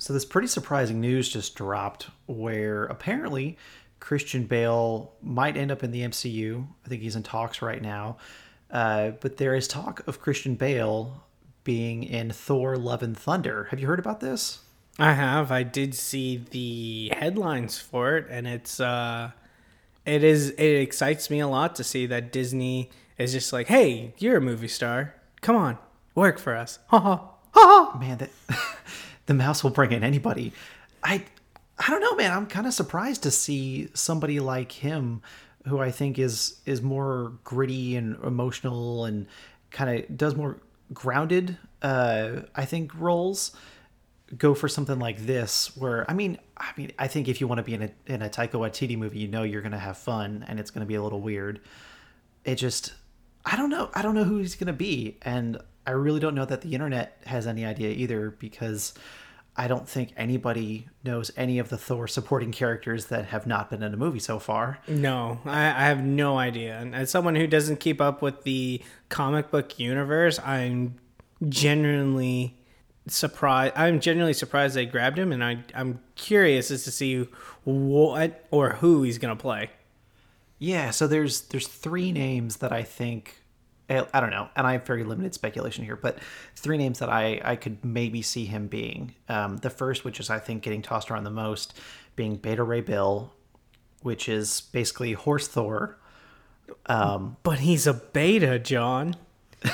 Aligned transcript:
So 0.00 0.12
this 0.12 0.24
pretty 0.24 0.48
surprising 0.48 1.00
news 1.00 1.28
just 1.28 1.54
dropped 1.54 2.08
where 2.26 2.84
apparently 2.84 3.58
Christian 4.00 4.44
Bale 4.44 5.12
might 5.22 5.56
end 5.56 5.70
up 5.70 5.84
in 5.84 5.90
the 5.90 6.00
MCU. 6.00 6.66
I 6.84 6.88
think 6.88 7.02
he's 7.02 7.16
in 7.16 7.22
talks 7.22 7.60
right 7.60 7.82
now. 7.82 8.16
Uh, 8.70 9.10
but 9.20 9.36
there 9.36 9.54
is 9.54 9.68
talk 9.68 10.06
of 10.06 10.20
Christian 10.20 10.54
Bale 10.54 11.22
being 11.64 12.02
in 12.02 12.30
Thor 12.30 12.76
Love 12.76 13.02
and 13.02 13.16
Thunder. 13.16 13.64
Have 13.70 13.78
you 13.78 13.86
heard 13.86 13.98
about 13.98 14.20
this? 14.20 14.60
I 14.98 15.12
have. 15.12 15.52
I 15.52 15.64
did 15.64 15.94
see 15.94 16.44
the 16.50 17.12
headlines 17.14 17.78
for 17.78 18.16
it 18.16 18.26
and 18.30 18.46
it's 18.46 18.80
uh 18.80 19.30
it 20.06 20.24
is 20.24 20.50
it 20.50 20.80
excites 20.80 21.28
me 21.30 21.40
a 21.40 21.46
lot 21.46 21.74
to 21.76 21.84
see 21.84 22.06
that 22.06 22.32
Disney 22.32 22.90
is 23.18 23.32
just 23.32 23.52
like, 23.52 23.68
"Hey, 23.68 24.14
you're 24.18 24.38
a 24.38 24.40
movie 24.40 24.66
star. 24.66 25.14
Come 25.42 25.56
on, 25.56 25.78
work 26.14 26.38
for 26.38 26.56
us." 26.56 26.78
Ha 26.88 26.98
ha. 26.98 27.28
Ha 27.52 27.98
Man, 27.98 28.18
that 28.18 28.30
the 29.30 29.34
mouse 29.34 29.62
will 29.62 29.70
bring 29.70 29.92
in 29.92 30.02
anybody. 30.02 30.52
I 31.04 31.22
I 31.78 31.88
don't 31.88 32.00
know, 32.00 32.16
man. 32.16 32.32
I'm 32.32 32.46
kind 32.46 32.66
of 32.66 32.74
surprised 32.74 33.22
to 33.22 33.30
see 33.30 33.88
somebody 33.94 34.40
like 34.40 34.72
him 34.72 35.22
who 35.68 35.78
I 35.78 35.92
think 35.92 36.18
is 36.18 36.60
is 36.66 36.82
more 36.82 37.34
gritty 37.44 37.94
and 37.94 38.16
emotional 38.24 39.04
and 39.04 39.28
kind 39.70 40.00
of 40.00 40.16
does 40.16 40.34
more 40.34 40.58
grounded 40.92 41.56
uh 41.80 42.40
I 42.56 42.64
think 42.64 42.92
roles 42.98 43.52
go 44.36 44.52
for 44.52 44.66
something 44.66 44.98
like 44.98 45.18
this 45.18 45.76
where 45.76 46.10
I 46.10 46.14
mean 46.14 46.36
I 46.56 46.72
mean 46.76 46.90
I 46.98 47.06
think 47.06 47.28
if 47.28 47.40
you 47.40 47.46
want 47.46 47.58
to 47.58 47.62
be 47.62 47.74
in 47.74 47.82
a 47.82 47.90
in 48.06 48.22
a 48.22 48.28
Taika 48.28 48.54
Waititi 48.54 48.98
movie 48.98 49.20
you 49.20 49.28
know 49.28 49.44
you're 49.44 49.62
going 49.62 49.70
to 49.70 49.78
have 49.78 49.96
fun 49.96 50.44
and 50.48 50.58
it's 50.58 50.72
going 50.72 50.84
to 50.84 50.88
be 50.88 50.96
a 50.96 51.02
little 51.02 51.20
weird. 51.20 51.60
It 52.44 52.56
just 52.56 52.94
I 53.44 53.56
don't 53.56 53.70
know. 53.70 53.90
I 53.94 54.02
don't 54.02 54.16
know 54.16 54.24
who 54.24 54.38
he's 54.38 54.56
going 54.56 54.66
to 54.66 54.72
be 54.72 55.18
and 55.22 55.60
I 55.86 55.92
really 55.92 56.20
don't 56.20 56.34
know 56.34 56.44
that 56.44 56.60
the 56.60 56.74
internet 56.74 57.20
has 57.26 57.46
any 57.46 57.64
idea 57.64 57.90
either 57.90 58.30
because 58.30 58.94
I 59.56 59.68
don't 59.68 59.88
think 59.88 60.12
anybody 60.16 60.88
knows 61.04 61.30
any 61.36 61.58
of 61.58 61.68
the 61.68 61.76
Thor 61.76 62.06
supporting 62.06 62.52
characters 62.52 63.06
that 63.06 63.26
have 63.26 63.46
not 63.46 63.70
been 63.70 63.82
in 63.82 63.92
a 63.92 63.96
movie 63.96 64.20
so 64.20 64.38
far. 64.38 64.78
No, 64.86 65.40
I, 65.44 65.66
I 65.66 65.84
have 65.86 66.02
no 66.02 66.38
idea. 66.38 66.78
And 66.78 66.94
as 66.94 67.10
someone 67.10 67.34
who 67.34 67.46
doesn't 67.46 67.80
keep 67.80 68.00
up 68.00 68.22
with 68.22 68.44
the 68.44 68.82
comic 69.08 69.50
book 69.50 69.78
universe, 69.78 70.38
I'm 70.38 70.96
genuinely 71.48 72.56
surprised. 73.06 73.74
I'm 73.76 74.00
genuinely 74.00 74.34
surprised 74.34 74.76
they 74.76 74.86
grabbed 74.86 75.18
him, 75.18 75.32
and 75.32 75.42
I, 75.42 75.58
I'm 75.74 76.00
curious 76.14 76.70
as 76.70 76.84
to 76.84 76.90
see 76.90 77.26
what 77.64 78.46
or 78.50 78.70
who 78.74 79.02
he's 79.02 79.18
gonna 79.18 79.36
play. 79.36 79.70
Yeah, 80.58 80.90
so 80.90 81.06
there's 81.06 81.42
there's 81.42 81.66
three 81.66 82.12
names 82.12 82.58
that 82.58 82.72
I 82.72 82.82
think 82.82 83.39
I 83.90 84.20
don't 84.20 84.30
know, 84.30 84.48
and 84.54 84.66
I 84.66 84.72
have 84.72 84.86
very 84.86 85.02
limited 85.02 85.34
speculation 85.34 85.84
here, 85.84 85.96
but 85.96 86.18
three 86.54 86.78
names 86.78 87.00
that 87.00 87.08
I, 87.08 87.40
I 87.44 87.56
could 87.56 87.84
maybe 87.84 88.22
see 88.22 88.46
him 88.46 88.68
being. 88.68 89.14
Um, 89.28 89.56
the 89.58 89.70
first, 89.70 90.04
which 90.04 90.20
is 90.20 90.30
I 90.30 90.38
think 90.38 90.62
getting 90.62 90.82
tossed 90.82 91.10
around 91.10 91.24
the 91.24 91.30
most, 91.30 91.78
being 92.14 92.36
Beta 92.36 92.62
Ray 92.62 92.82
Bill, 92.82 93.32
which 94.02 94.28
is 94.28 94.62
basically 94.72 95.12
Horse 95.12 95.48
Thor. 95.48 95.98
Um, 96.86 97.36
but 97.42 97.58
he's 97.58 97.86
a 97.86 97.94
beta, 97.94 98.58
John. 98.58 99.16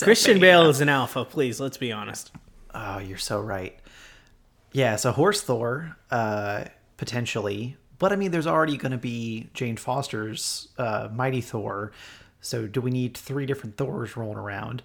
Christian 0.00 0.38
Bale 0.38 0.70
is 0.70 0.80
an 0.80 0.88
alpha. 0.88 1.24
Please, 1.24 1.60
let's 1.60 1.76
be 1.76 1.92
honest. 1.92 2.30
Oh, 2.72 2.98
you're 2.98 3.18
so 3.18 3.40
right. 3.40 3.78
Yeah, 4.72 4.96
so 4.96 5.12
Horse 5.12 5.42
Thor, 5.42 5.96
uh, 6.10 6.64
potentially, 6.96 7.76
but 7.98 8.12
I 8.12 8.16
mean, 8.16 8.30
there's 8.30 8.46
already 8.46 8.76
going 8.76 8.92
to 8.92 8.98
be 8.98 9.48
Jane 9.54 9.76
Foster's 9.76 10.68
uh, 10.78 11.08
Mighty 11.12 11.40
Thor 11.40 11.92
so 12.44 12.66
do 12.66 12.80
we 12.80 12.90
need 12.90 13.16
three 13.16 13.46
different 13.46 13.76
Thors 13.76 14.16
rolling 14.16 14.38
around? 14.38 14.82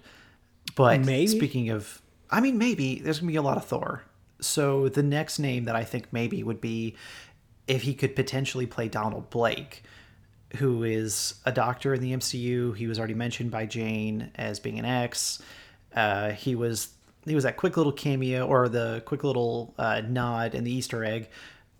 But 0.76 1.00
maybe. 1.00 1.26
speaking 1.26 1.70
of, 1.70 2.00
I 2.30 2.40
mean, 2.40 2.58
maybe 2.58 3.00
there's 3.00 3.20
gonna 3.20 3.30
be 3.30 3.36
a 3.36 3.42
lot 3.42 3.56
of 3.56 3.64
Thor. 3.64 4.04
So 4.40 4.88
the 4.88 5.02
next 5.02 5.38
name 5.38 5.64
that 5.64 5.76
I 5.76 5.84
think 5.84 6.12
maybe 6.12 6.42
would 6.42 6.60
be 6.60 6.96
if 7.68 7.82
he 7.82 7.94
could 7.94 8.16
potentially 8.16 8.66
play 8.66 8.88
Donald 8.88 9.28
Blake, 9.30 9.84
who 10.56 10.82
is 10.82 11.34
a 11.44 11.52
doctor 11.52 11.94
in 11.94 12.00
the 12.00 12.12
MCU. 12.12 12.74
He 12.76 12.86
was 12.86 12.98
already 12.98 13.14
mentioned 13.14 13.50
by 13.50 13.66
Jane 13.66 14.30
as 14.36 14.58
being 14.58 14.78
an 14.78 14.84
X. 14.86 15.42
Uh, 15.94 16.30
he 16.30 16.54
was 16.54 16.88
he 17.26 17.34
was 17.34 17.44
that 17.44 17.58
quick 17.58 17.76
little 17.76 17.92
cameo 17.92 18.46
or 18.46 18.68
the 18.68 19.02
quick 19.04 19.22
little 19.22 19.74
uh, 19.76 20.00
nod 20.00 20.54
in 20.54 20.64
the 20.64 20.72
Easter 20.72 21.04
egg 21.04 21.28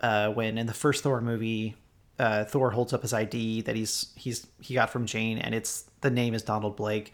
uh, 0.01 0.29
when 0.31 0.59
in 0.59 0.67
the 0.67 0.75
first 0.75 1.03
Thor 1.03 1.21
movie 1.21 1.77
uh, 2.21 2.45
Thor 2.45 2.71
holds 2.71 2.93
up 2.93 3.01
his 3.01 3.15
ID 3.15 3.63
that 3.63 3.75
he's 3.75 4.13
he's 4.15 4.47
he 4.61 4.75
got 4.75 4.91
from 4.91 5.07
Jane, 5.07 5.39
and 5.39 5.55
it's 5.55 5.85
the 6.03 6.11
name 6.11 6.35
is 6.35 6.43
Donald 6.43 6.77
Blake. 6.77 7.13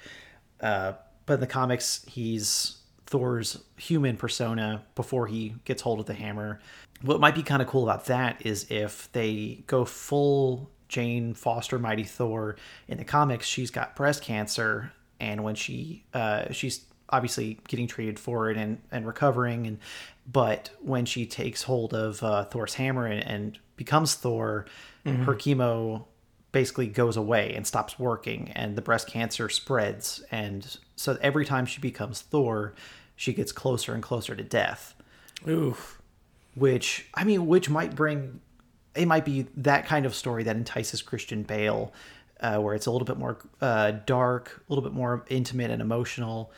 Uh, 0.60 0.94
but 1.26 1.34
in 1.34 1.40
the 1.40 1.46
comics, 1.46 2.04
he's 2.08 2.78
Thor's 3.06 3.62
human 3.76 4.16
persona 4.16 4.82
before 4.96 5.28
he 5.28 5.54
gets 5.64 5.80
hold 5.80 6.00
of 6.00 6.06
the 6.06 6.14
hammer. 6.14 6.60
What 7.02 7.20
might 7.20 7.36
be 7.36 7.44
kind 7.44 7.62
of 7.62 7.68
cool 7.68 7.84
about 7.84 8.06
that 8.06 8.44
is 8.44 8.68
if 8.68 9.10
they 9.12 9.62
go 9.68 9.84
full 9.84 10.70
Jane 10.88 11.34
Foster 11.34 11.78
Mighty 11.78 12.04
Thor 12.04 12.56
in 12.88 12.98
the 12.98 13.04
comics, 13.04 13.46
she's 13.46 13.70
got 13.70 13.94
breast 13.94 14.24
cancer, 14.24 14.92
and 15.20 15.44
when 15.44 15.54
she 15.54 16.02
uh, 16.14 16.50
she's 16.50 16.84
obviously 17.10 17.60
getting 17.68 17.86
treated 17.86 18.18
for 18.18 18.50
it 18.50 18.56
and, 18.56 18.78
and 18.90 19.06
recovering 19.06 19.68
and 19.68 19.78
but 20.26 20.70
when 20.80 21.04
she 21.04 21.24
takes 21.24 21.62
hold 21.62 21.94
of 21.94 22.20
uh, 22.24 22.44
Thor's 22.46 22.74
hammer 22.74 23.06
and, 23.06 23.24
and 23.24 23.58
becomes 23.76 24.14
Thor, 24.14 24.66
mm-hmm. 25.06 25.22
her 25.24 25.34
chemo 25.34 26.04
basically 26.52 26.86
goes 26.86 27.16
away 27.16 27.54
and 27.54 27.66
stops 27.66 27.98
working 27.98 28.50
and 28.54 28.76
the 28.76 28.82
breast 28.82 29.06
cancer 29.06 29.48
spreads 29.48 30.24
and 30.30 30.78
so 30.96 31.18
every 31.20 31.44
time 31.44 31.66
she 31.66 31.80
becomes 31.80 32.22
Thor, 32.22 32.74
she 33.14 33.32
gets 33.32 33.52
closer 33.52 33.94
and 33.94 34.02
closer 34.02 34.34
to 34.34 34.42
death. 34.42 34.94
Oof. 35.46 36.00
Which 36.54 37.06
I 37.14 37.24
mean, 37.24 37.46
which 37.46 37.68
might 37.68 37.94
bring 37.94 38.40
it 38.94 39.06
might 39.06 39.26
be 39.26 39.46
that 39.58 39.84
kind 39.86 40.06
of 40.06 40.14
story 40.14 40.42
that 40.44 40.56
entices 40.56 41.02
Christian 41.02 41.42
Bale, 41.42 41.92
uh, 42.40 42.56
where 42.56 42.74
it's 42.74 42.86
a 42.86 42.90
little 42.90 43.04
bit 43.04 43.18
more 43.18 43.36
uh, 43.60 43.92
dark, 44.06 44.64
a 44.66 44.72
little 44.72 44.82
bit 44.82 44.94
more 44.94 45.24
intimate 45.28 45.70
and 45.70 45.82
emotional. 45.82 46.50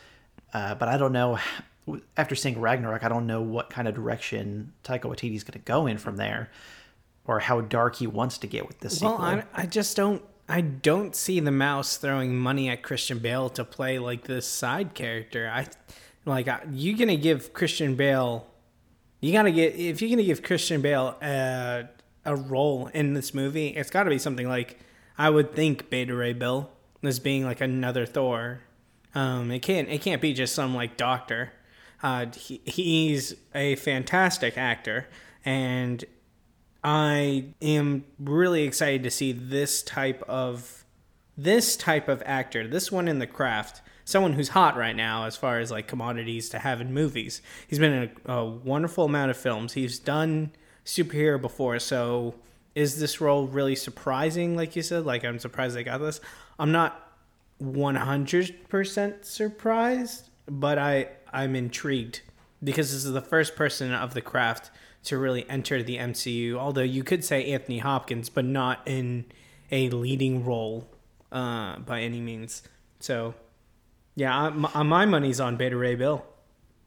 Uh, 0.53 0.73
but 0.75 0.87
I 0.87 0.97
don't 0.97 1.11
know. 1.11 1.37
After 2.15 2.35
seeing 2.35 2.61
Ragnarok, 2.61 3.03
I 3.03 3.09
don't 3.09 3.27
know 3.27 3.41
what 3.41 3.69
kind 3.69 3.87
of 3.87 3.95
direction 3.95 4.73
Taika 4.83 5.01
Waititi 5.01 5.35
is 5.35 5.43
going 5.43 5.59
to 5.59 5.65
go 5.65 5.85
in 5.85 5.97
from 5.97 6.17
there 6.17 6.49
or 7.29 7.39
how 7.39 7.61
dark 7.61 7.97
he 7.97 8.07
wants 8.07 8.39
to 8.39 8.47
get 8.47 8.67
with 8.67 8.79
this 8.79 9.03
well, 9.03 9.21
I, 9.21 9.43
I 9.53 9.67
just 9.67 9.95
don't. 9.95 10.23
I 10.51 10.61
don't 10.61 11.15
see 11.15 11.39
the 11.39 11.51
mouse 11.51 11.97
throwing 11.97 12.35
money 12.35 12.69
at 12.69 12.81
Christian 12.81 13.19
Bale 13.19 13.51
to 13.51 13.63
play 13.63 13.99
like 13.99 14.23
this 14.23 14.47
side 14.47 14.95
character. 14.95 15.47
I 15.47 15.67
like 16.25 16.49
you're 16.71 16.97
gonna 16.97 17.17
give 17.17 17.53
Christian 17.53 17.93
Bale. 17.93 18.47
You 19.21 19.31
gotta 19.31 19.51
get 19.51 19.75
if 19.75 20.01
you're 20.01 20.09
gonna 20.09 20.23
give 20.23 20.41
Christian 20.41 20.81
Bale 20.81 21.17
a, 21.21 21.87
a 22.25 22.35
role 22.35 22.87
in 22.95 23.13
this 23.13 23.35
movie, 23.35 23.67
it's 23.67 23.91
got 23.91 24.03
to 24.03 24.09
be 24.09 24.17
something 24.17 24.49
like 24.49 24.79
I 25.15 25.29
would 25.29 25.53
think 25.53 25.91
Beta 25.91 26.15
Ray 26.15 26.33
Bill 26.33 26.71
as 27.03 27.19
being 27.19 27.45
like 27.45 27.61
another 27.61 28.07
Thor. 28.07 28.61
Um, 29.13 29.51
it 29.51 29.59
can't 29.59 29.87
it 29.87 30.01
can't 30.01 30.19
be 30.21 30.33
just 30.33 30.55
some 30.55 30.73
like 30.73 30.97
doctor. 30.97 31.53
Uh, 32.01 32.25
he, 32.35 32.59
he's 32.65 33.35
a 33.53 33.75
fantastic 33.75 34.57
actor, 34.57 35.07
and 35.45 36.03
I 36.83 37.45
am 37.61 38.05
really 38.19 38.63
excited 38.63 39.03
to 39.03 39.11
see 39.11 39.31
this 39.31 39.83
type 39.83 40.23
of 40.27 40.85
this 41.37 41.77
type 41.77 42.09
of 42.09 42.21
actor, 42.25 42.67
this 42.67 42.91
one 42.91 43.07
in 43.07 43.19
the 43.19 43.27
craft, 43.27 43.81
someone 44.03 44.33
who's 44.33 44.49
hot 44.49 44.75
right 44.75 44.95
now 44.95 45.25
as 45.25 45.37
far 45.37 45.59
as 45.59 45.71
like 45.71 45.87
commodities 45.87 46.49
to 46.49 46.59
have 46.59 46.81
in 46.81 46.93
movies. 46.93 47.41
He's 47.67 47.79
been 47.79 47.93
in 47.93 48.11
a, 48.25 48.33
a 48.33 48.45
wonderful 48.45 49.05
amount 49.05 49.31
of 49.31 49.37
films. 49.37 49.73
He's 49.73 49.99
done 49.99 50.51
superhero 50.85 51.39
before, 51.39 51.79
so 51.79 52.35
is 52.75 52.99
this 52.99 53.21
role 53.21 53.47
really 53.47 53.75
surprising 53.75 54.55
like 54.55 54.75
you 54.75 54.81
said? 54.81 55.05
Like 55.05 55.23
I'm 55.23 55.39
surprised 55.39 55.75
they 55.75 55.83
got 55.83 55.99
this. 55.99 56.19
I'm 56.57 56.71
not 56.71 57.13
100% 57.61 59.25
surprised, 59.25 60.29
but 60.47 60.77
I 60.77 61.09
I'm 61.31 61.55
intrigued 61.55 62.21
because 62.63 62.91
this 62.91 63.05
is 63.05 63.11
the 63.11 63.21
first 63.21 63.55
person 63.55 63.93
of 63.93 64.13
the 64.13 64.21
craft 64.21 64.71
to 65.03 65.17
really 65.17 65.49
enter 65.49 65.81
the 65.81 65.97
MCU. 65.97 66.55
Although 66.55 66.81
you 66.81 67.03
could 67.03 67.23
say 67.23 67.51
Anthony 67.51 67.79
Hopkins, 67.79 68.29
but 68.29 68.45
not 68.45 68.81
in 68.85 69.25
a 69.71 69.89
leading 69.89 70.43
role 70.43 70.89
uh, 71.31 71.79
by 71.79 72.01
any 72.01 72.19
means. 72.19 72.63
So, 72.99 73.33
yeah, 74.15 74.49
my, 74.49 74.83
my 74.83 75.05
money's 75.05 75.39
on 75.39 75.55
Beta 75.55 75.77
Ray 75.77 75.95
Bill. 75.95 76.25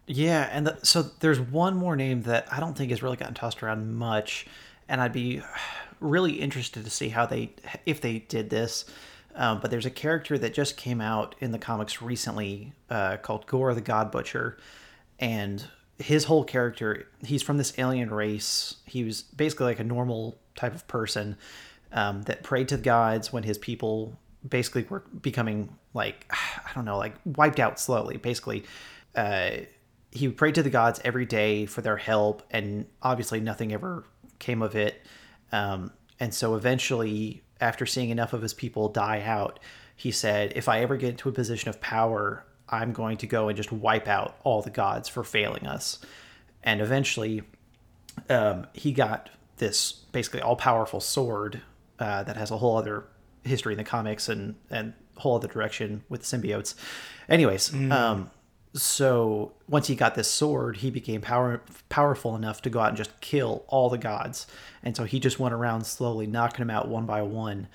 Yeah, 0.06 0.49
and 0.53 0.67
the, 0.67 0.79
so 0.82 1.03
there's 1.03 1.41
one 1.41 1.76
more 1.76 1.97
name 1.97 2.23
that 2.23 2.53
I 2.53 2.61
don't 2.61 2.76
think 2.76 2.91
has 2.91 3.03
really 3.03 3.17
gotten 3.17 3.35
tossed 3.35 3.62
around 3.62 3.94
much, 3.94 4.47
and 4.88 5.00
I'd 5.00 5.12
be 5.12 5.43
really 6.00 6.32
interested 6.32 6.85
to 6.85 6.91
see 6.91 7.09
how 7.09 7.26
they 7.26 7.53
if 7.87 8.00
they 8.00 8.19
did 8.19 8.50
this. 8.50 8.85
Um, 9.35 9.61
but 9.61 9.70
there's 9.70 9.87
a 9.87 9.91
character 9.91 10.37
that 10.37 10.53
just 10.53 10.76
came 10.76 11.00
out 11.00 11.35
in 11.38 11.53
the 11.53 11.59
comics 11.59 12.03
recently 12.03 12.73
uh, 12.91 13.17
called 13.17 13.47
Gorr 13.47 13.73
the 13.73 13.81
God 13.81 14.11
Butcher, 14.11 14.59
and 15.19 15.64
his 16.02 16.25
whole 16.25 16.44
character, 16.44 17.08
he's 17.25 17.43
from 17.43 17.58
this 17.58 17.72
alien 17.78 18.10
race. 18.10 18.76
He 18.87 19.04
was 19.04 19.22
basically 19.22 19.66
like 19.66 19.81
a 19.81 19.84
normal 19.84 20.38
type 20.56 20.75
of 20.75 20.87
person 20.88 21.37
um, 21.93 22.22
that 22.22 22.43
prayed 22.43 22.69
to 22.69 22.76
the 22.76 22.82
gods 22.82 23.32
when 23.32 23.43
his 23.43 23.58
people 23.58 24.19
basically 24.46 24.84
were 24.88 25.04
becoming 25.20 25.76
like 25.94 26.26
I 26.31 26.70
don't 26.75 26.84
know, 26.84 26.99
like 26.99 27.14
wiped 27.25 27.60
out 27.60 27.78
slowly. 27.78 28.16
Basically, 28.16 28.64
uh, 29.14 29.50
he 30.10 30.28
prayed 30.28 30.56
to 30.56 30.62
the 30.62 30.70
gods 30.70 31.00
every 31.04 31.25
day 31.25 31.66
for 31.66 31.81
their 31.81 31.96
help, 31.96 32.43
and 32.50 32.87
obviously 33.02 33.40
nothing 33.40 33.72
ever 33.72 34.04
came 34.38 34.60
of 34.60 34.75
it. 34.75 35.06
Um, 35.52 35.93
and 36.19 36.34
so 36.34 36.54
eventually, 36.54 37.43
after 37.60 37.87
seeing 37.87 38.10
enough 38.10 38.32
of 38.32 38.43
his 38.43 38.54
people 38.54 38.88
die 38.88 39.22
out, 39.22 39.60
he 39.96 40.10
said, 40.10 40.52
If 40.56 40.69
I 40.69 40.81
ever 40.81 40.96
get 40.96 41.10
into 41.10 41.28
a 41.28 41.32
position 41.32 41.69
of 41.69 41.81
power, 41.81 42.44
I'm 42.72 42.92
going 42.92 43.19
to 43.19 43.26
go 43.26 43.48
and 43.48 43.56
just 43.56 43.70
wipe 43.70 44.08
out 44.08 44.36
all 44.42 44.62
the 44.62 44.70
gods 44.70 45.08
for 45.08 45.22
failing 45.22 45.66
us. 45.66 45.98
And 46.62 46.80
eventually, 46.80 47.42
um, 48.28 48.66
he 48.72 48.92
got 48.92 49.30
this 49.58 49.92
basically 49.92 50.40
all 50.40 50.56
powerful 50.56 51.00
sword 51.00 51.60
uh, 51.98 52.22
that 52.24 52.36
has 52.36 52.50
a 52.50 52.56
whole 52.56 52.76
other 52.76 53.04
history 53.44 53.74
in 53.74 53.78
the 53.78 53.84
comics 53.84 54.28
and, 54.28 54.56
and 54.70 54.94
whole 55.16 55.36
other 55.36 55.48
direction 55.48 56.02
with 56.08 56.22
symbiotes. 56.22 56.74
Anyways, 57.28 57.72
um, 57.92 58.30
so 58.75 59.52
once 59.68 59.86
he 59.86 59.94
got 59.94 60.14
this 60.14 60.28
sword, 60.28 60.78
he 60.78 60.90
became 60.90 61.20
power 61.20 61.62
powerful 61.90 62.34
enough 62.34 62.62
to 62.62 62.70
go 62.70 62.80
out 62.80 62.88
and 62.88 62.96
just 62.96 63.20
kill 63.20 63.64
all 63.68 63.90
the 63.90 63.98
gods. 63.98 64.46
And 64.82 64.96
so 64.96 65.04
he 65.04 65.20
just 65.20 65.38
went 65.38 65.54
around 65.54 65.84
slowly 65.84 66.26
knocking 66.26 66.66
them 66.66 66.70
out 66.70 66.88
one 66.88 67.04
by 67.04 67.22
one. 67.22 67.68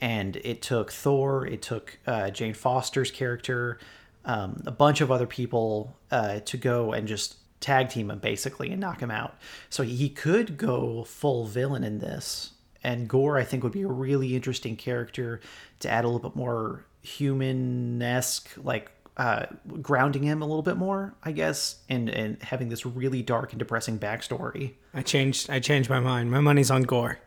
And 0.00 0.36
it 0.36 0.62
took 0.62 0.92
Thor, 0.92 1.46
it 1.46 1.62
took 1.62 1.98
uh, 2.06 2.30
Jane 2.30 2.54
Foster's 2.54 3.10
character, 3.10 3.78
um, 4.24 4.62
a 4.66 4.70
bunch 4.70 5.00
of 5.00 5.10
other 5.10 5.26
people 5.26 5.96
uh, 6.10 6.40
to 6.40 6.56
go 6.56 6.92
and 6.92 7.08
just 7.08 7.36
tag 7.60 7.88
team 7.88 8.10
him 8.10 8.18
basically 8.18 8.70
and 8.70 8.80
knock 8.80 9.00
him 9.00 9.10
out. 9.10 9.36
So 9.70 9.82
he 9.82 10.08
could 10.08 10.56
go 10.56 11.04
full 11.04 11.46
villain 11.46 11.84
in 11.84 11.98
this. 11.98 12.50
And 12.84 13.08
Gorr, 13.08 13.38
I 13.38 13.44
think, 13.44 13.62
would 13.62 13.72
be 13.72 13.82
a 13.82 13.88
really 13.88 14.34
interesting 14.34 14.76
character 14.76 15.40
to 15.80 15.88
add 15.88 16.04
a 16.04 16.08
little 16.08 16.28
bit 16.28 16.36
more 16.36 16.84
human 17.00 18.02
esque, 18.02 18.50
like 18.56 18.90
uh, 19.16 19.46
grounding 19.80 20.22
him 20.22 20.42
a 20.42 20.46
little 20.46 20.62
bit 20.62 20.76
more, 20.76 21.14
I 21.22 21.32
guess, 21.32 21.76
and 21.88 22.08
and 22.08 22.42
having 22.42 22.70
this 22.70 22.86
really 22.86 23.22
dark 23.22 23.52
and 23.52 23.58
depressing 23.58 23.98
backstory. 23.98 24.74
I 24.94 25.02
changed. 25.02 25.50
I 25.50 25.60
changed 25.60 25.90
my 25.90 26.00
mind. 26.00 26.30
My 26.30 26.40
money's 26.40 26.70
on 26.70 26.82
Gorr. 26.82 27.18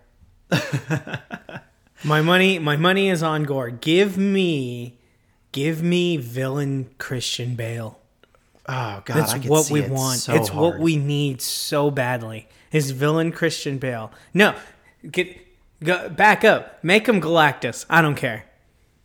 my 2.04 2.22
money. 2.22 2.60
My 2.60 2.76
money 2.76 3.10
is 3.10 3.24
on 3.24 3.44
Gorr. 3.44 3.70
Give 3.70 4.18
me, 4.18 5.00
give 5.56 5.82
me 5.82 6.18
villain 6.18 6.90
Christian 6.98 7.56
Bale. 7.56 7.98
Oh 8.68 9.02
God, 9.06 9.06
That's 9.06 9.48
what 9.48 9.72
we 9.72 9.84
it 9.84 9.90
want. 9.90 10.20
so 10.20 10.34
it's 10.34 10.52
what 10.52 10.80
we 10.80 10.98
need 10.98 11.42
so 11.42 11.90
badly. 11.90 12.50
Is 12.74 12.92
villain 12.92 13.32
Christian 13.32 13.78
Bale? 13.78 14.12
No, 14.34 14.54
get 15.10 15.38
go, 15.82 16.10
back 16.10 16.44
up. 16.44 16.84
Make 16.84 17.08
him 17.08 17.22
Galactus. 17.22 17.86
I 17.90 18.02
don't 18.02 18.16
care. 18.16 18.44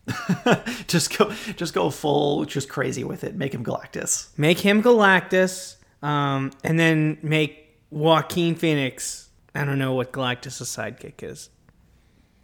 just 0.88 1.16
go, 1.16 1.32
just 1.54 1.72
go 1.72 1.88
full, 1.88 2.44
just 2.46 2.68
crazy 2.68 3.04
with 3.04 3.22
it. 3.22 3.36
Make 3.36 3.54
him 3.54 3.64
Galactus. 3.64 4.36
Make 4.36 4.58
him 4.58 4.82
Galactus, 4.82 5.76
um, 6.02 6.50
and 6.64 6.80
then 6.80 7.18
make 7.22 7.78
Joaquin 7.90 8.56
Phoenix. 8.56 9.28
I 9.54 9.64
don't 9.64 9.78
know 9.78 9.92
what 9.92 10.10
Galactus' 10.10 10.62
sidekick 10.62 11.22
is. 11.22 11.48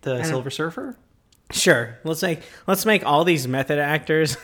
The 0.02 0.22
Silver 0.22 0.50
Surfer. 0.50 0.96
Sure, 1.50 1.98
let's 2.04 2.22
make 2.22 2.40
let's 2.66 2.84
make 2.84 3.06
all 3.06 3.24
these 3.24 3.46
method 3.46 3.78
actors. 3.78 4.36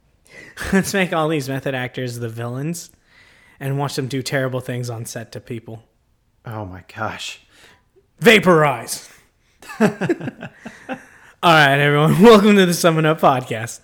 let's 0.72 0.94
make 0.94 1.12
all 1.12 1.28
these 1.28 1.48
method 1.48 1.74
actors 1.74 2.18
the 2.18 2.28
villains, 2.28 2.90
and 3.58 3.78
watch 3.78 3.96
them 3.96 4.08
do 4.08 4.22
terrible 4.22 4.60
things 4.60 4.88
on 4.88 5.04
set 5.04 5.32
to 5.32 5.40
people. 5.40 5.84
Oh 6.46 6.64
my 6.64 6.84
gosh. 6.94 7.40
Vaporize. 8.20 9.10
all 9.80 9.88
right, 11.42 11.78
everyone. 11.78 12.22
Welcome 12.22 12.56
to 12.56 12.66
the 12.66 12.74
Summon 12.74 13.04
Up 13.04 13.20
podcast. 13.20 13.80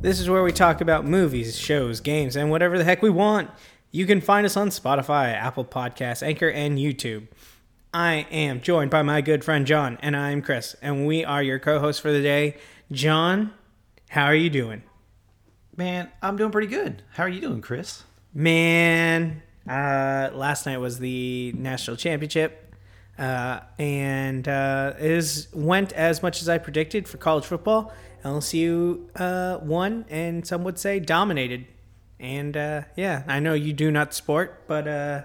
This 0.00 0.20
is 0.20 0.30
where 0.30 0.44
we 0.44 0.52
talk 0.52 0.80
about 0.80 1.04
movies, 1.04 1.58
shows, 1.58 2.00
games, 2.00 2.36
and 2.36 2.52
whatever 2.52 2.78
the 2.78 2.84
heck 2.84 3.02
we 3.02 3.10
want. 3.10 3.50
You 3.90 4.06
can 4.06 4.20
find 4.20 4.46
us 4.46 4.56
on 4.56 4.68
Spotify, 4.68 5.34
Apple 5.34 5.64
Podcasts, 5.64 6.22
Anchor, 6.22 6.48
and 6.48 6.78
YouTube. 6.78 7.26
I 7.92 8.28
am 8.30 8.60
joined 8.60 8.92
by 8.92 9.02
my 9.02 9.20
good 9.22 9.42
friend 9.42 9.66
John, 9.66 9.98
and 10.00 10.16
I'm 10.16 10.40
Chris, 10.40 10.76
and 10.82 11.04
we 11.04 11.24
are 11.24 11.42
your 11.42 11.58
co 11.58 11.80
hosts 11.80 12.00
for 12.00 12.12
the 12.12 12.22
day. 12.22 12.58
John, 12.92 13.52
how 14.10 14.26
are 14.26 14.36
you 14.36 14.50
doing? 14.50 14.84
Man, 15.76 16.08
I'm 16.22 16.36
doing 16.36 16.52
pretty 16.52 16.68
good. 16.68 17.02
How 17.14 17.24
are 17.24 17.28
you 17.28 17.40
doing, 17.40 17.60
Chris? 17.60 18.04
Man, 18.32 19.42
uh, 19.68 20.30
last 20.32 20.64
night 20.64 20.78
was 20.78 21.00
the 21.00 21.52
national 21.56 21.96
championship, 21.96 22.72
uh, 23.18 23.62
and 23.80 24.46
uh, 24.46 24.92
it 24.96 25.10
is, 25.10 25.48
went 25.52 25.92
as 25.94 26.22
much 26.22 26.40
as 26.40 26.48
I 26.48 26.58
predicted 26.58 27.08
for 27.08 27.16
college 27.16 27.46
football. 27.46 27.92
LSU 28.24 29.08
uh, 29.16 29.58
won, 29.62 30.04
and 30.08 30.46
some 30.46 30.64
would 30.64 30.78
say 30.78 31.00
dominated. 31.00 31.66
And 32.20 32.56
uh, 32.56 32.82
yeah, 32.96 33.22
I 33.26 33.40
know 33.40 33.54
you 33.54 33.72
do 33.72 33.90
not 33.90 34.12
sport, 34.12 34.64
but 34.66 34.88
uh, 34.88 35.22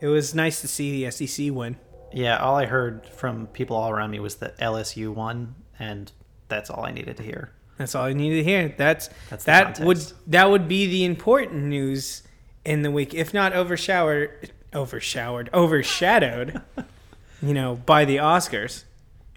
it 0.00 0.08
was 0.08 0.34
nice 0.34 0.60
to 0.62 0.68
see 0.68 1.04
the 1.04 1.10
SEC 1.10 1.52
win. 1.52 1.76
Yeah, 2.12 2.38
all 2.38 2.56
I 2.56 2.66
heard 2.66 3.06
from 3.06 3.46
people 3.48 3.76
all 3.76 3.90
around 3.90 4.10
me 4.10 4.20
was 4.20 4.36
that 4.36 4.58
LSU 4.58 5.14
won, 5.14 5.54
and 5.78 6.10
that's 6.48 6.70
all 6.70 6.84
I 6.84 6.90
needed 6.90 7.16
to 7.18 7.22
hear. 7.22 7.52
That's 7.78 7.94
all 7.94 8.04
I 8.04 8.12
needed 8.12 8.36
to 8.36 8.44
hear. 8.44 8.74
That's, 8.76 9.08
That's 9.30 9.44
that 9.44 9.80
would 9.80 10.12
that 10.26 10.50
would 10.50 10.68
be 10.68 10.86
the 10.86 11.04
important 11.04 11.64
news 11.64 12.22
in 12.64 12.82
the 12.82 12.90
week, 12.90 13.14
if 13.14 13.32
not 13.32 13.52
overshowered, 13.54 14.52
overshowered, 14.72 15.50
overshadowed, 15.52 16.62
you 17.42 17.54
know, 17.54 17.76
by 17.76 18.04
the 18.04 18.16
Oscars. 18.16 18.84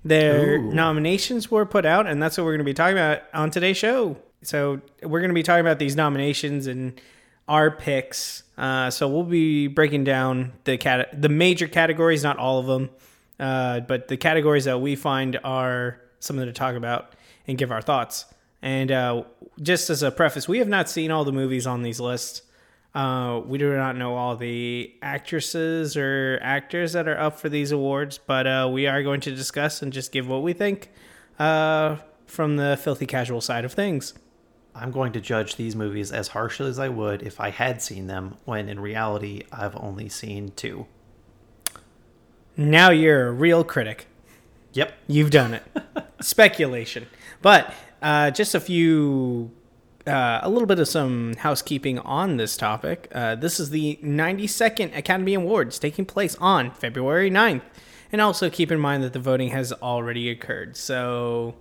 Their 0.05 0.59
Ooh. 0.59 0.71
nominations 0.71 1.49
were 1.49 1.65
put 1.65 1.83
out, 1.83 2.05
and 2.05 2.21
that's 2.21 2.37
what 2.37 2.43
we're 2.43 2.51
going 2.51 2.59
to 2.59 2.63
be 2.63 2.75
talking 2.75 2.95
about 2.95 3.23
on 3.33 3.49
today's 3.49 3.75
show. 3.75 4.15
So 4.43 4.79
we're 5.01 5.19
going 5.19 5.31
to 5.31 5.35
be 5.35 5.41
talking 5.41 5.61
about 5.61 5.79
these 5.79 5.95
nominations 5.95 6.67
and 6.67 7.01
our 7.47 7.71
picks. 7.71 8.43
Uh, 8.55 8.91
so 8.91 9.07
we'll 9.07 9.23
be 9.23 9.65
breaking 9.65 10.03
down 10.03 10.53
the 10.65 10.77
cat 10.77 11.19
the 11.19 11.27
major 11.27 11.67
categories, 11.67 12.23
not 12.23 12.37
all 12.37 12.59
of 12.59 12.67
them, 12.67 12.91
uh, 13.39 13.79
but 13.79 14.07
the 14.07 14.15
categories 14.15 14.65
that 14.65 14.79
we 14.79 14.95
find 14.95 15.39
are 15.43 15.99
something 16.19 16.45
to 16.45 16.53
talk 16.53 16.75
about 16.75 17.13
and 17.47 17.57
give 17.57 17.71
our 17.71 17.81
thoughts. 17.81 18.25
And 18.61 18.91
uh, 18.91 19.23
just 19.59 19.89
as 19.89 20.03
a 20.03 20.11
preface, 20.11 20.47
we 20.47 20.59
have 20.59 20.67
not 20.67 20.87
seen 20.87 21.09
all 21.09 21.25
the 21.25 21.31
movies 21.31 21.65
on 21.65 21.81
these 21.81 21.99
lists. 21.99 22.43
Uh, 22.95 23.41
we 23.45 23.57
do 23.57 23.75
not 23.75 23.97
know 23.97 24.15
all 24.15 24.37
the 24.37 24.91
actresses 25.01 25.97
or 25.97 26.39
actors 26.41 26.93
that 26.93 27.09
are 27.09 27.19
up 27.19 27.37
for 27.37 27.49
these 27.49 27.73
awards, 27.73 28.17
but 28.17 28.47
uh, 28.47 28.69
we 28.71 28.87
are 28.87 29.03
going 29.03 29.19
to 29.19 29.35
discuss 29.35 29.81
and 29.81 29.91
just 29.91 30.13
give 30.13 30.29
what 30.29 30.41
we 30.41 30.53
think 30.53 30.89
uh, 31.37 31.97
from 32.25 32.55
the 32.55 32.79
filthy 32.81 33.05
casual 33.05 33.41
side 33.41 33.65
of 33.65 33.73
things. 33.73 34.13
I'm 34.73 34.91
going 34.91 35.11
to 35.11 35.21
judge 35.21 35.57
these 35.57 35.75
movies 35.75 36.11
as 36.11 36.29
harshly 36.29 36.69
as 36.69 36.79
I 36.79 36.87
would 36.87 37.21
if 37.21 37.39
I 37.39 37.49
had 37.49 37.81
seen 37.81 38.07
them, 38.07 38.37
when 38.45 38.69
in 38.69 38.79
reality, 38.79 39.43
I've 39.51 39.75
only 39.75 40.07
seen 40.07 40.53
two. 40.55 40.85
Now 42.55 42.91
you're 42.91 43.27
a 43.27 43.31
real 43.31 43.65
critic. 43.65 44.07
Yep. 44.71 44.93
You've 45.07 45.31
done 45.31 45.53
it. 45.53 45.63
Speculation. 46.21 47.07
But 47.41 47.73
uh, 48.01 48.31
just 48.31 48.55
a 48.55 48.59
few, 48.59 49.51
uh, 50.07 50.39
a 50.43 50.49
little 50.49 50.67
bit 50.67 50.79
of 50.79 50.87
some 50.87 51.35
housekeeping 51.35 51.99
on 51.99 52.37
this 52.37 52.57
topic. 52.57 53.07
Uh, 53.13 53.35
this 53.35 53.59
is 53.59 53.69
the 53.69 53.99
92nd 54.03 54.95
Academy 54.95 55.33
Awards 55.33 55.79
taking 55.79 56.05
place 56.05 56.35
on 56.35 56.71
February 56.71 57.29
9th. 57.31 57.61
And 58.11 58.21
also 58.21 58.49
keep 58.49 58.71
in 58.71 58.79
mind 58.79 59.03
that 59.03 59.13
the 59.13 59.19
voting 59.19 59.49
has 59.49 59.73
already 59.73 60.29
occurred. 60.29 60.77
So, 60.77 61.55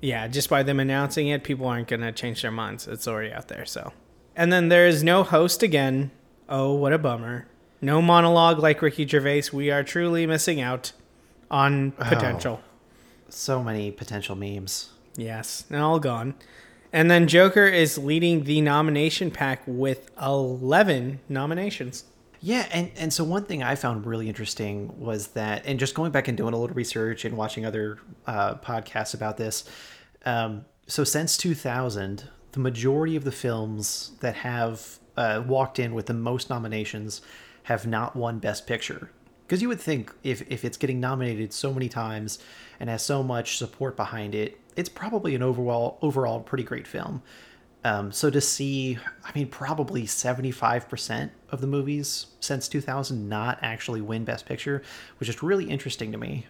yeah, 0.00 0.26
just 0.28 0.50
by 0.50 0.62
them 0.62 0.80
announcing 0.80 1.28
it, 1.28 1.44
people 1.44 1.66
aren't 1.66 1.88
going 1.88 2.00
to 2.00 2.12
change 2.12 2.42
their 2.42 2.50
minds. 2.50 2.88
It's 2.88 3.06
already 3.06 3.32
out 3.32 3.48
there. 3.48 3.64
So, 3.64 3.92
and 4.36 4.52
then 4.52 4.68
there 4.68 4.86
is 4.86 5.02
no 5.02 5.22
host 5.22 5.62
again. 5.62 6.10
Oh, 6.48 6.74
what 6.74 6.92
a 6.92 6.98
bummer. 6.98 7.46
No 7.80 8.02
monologue 8.02 8.58
like 8.58 8.82
Ricky 8.82 9.06
Gervais. 9.06 9.44
We 9.52 9.70
are 9.70 9.82
truly 9.82 10.26
missing 10.26 10.60
out 10.60 10.92
on 11.50 11.92
potential. 11.92 12.60
So 13.28 13.62
many 13.62 13.90
potential 13.90 14.36
memes. 14.36 14.90
Yes, 15.16 15.64
and 15.70 15.80
all 15.80 15.98
gone. 15.98 16.34
And 16.92 17.10
then 17.10 17.28
Joker 17.28 17.66
is 17.66 17.98
leading 17.98 18.44
the 18.44 18.60
nomination 18.60 19.30
pack 19.30 19.62
with 19.66 20.10
11 20.20 21.20
nominations. 21.28 22.04
Yeah, 22.42 22.66
and, 22.72 22.90
and 22.96 23.12
so 23.12 23.22
one 23.22 23.44
thing 23.44 23.62
I 23.62 23.74
found 23.74 24.06
really 24.06 24.28
interesting 24.28 24.98
was 24.98 25.28
that, 25.28 25.66
and 25.66 25.78
just 25.78 25.94
going 25.94 26.10
back 26.10 26.26
and 26.26 26.36
doing 26.36 26.54
a 26.54 26.56
little 26.56 26.74
research 26.74 27.24
and 27.24 27.36
watching 27.36 27.66
other 27.66 27.98
uh, 28.26 28.54
podcasts 28.54 29.14
about 29.14 29.36
this. 29.36 29.64
Um, 30.24 30.64
so 30.86 31.04
since 31.04 31.36
2000, 31.36 32.28
the 32.52 32.60
majority 32.60 33.14
of 33.14 33.24
the 33.24 33.32
films 33.32 34.12
that 34.20 34.36
have 34.36 34.98
uh, 35.16 35.42
walked 35.46 35.78
in 35.78 35.94
with 35.94 36.06
the 36.06 36.14
most 36.14 36.48
nominations 36.48 37.20
have 37.64 37.86
not 37.86 38.16
won 38.16 38.38
Best 38.38 38.66
Picture. 38.66 39.10
Because 39.46 39.60
you 39.60 39.68
would 39.68 39.80
think 39.80 40.14
if, 40.22 40.42
if 40.50 40.64
it's 40.64 40.76
getting 40.76 40.98
nominated 40.98 41.52
so 41.52 41.74
many 41.74 41.88
times 41.88 42.38
and 42.78 42.88
has 42.88 43.02
so 43.02 43.22
much 43.22 43.58
support 43.58 43.96
behind 43.96 44.34
it, 44.34 44.58
it's 44.76 44.88
probably 44.88 45.34
an 45.34 45.42
overall 45.42 45.98
overall 46.02 46.40
pretty 46.40 46.64
great 46.64 46.86
film. 46.86 47.22
Um, 47.82 48.12
so 48.12 48.28
to 48.28 48.42
see, 48.42 48.98
I 49.24 49.30
mean, 49.34 49.48
probably 49.48 50.02
75% 50.02 51.30
of 51.50 51.62
the 51.62 51.66
movies 51.66 52.26
since 52.38 52.68
2000 52.68 53.26
not 53.26 53.58
actually 53.62 54.02
win 54.02 54.24
Best 54.26 54.44
Picture, 54.44 54.82
which 55.18 55.30
is 55.30 55.42
really 55.42 55.70
interesting 55.70 56.12
to 56.12 56.18
me. 56.18 56.46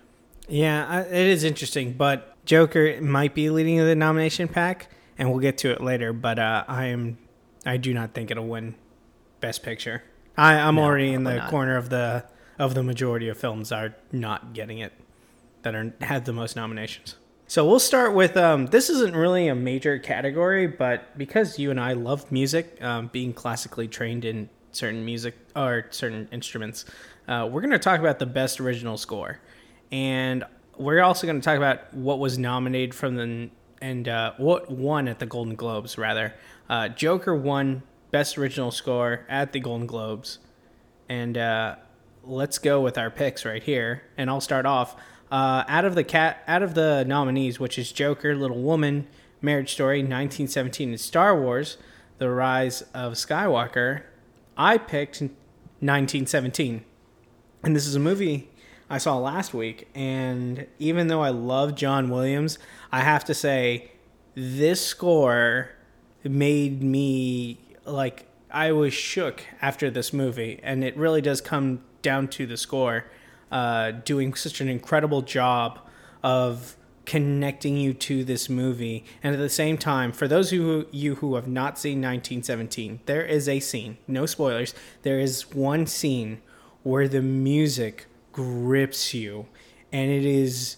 Yeah, 0.49 1.03
it 1.03 1.27
is 1.29 1.45
interesting, 1.45 1.93
but 1.93 2.45
Joker 2.45 3.00
might 3.00 3.33
be 3.37 3.49
leading 3.50 3.79
the 3.79 3.95
nomination 3.95 4.49
pack, 4.49 4.89
and 5.19 5.31
we'll 5.31 5.39
get 5.39 5.57
to 5.59 5.71
it 5.71 5.81
later. 5.81 6.12
But 6.12 6.41
uh, 6.41 6.65
I 6.67 6.87
am, 6.87 7.19
I 7.65 7.77
do 7.77 7.95
not 7.95 8.12
think 8.12 8.33
it'll 8.33 8.49
win 8.49 8.75
Best 9.41 9.62
Picture. 9.62 10.03
I, 10.37 10.55
I'm 10.55 10.75
No, 10.75 10.83
already 10.83 11.12
in 11.12 11.23
the 11.23 11.37
not. 11.37 11.50
corner 11.50 11.77
of 11.77 11.91
the 11.91 12.25
of 12.59 12.75
the 12.75 12.83
majority 12.83 13.29
of 13.29 13.39
films 13.39 13.71
are 13.71 13.95
not 14.11 14.53
getting 14.53 14.79
it 14.81 14.93
that 15.62 15.77
are 15.77 15.95
had 16.00 16.25
the 16.25 16.33
most 16.33 16.57
nominations. 16.57 17.15
So 17.50 17.66
we'll 17.66 17.80
start 17.80 18.14
with 18.14 18.37
um, 18.37 18.66
this 18.66 18.88
isn't 18.90 19.16
really 19.16 19.49
a 19.49 19.57
major 19.57 19.99
category, 19.99 20.69
but 20.69 21.19
because 21.19 21.59
you 21.59 21.73
and 21.73 21.80
I 21.80 21.95
love 21.95 22.30
music, 22.30 22.80
um, 22.80 23.09
being 23.09 23.33
classically 23.33 23.88
trained 23.88 24.25
in 24.25 24.49
certain 24.71 25.04
music 25.04 25.35
or 25.57 25.87
certain 25.90 26.28
instruments, 26.30 26.85
uh, 27.26 27.49
we're 27.50 27.61
going 27.61 27.73
to 27.73 27.80
talk 27.80 27.99
about 27.99 28.21
the 28.21 28.26
best 28.26 28.61
original 28.61 28.97
score, 28.97 29.40
and 29.90 30.45
we're 30.78 31.02
also 31.02 31.26
going 31.26 31.40
to 31.40 31.45
talk 31.45 31.57
about 31.57 31.92
what 31.92 32.21
was 32.21 32.38
nominated 32.38 32.95
from 32.95 33.16
the 33.16 33.50
and 33.83 34.07
uh, 34.07 34.33
what 34.37 34.71
won 34.71 35.09
at 35.09 35.19
the 35.19 35.26
Golden 35.26 35.57
Globes. 35.57 35.99
Rather, 35.99 36.33
uh, 36.69 36.87
Joker 36.87 37.35
won 37.35 37.83
best 38.12 38.38
original 38.38 38.71
score 38.71 39.26
at 39.28 39.50
the 39.50 39.59
Golden 39.59 39.88
Globes, 39.88 40.38
and 41.09 41.37
uh, 41.37 41.75
let's 42.23 42.59
go 42.59 42.80
with 42.80 42.97
our 42.97 43.11
picks 43.11 43.45
right 43.45 43.64
here. 43.64 44.04
And 44.16 44.30
I'll 44.30 44.40
start 44.40 44.66
off. 44.66 44.95
Uh, 45.31 45.65
out 45.69 45.85
of 45.85 45.95
the 45.95 46.05
cat, 46.05 46.43
out 46.49 46.63
of 46.63 46.75
the 46.75 47.05
nominees, 47.07 47.61
which 47.61 47.79
is 47.79 47.93
Joker, 47.93 48.35
Little 48.35 48.61
Woman, 48.61 49.07
Marriage 49.41 49.73
Story, 49.73 49.99
1917, 49.99 50.91
and 50.91 51.01
Star 51.01 51.41
Wars: 51.41 51.77
The 52.19 52.31
Rise 52.31 52.83
of 52.93 53.15
Skywalker, 53.15 54.03
I 54.57 54.77
picked 54.77 55.21
1917, 55.21 56.85
and 57.63 57.77
this 57.77 57.87
is 57.87 57.95
a 57.95 58.01
movie 58.01 58.51
I 58.91 58.99
saw 58.99 59.17
last 59.19 59.55
week. 59.55 59.89
And 59.95 60.67
even 60.79 61.07
though 61.07 61.23
I 61.23 61.31
love 61.31 61.77
John 61.77 62.11
Williams, 62.11 62.59
I 62.91 63.01
have 63.01 63.25
to 63.27 63.35
say 63.35 63.93
this 64.35 64.85
score 64.85 65.71
made 66.25 66.83
me 66.83 67.61
like 67.85 68.27
I 68.51 68.73
was 68.73 68.93
shook 68.93 69.45
after 69.63 69.91
this 69.91 70.13
movie, 70.13 70.61
and 70.63 70.83
it 70.85 70.97
really 70.97 71.23
does 71.23 71.41
come 71.41 71.83
down 72.03 72.29
to 72.29 72.47
the 72.47 72.57
score 72.57 73.05
uh, 73.50 73.92
doing 73.92 74.35
such 74.35 74.61
an 74.61 74.69
incredible 74.69 75.23
job 75.23 75.80
of 76.23 76.76
connecting 77.07 77.76
you 77.76 77.92
to 77.92 78.25
this 78.25 78.49
movie. 78.49 79.04
And 79.23 79.35
at 79.35 79.38
the 79.38 79.49
same 79.49 79.76
time, 79.76 80.12
for 80.12 80.28
those 80.28 80.52
of 80.52 80.87
you 80.92 81.16
who 81.16 81.35
have 81.35 81.49
not 81.49 81.78
seen 81.78 81.99
1917, 81.99 83.00
there 83.07 83.25
is 83.25 83.49
a 83.49 83.59
scene, 83.59 83.99
no 84.07 84.26
spoilers. 84.26 84.75
There 85.02 85.19
is 85.19 85.50
one 85.50 85.87
scene 85.87 86.40
where 86.83 87.09
the 87.09 87.23
music 87.23 88.07
grips 88.33 89.12
you, 89.12 89.47
and 89.92 90.11
it 90.11 90.25
is 90.25 90.76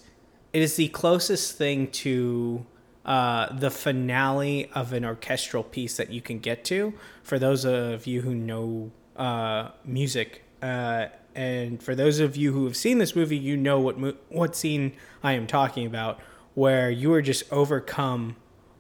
it 0.53 0.63
is 0.63 0.77
the 0.77 0.89
closest 0.89 1.57
thing 1.57 1.91
to 1.91 2.67
uh, 3.05 3.53
the 3.55 3.71
finale 3.71 4.71
of 4.75 4.93
an 4.93 5.05
orchestral 5.05 5.63
piece 5.63 5.97
that 5.97 6.11
you 6.11 6.21
can 6.21 6.39
get 6.39 6.65
to. 6.65 6.95
For 7.23 7.39
those 7.39 7.65
of 7.65 8.07
you 8.07 8.23
who 8.23 8.35
know 8.35 8.91
uh, 9.17 9.71
music, 9.85 10.45
uh, 10.63 11.07
and 11.35 11.83
for 11.83 11.95
those 11.95 12.21
of 12.21 12.37
you 12.37 12.53
who 12.53 12.65
have 12.65 12.77
seen 12.77 12.99
this 12.99 13.17
movie, 13.17 13.37
you 13.37 13.57
know 13.57 13.81
what 13.81 13.99
mo- 13.99 14.17
what 14.29 14.55
scene 14.55 14.93
I 15.23 15.33
am 15.33 15.47
talking 15.47 15.87
about, 15.87 16.21
where 16.55 16.91
you 16.91 17.13
are 17.13 17.23
just 17.23 17.51
overcome 17.53 18.37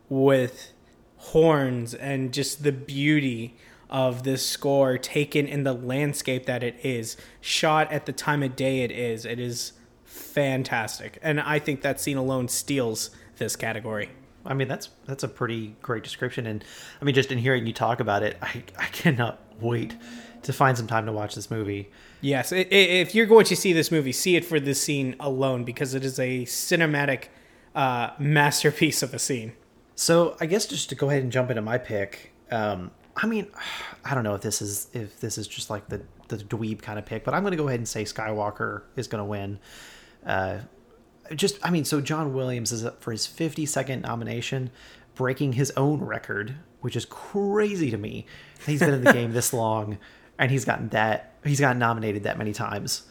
with 0.08 0.72
horns 1.16 1.94
and 1.94 2.32
just 2.32 2.62
the 2.62 2.72
beauty 2.72 3.56
of 3.88 4.22
this 4.22 4.44
score 4.44 4.96
taken 4.98 5.46
in 5.46 5.64
the 5.64 5.72
landscape 5.72 6.46
that 6.46 6.62
it 6.62 6.76
is, 6.82 7.16
shot 7.40 7.92
at 7.92 8.06
the 8.06 8.12
time 8.12 8.42
of 8.42 8.56
day 8.56 8.80
it 8.80 8.90
is. 8.90 9.24
It 9.24 9.38
is 9.38 9.72
fantastic, 10.04 11.18
and 11.22 11.40
I 11.40 11.58
think 11.58 11.82
that 11.82 12.00
scene 12.00 12.16
alone 12.16 12.48
steals 12.48 13.10
this 13.36 13.56
category. 13.56 14.10
I 14.44 14.54
mean, 14.54 14.68
that's 14.68 14.90
that's 15.06 15.22
a 15.22 15.28
pretty 15.28 15.76
great 15.82 16.02
description, 16.02 16.46
and 16.46 16.64
I 17.00 17.04
mean, 17.04 17.14
just 17.14 17.30
in 17.30 17.38
hearing 17.38 17.66
you 17.66 17.72
talk 17.72 18.00
about 18.00 18.22
it, 18.22 18.36
I 18.42 18.62
I 18.78 18.86
cannot 18.86 19.40
wait 19.60 19.96
to 20.42 20.52
find 20.52 20.76
some 20.76 20.86
time 20.86 21.06
to 21.06 21.12
watch 21.12 21.34
this 21.34 21.50
movie. 21.50 21.90
Yes, 22.20 22.52
if 22.52 23.14
you're 23.14 23.26
going 23.26 23.44
to 23.46 23.56
see 23.56 23.72
this 23.72 23.90
movie, 23.90 24.12
see 24.12 24.36
it 24.36 24.44
for 24.44 24.60
this 24.60 24.80
scene 24.82 25.16
alone 25.20 25.64
because 25.64 25.94
it 25.94 26.04
is 26.04 26.18
a 26.18 26.44
cinematic 26.44 27.24
uh, 27.74 28.10
masterpiece 28.18 29.02
of 29.02 29.14
a 29.14 29.18
scene. 29.18 29.52
So 29.94 30.36
I 30.40 30.46
guess 30.46 30.66
just 30.66 30.88
to 30.90 30.94
go 30.94 31.10
ahead 31.10 31.22
and 31.22 31.32
jump 31.32 31.50
into 31.50 31.62
my 31.62 31.78
pick. 31.78 32.32
Um, 32.50 32.90
I 33.16 33.26
mean, 33.26 33.48
I 34.04 34.14
don't 34.14 34.24
know 34.24 34.34
if 34.34 34.42
this 34.42 34.60
is 34.60 34.88
if 34.92 35.20
this 35.20 35.38
is 35.38 35.46
just 35.46 35.70
like 35.70 35.88
the 35.88 36.02
the 36.28 36.38
dweeb 36.38 36.82
kind 36.82 36.98
of 36.98 37.06
pick, 37.06 37.24
but 37.24 37.34
I'm 37.34 37.42
going 37.42 37.52
to 37.52 37.56
go 37.56 37.68
ahead 37.68 37.80
and 37.80 37.88
say 37.88 38.04
Skywalker 38.04 38.82
is 38.96 39.06
going 39.06 39.20
to 39.20 39.24
win. 39.24 39.58
Uh, 40.24 40.60
just 41.34 41.58
I 41.64 41.70
mean, 41.70 41.84
so 41.84 42.00
John 42.00 42.34
Williams 42.34 42.72
is 42.72 42.84
up 42.84 43.02
for 43.02 43.12
his 43.12 43.26
52nd 43.26 44.02
nomination, 44.02 44.70
breaking 45.14 45.54
his 45.54 45.70
own 45.76 46.00
record, 46.00 46.56
which 46.80 46.96
is 46.96 47.04
crazy 47.04 47.90
to 47.90 47.98
me. 47.98 48.26
He's 48.66 48.80
been 48.80 48.94
in 48.94 49.04
the 49.04 49.12
game 49.14 49.32
this 49.32 49.52
long, 49.52 49.98
and 50.42 50.50
he's 50.50 50.64
gotten 50.64 50.88
that 50.88 51.34
he's 51.44 51.60
gotten 51.60 51.78
nominated 51.78 52.24
that 52.24 52.36
many 52.36 52.52
times. 52.52 53.04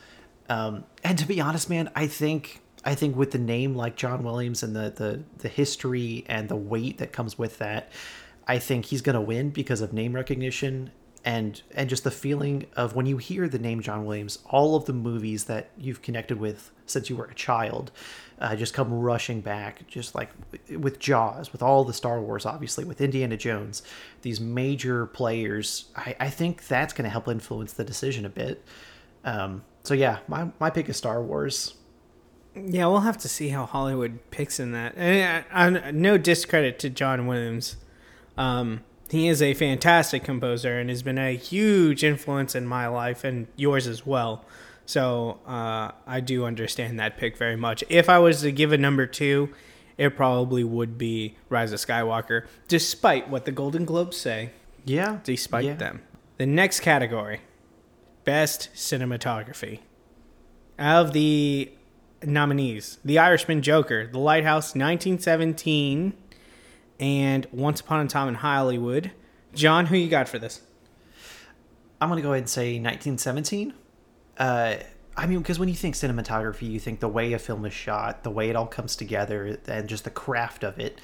Um, 0.50 0.84
and 1.02 1.18
to 1.18 1.26
be 1.26 1.40
honest, 1.40 1.70
man, 1.70 1.90
I 1.96 2.06
think 2.08 2.60
I 2.84 2.94
think 2.94 3.16
with 3.16 3.32
the 3.32 3.40
name 3.40 3.74
like 3.74 3.96
John 3.96 4.22
Williams 4.22 4.64
and 4.64 4.76
the 4.76 4.94
the 4.94 5.24
the 5.38 5.48
history 5.48 6.26
and 6.28 6.50
the 6.50 6.58
weight 6.58 6.98
that 6.98 7.14
comes 7.14 7.38
with 7.40 7.58
that, 7.60 7.90
I 8.48 8.60
think 8.60 8.86
he's 8.86 9.02
gonna 9.02 9.22
win 9.22 9.50
because 9.50 9.80
of 9.80 9.94
name 9.94 10.14
recognition 10.14 10.92
and 11.24 11.62
and 11.72 11.90
just 11.90 12.04
the 12.04 12.12
feeling 12.12 12.66
of 12.76 12.96
when 12.96 13.06
you 13.06 13.18
hear 13.18 13.48
the 13.48 13.60
name 13.60 13.82
John 13.82 14.06
Williams, 14.06 14.40
all 14.46 14.76
of 14.76 14.86
the 14.86 14.94
movies 14.94 15.46
that 15.46 15.70
you've 15.78 16.02
connected 16.02 16.40
with 16.40 16.72
since 16.86 17.10
you 17.10 17.16
were 17.16 17.26
a 17.26 17.34
child, 17.34 17.92
uh, 18.40 18.56
just 18.56 18.74
come 18.74 18.92
rushing 18.92 19.42
back. 19.42 19.88
Just 19.88 20.16
like 20.16 20.30
with 20.70 21.00
Jaws, 21.00 21.52
with 21.52 21.62
all 21.62 21.84
the 21.84 21.94
Star 21.94 22.20
Wars, 22.20 22.46
obviously 22.46 22.84
with 22.84 23.02
Indiana 23.02 23.38
Jones, 23.38 23.84
these 24.24 24.40
major 24.40 25.06
players. 25.06 25.86
I, 25.96 26.16
I 26.20 26.30
think 26.30 26.68
that's 26.68 26.94
going 26.94 27.06
to 27.06 27.12
help 27.12 27.28
influence 27.28 27.74
the 27.74 27.84
decision 27.84 28.26
a 28.26 28.30
bit. 28.30 28.64
Um, 29.24 29.64
so 29.84 29.94
yeah, 29.94 30.20
my 30.28 30.50
my 30.60 30.70
pick 30.70 30.90
is 30.90 30.98
Star 30.98 31.22
Wars. 31.22 31.76
Yeah, 32.56 32.88
we'll 32.88 33.02
have 33.02 33.18
to 33.20 33.30
see 33.30 33.50
how 33.50 33.66
Hollywood 33.66 34.20
picks 34.30 34.60
in 34.60 34.74
that. 34.74 34.94
And 34.98 35.46
I, 35.52 35.68
I, 35.68 35.92
no 35.92 36.18
discredit 36.18 36.80
to 36.80 36.90
John 36.90 37.26
Williams. 37.26 37.78
Um, 38.38 38.84
he 39.12 39.28
is 39.28 39.42
a 39.42 39.54
fantastic 39.54 40.24
composer 40.24 40.80
and 40.80 40.90
has 40.90 41.04
been 41.04 41.18
a 41.18 41.36
huge 41.36 42.04
influence 42.04 42.56
in 42.56 42.66
my 42.66 42.88
life 42.88 43.24
and 43.24 43.48
yours 43.56 43.86
as 43.86 44.06
well. 44.06 44.46
So 44.86 45.40
uh, 45.46 45.92
I 46.08 46.22
do 46.22 46.46
understand 46.46 47.00
that 47.00 47.18
pick 47.18 47.38
very 47.38 47.56
much. 47.56 47.84
If 47.90 48.10
I 48.10 48.20
was 48.20 48.42
to 48.42 48.52
give 48.52 48.72
a 48.72 48.78
number 48.78 49.06
two, 49.06 49.50
it 49.98 50.16
probably 50.16 50.64
would 50.64 50.98
be 50.98 51.36
Rise 51.50 51.74
of 51.74 51.80
Skywalker, 51.80 52.48
despite 52.68 53.30
what 53.30 53.46
the 53.46 53.52
Golden 53.52 53.86
Globes 53.86 54.18
say. 54.18 54.52
Yeah, 54.86 55.20
Despite 55.24 55.66
yeah. 55.66 55.76
them. 55.76 56.02
The 56.38 56.46
next 56.46 56.80
category 56.80 57.42
Best 58.24 58.70
Cinematography. 58.74 59.80
Of 60.80 61.14
the 61.14 61.72
nominees 62.24 62.98
The 63.06 63.20
Irishman, 63.20 63.62
Joker, 63.62 64.08
The 64.08 64.20
Lighthouse, 64.20 64.74
1917, 64.74 66.14
and 67.02 67.48
Once 67.52 67.82
Upon 67.82 68.06
a 68.06 68.08
Time 68.08 68.30
in 68.30 68.36
Hollywood. 68.36 69.12
John, 69.54 69.88
who 69.88 69.98
you 69.98 70.08
got 70.08 70.30
for 70.30 70.40
this? 70.40 70.62
I'm 72.00 72.08
gonna 72.08 72.22
go 72.22 72.32
ahead 72.32 72.44
and 72.44 72.50
say 72.50 72.76
1917. 72.80 73.74
Uh, 74.38 74.76
I 75.18 75.28
mean, 75.28 75.40
because 75.40 75.60
when 75.60 75.68
you 75.68 75.76
think 75.76 75.96
cinematography, 75.96 76.70
you 76.70 76.80
think 76.80 77.00
the 77.00 77.10
way 77.10 77.34
a 77.34 77.40
film 77.40 77.66
is 77.66 77.74
shot, 77.74 78.24
the 78.24 78.32
way 78.32 78.50
it 78.50 78.56
all 78.56 78.68
comes 78.68 78.96
together, 78.96 79.60
and 79.68 79.90
just 79.90 80.04
the 80.04 80.10
craft 80.10 80.64
of 80.64 80.80
it. 80.80 81.02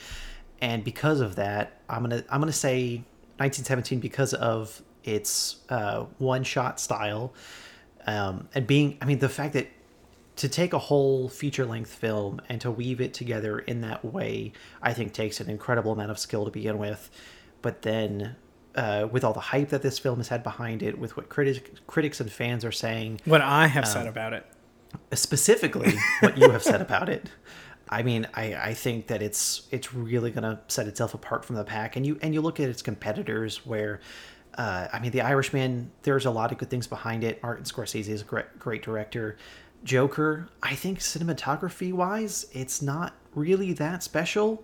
And 0.62 0.84
because 0.84 1.20
of 1.20 1.36
that, 1.36 1.82
I'm 1.90 2.04
gonna 2.04 2.24
I'm 2.30 2.40
gonna 2.40 2.54
say 2.54 3.04
1917 3.38 4.00
because 4.00 4.34
of 4.34 4.82
its 5.04 5.58
uh, 5.70 6.06
one 6.20 6.44
shot 6.44 6.80
style, 6.80 7.34
um, 8.06 8.48
and 8.56 8.66
being 8.66 8.98
I 9.02 9.06
mean 9.06 9.20
the 9.20 9.30
fact 9.30 9.54
that 9.54 9.68
to 10.38 10.48
take 10.48 10.74
a 10.74 10.80
whole 10.80 11.30
feature 11.30 11.66
length 11.66 11.94
film 11.94 12.40
and 12.48 12.62
to 12.62 12.72
weave 12.72 13.02
it 13.02 13.14
together 13.14 13.60
in 13.60 13.82
that 13.82 14.06
way, 14.06 14.54
I 14.82 14.94
think 14.94 15.14
takes 15.14 15.40
an 15.40 15.50
incredible 15.50 15.92
amount 15.92 16.12
of 16.12 16.20
skill 16.20 16.46
to 16.46 16.52
begin 16.52 16.78
with. 16.78 17.10
But 17.62 17.82
then, 17.82 18.36
uh, 18.76 19.08
with 19.12 19.24
all 19.24 19.34
the 19.34 19.40
hype 19.40 19.70
that 19.70 19.82
this 19.82 19.98
film 19.98 20.18
has 20.18 20.28
had 20.28 20.44
behind 20.44 20.84
it, 20.84 21.00
with 21.00 21.18
what 21.18 21.30
critics 21.30 21.80
critics 21.88 22.22
and 22.22 22.32
fans 22.32 22.64
are 22.64 22.72
saying, 22.72 23.22
What 23.26 23.42
I 23.42 23.68
have 23.68 23.88
said 23.88 24.08
about 24.08 24.34
it. 24.34 24.46
specifically 25.14 25.94
what 26.20 26.38
you 26.38 26.52
have 26.52 26.64
said 26.64 26.82
about 26.82 27.10
it, 27.10 27.32
I 27.90 28.04
mean, 28.04 28.28
I, 28.36 28.54
I 28.54 28.74
think 28.76 29.08
that 29.08 29.24
it's 29.24 29.64
it's 29.72 29.94
really 29.94 30.30
gonna 30.30 30.62
set 30.68 30.88
itself 30.88 31.16
apart 31.16 31.46
from 31.46 31.56
the 31.56 31.64
pack. 31.64 31.96
And 31.96 32.06
you 32.06 32.20
and 32.22 32.36
you 32.36 32.42
look 32.42 32.60
at 32.60 32.70
its 32.70 32.84
competitors, 32.84 33.66
where 33.66 34.02
uh, 34.58 34.88
I 34.92 35.00
mean, 35.00 35.12
The 35.12 35.22
Irishman. 35.22 35.92
There's 36.02 36.26
a 36.26 36.32
lot 36.32 36.52
of 36.52 36.58
good 36.58 36.70
things 36.70 36.88
behind 36.88 37.24
it. 37.24 37.42
Martin 37.44 37.64
Scorsese 37.64 38.08
is 38.10 38.22
a 38.22 38.26
great 38.26 38.60
great 38.60 38.82
director. 38.82 39.38
Joker, 39.84 40.50
I 40.62 40.76
think 40.76 41.00
cinematography 41.00 41.94
wise, 41.94 42.48
it's 42.52 42.82
not 42.82 43.14
really 43.34 43.74
that 43.74 44.04
special. 44.04 44.64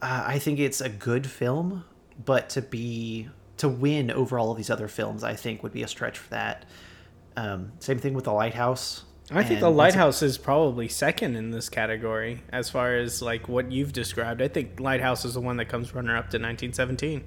Uh, 0.00 0.24
I 0.26 0.38
think 0.38 0.58
it's 0.58 0.80
a 0.80 0.88
good 0.88 1.26
film, 1.26 1.84
but 2.24 2.48
to 2.50 2.62
be 2.62 3.28
to 3.56 3.68
win 3.68 4.10
over 4.10 4.38
all 4.38 4.52
of 4.52 4.56
these 4.56 4.70
other 4.70 4.88
films, 4.88 5.24
I 5.24 5.34
think 5.34 5.62
would 5.62 5.72
be 5.72 5.82
a 5.82 5.88
stretch 5.88 6.18
for 6.18 6.30
that. 6.30 6.64
Um, 7.36 7.72
same 7.80 7.98
thing 7.98 8.14
with 8.14 8.24
The 8.24 8.32
Lighthouse. 8.32 9.04
I 9.30 9.44
think 9.44 9.60
The 9.60 9.70
Lighthouse 9.70 10.22
is 10.22 10.38
probably 10.38 10.88
second 10.88 11.36
in 11.36 11.50
this 11.50 11.68
category 11.68 12.42
as 12.50 12.70
far 12.70 12.96
as 12.96 13.20
like 13.20 13.48
what 13.48 13.70
you've 13.70 13.92
described. 13.92 14.40
I 14.40 14.48
think 14.48 14.80
Lighthouse 14.80 15.24
is 15.24 15.34
the 15.34 15.40
one 15.40 15.56
that 15.58 15.66
comes 15.66 15.94
runner 15.94 16.16
up 16.16 16.30
to 16.30 16.38
1917. 16.38 17.24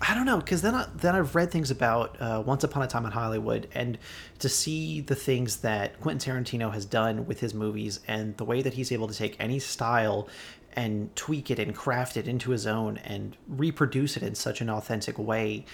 I 0.00 0.14
don't 0.14 0.26
know 0.26 0.38
because 0.38 0.62
then 0.62 0.74
I, 0.74 0.86
then 0.96 1.14
I've 1.14 1.34
read 1.34 1.50
things 1.50 1.70
about 1.70 2.20
uh, 2.20 2.42
Once 2.44 2.64
Upon 2.64 2.82
a 2.82 2.86
Time 2.86 3.04
in 3.04 3.12
Hollywood, 3.12 3.68
and 3.74 3.98
to 4.38 4.48
see 4.48 5.00
the 5.00 5.14
things 5.14 5.58
that 5.58 6.00
Quentin 6.00 6.34
Tarantino 6.34 6.72
has 6.72 6.84
done 6.84 7.26
with 7.26 7.40
his 7.40 7.54
movies 7.54 8.00
and 8.08 8.36
the 8.36 8.44
way 8.44 8.62
that 8.62 8.74
he's 8.74 8.92
able 8.92 9.08
to 9.08 9.14
take 9.14 9.36
any 9.38 9.58
style 9.58 10.28
and 10.74 11.14
tweak 11.16 11.50
it 11.50 11.58
and 11.58 11.74
craft 11.74 12.16
it 12.16 12.28
into 12.28 12.50
his 12.50 12.66
own 12.66 12.98
and 12.98 13.36
reproduce 13.48 14.16
it 14.16 14.22
in 14.22 14.34
such 14.34 14.60
an 14.60 14.70
authentic 14.70 15.18
way. 15.18 15.64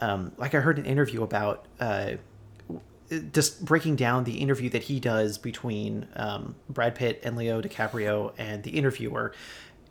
Um, 0.00 0.32
like 0.36 0.54
I 0.54 0.60
heard 0.60 0.78
an 0.78 0.84
interview 0.84 1.22
about 1.22 1.66
uh, 1.80 2.12
just 3.32 3.64
breaking 3.64 3.96
down 3.96 4.24
the 4.24 4.38
interview 4.38 4.68
that 4.70 4.84
he 4.84 5.00
does 5.00 5.38
between 5.38 6.06
um, 6.16 6.54
Brad 6.68 6.94
Pitt 6.94 7.20
and 7.24 7.36
Leo 7.36 7.60
DiCaprio 7.60 8.32
and 8.38 8.62
the 8.62 8.70
interviewer. 8.70 9.32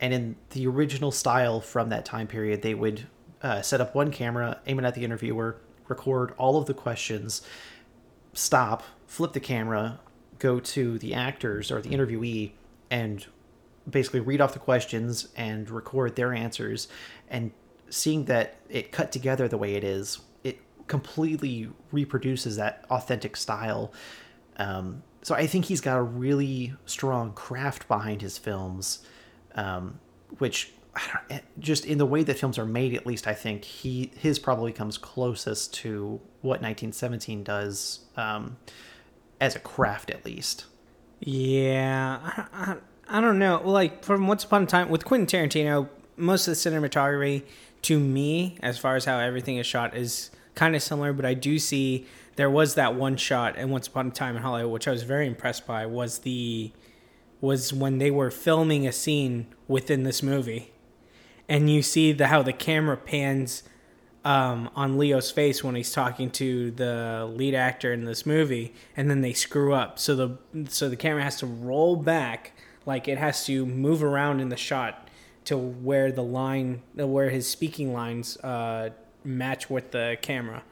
And 0.00 0.14
in 0.14 0.36
the 0.50 0.66
original 0.66 1.10
style 1.10 1.60
from 1.60 1.88
that 1.88 2.04
time 2.04 2.26
period, 2.26 2.62
they 2.62 2.74
would 2.74 3.06
uh, 3.42 3.62
set 3.62 3.80
up 3.80 3.94
one 3.94 4.10
camera, 4.10 4.60
aim 4.66 4.78
it 4.78 4.84
at 4.84 4.94
the 4.94 5.04
interviewer, 5.04 5.56
record 5.88 6.32
all 6.38 6.56
of 6.56 6.66
the 6.66 6.74
questions, 6.74 7.42
stop, 8.32 8.82
flip 9.06 9.32
the 9.32 9.40
camera, 9.40 10.00
go 10.38 10.60
to 10.60 10.98
the 10.98 11.14
actors 11.14 11.70
or 11.70 11.80
the 11.80 11.90
interviewee, 11.90 12.52
and 12.90 13.26
basically 13.88 14.20
read 14.20 14.40
off 14.40 14.52
the 14.52 14.58
questions 14.58 15.28
and 15.36 15.70
record 15.70 16.16
their 16.16 16.32
answers. 16.32 16.88
And 17.28 17.52
seeing 17.90 18.26
that 18.26 18.56
it 18.68 18.92
cut 18.92 19.12
together 19.12 19.48
the 19.48 19.58
way 19.58 19.74
it 19.74 19.84
is, 19.84 20.20
it 20.44 20.58
completely 20.86 21.70
reproduces 21.90 22.56
that 22.56 22.84
authentic 22.90 23.36
style. 23.36 23.92
Um, 24.56 25.02
so 25.22 25.34
I 25.34 25.46
think 25.46 25.66
he's 25.66 25.80
got 25.80 25.98
a 25.98 26.02
really 26.02 26.74
strong 26.86 27.32
craft 27.32 27.88
behind 27.88 28.22
his 28.22 28.38
films, 28.38 29.00
um, 29.54 29.98
which 30.38 30.72
just 31.58 31.84
in 31.84 31.98
the 31.98 32.06
way 32.06 32.22
that 32.22 32.38
films 32.38 32.58
are 32.58 32.64
made, 32.64 32.94
at 32.94 33.06
least 33.06 33.26
I 33.26 33.34
think 33.34 33.64
he 33.64 34.10
his 34.16 34.38
probably 34.38 34.72
comes 34.72 34.98
closest 34.98 35.74
to 35.74 36.20
what 36.40 36.62
1917 36.62 37.44
does 37.44 38.00
um, 38.16 38.56
as 39.40 39.56
a 39.56 39.60
craft, 39.60 40.10
at 40.10 40.24
least. 40.24 40.66
Yeah, 41.20 42.18
I, 42.22 42.46
I, 42.52 42.76
I 43.08 43.20
don't 43.20 43.38
know. 43.38 43.62
Like 43.64 44.04
from 44.04 44.26
Once 44.26 44.44
Upon 44.44 44.64
a 44.64 44.66
Time 44.66 44.88
with 44.88 45.04
Quentin 45.04 45.26
Tarantino, 45.26 45.88
most 46.16 46.46
of 46.48 46.54
the 46.54 46.70
cinematography 46.70 47.44
to 47.82 47.98
me, 47.98 48.58
as 48.62 48.78
far 48.78 48.96
as 48.96 49.04
how 49.04 49.18
everything 49.18 49.56
is 49.56 49.66
shot, 49.66 49.96
is 49.96 50.30
kind 50.54 50.74
of 50.74 50.82
similar. 50.82 51.12
But 51.12 51.24
I 51.24 51.34
do 51.34 51.58
see 51.58 52.06
there 52.36 52.50
was 52.50 52.74
that 52.74 52.94
one 52.94 53.16
shot 53.16 53.56
in 53.56 53.70
Once 53.70 53.88
Upon 53.88 54.08
a 54.08 54.10
Time 54.10 54.36
in 54.36 54.42
Hollywood, 54.42 54.72
which 54.72 54.88
I 54.88 54.92
was 54.92 55.02
very 55.02 55.26
impressed 55.26 55.66
by. 55.66 55.86
Was 55.86 56.20
the 56.20 56.72
was 57.40 57.72
when 57.72 57.98
they 57.98 58.10
were 58.10 58.30
filming 58.30 58.86
a 58.86 58.92
scene 58.92 59.46
within 59.68 60.02
this 60.02 60.22
movie, 60.22 60.72
and 61.48 61.70
you 61.70 61.82
see 61.82 62.12
the 62.12 62.26
how 62.26 62.42
the 62.42 62.52
camera 62.52 62.96
pans 62.96 63.62
um, 64.24 64.68
on 64.74 64.98
Leo's 64.98 65.30
face 65.30 65.64
when 65.64 65.74
he's 65.74 65.92
talking 65.92 66.30
to 66.32 66.70
the 66.72 67.30
lead 67.32 67.54
actor 67.54 67.92
in 67.92 68.04
this 68.04 68.26
movie, 68.26 68.74
and 68.96 69.10
then 69.10 69.22
they 69.22 69.32
screw 69.32 69.72
up. 69.72 69.98
So 69.98 70.14
the 70.14 70.68
so 70.68 70.88
the 70.88 70.96
camera 70.96 71.22
has 71.22 71.36
to 71.38 71.46
roll 71.46 71.96
back, 71.96 72.52
like 72.84 73.08
it 73.08 73.18
has 73.18 73.46
to 73.46 73.64
move 73.64 74.02
around 74.02 74.40
in 74.40 74.48
the 74.48 74.56
shot 74.56 75.08
to 75.46 75.56
where 75.56 76.12
the 76.12 76.22
line, 76.22 76.82
where 76.94 77.30
his 77.30 77.48
speaking 77.48 77.92
lines 77.92 78.36
uh, 78.38 78.90
match 79.24 79.70
with 79.70 79.92
the 79.92 80.18
camera, 80.20 80.62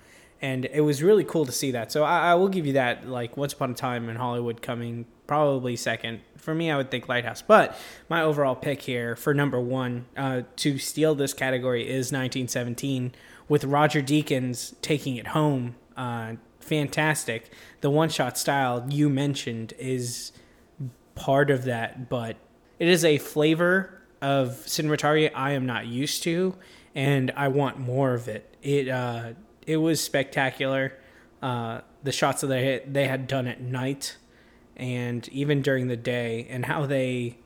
and 0.43 0.67
it 0.67 0.83
was 0.83 1.03
really 1.03 1.25
cool 1.25 1.47
to 1.47 1.53
see 1.53 1.71
that. 1.71 1.91
So 1.91 2.05
I, 2.05 2.33
I 2.33 2.35
will 2.35 2.49
give 2.49 2.67
you 2.67 2.75
that. 2.75 3.09
Like 3.09 3.39
Once 3.39 3.55
Upon 3.55 3.71
a 3.71 3.75
Time 3.75 4.11
in 4.11 4.17
Hollywood 4.17 4.61
coming 4.61 5.07
probably 5.27 5.77
second 5.77 6.21
for 6.37 6.55
me. 6.55 6.71
I 6.71 6.77
would 6.77 6.91
think 6.91 7.09
Lighthouse, 7.09 7.43
but 7.43 7.77
my 8.09 8.23
overall 8.23 8.55
pick 8.55 8.83
here 8.83 9.17
for 9.17 9.35
number 9.35 9.61
one 9.61 10.07
uh, 10.17 10.43
to 10.57 10.79
steal 10.79 11.15
this 11.15 11.33
category 11.33 11.83
is 11.83 12.13
1917 12.13 13.13
with 13.49 13.65
Roger 13.65 14.03
Deakins 14.03 14.75
taking 14.83 15.17
it 15.17 15.29
home. 15.29 15.77
Uh, 15.97 16.35
fantastic. 16.61 17.51
The 17.81 17.91
one 17.91 18.09
shot 18.09 18.37
style 18.37 18.87
you 18.89 19.09
mentioned 19.09 19.73
is 19.79 20.33
part 21.15 21.51
of 21.51 21.65
that, 21.65 22.09
but 22.09 22.37
it 22.79 22.89
is 22.89 23.05
a 23.05 23.19
flavor 23.19 24.03
of 24.21 24.51
cinematography 24.67 25.31
I 25.35 25.53
am 25.53 25.67
not 25.67 25.87
used 25.87 26.23
to, 26.25 26.55
and 26.95 27.31
I 27.37 27.49
want 27.49 27.79
more 27.79 28.15
of 28.15 28.29
it. 28.29 28.57
It 28.63 28.89
uh, 28.89 29.33
it 29.67 29.79
was 29.79 30.01
spectacular. 30.01 30.95
Uh, 31.43 31.81
the 32.03 32.13
shots 32.13 32.41
that 32.41 32.49
they 32.49 32.83
they 32.87 33.07
had 33.07 33.27
done 33.27 33.47
at 33.47 33.61
night, 33.61 34.17
and 34.77 35.29
even 35.29 35.63
during 35.63 35.89
the 35.89 35.97
day, 35.97 36.47
and 36.51 36.67
how 36.67 36.87
they 36.87 37.39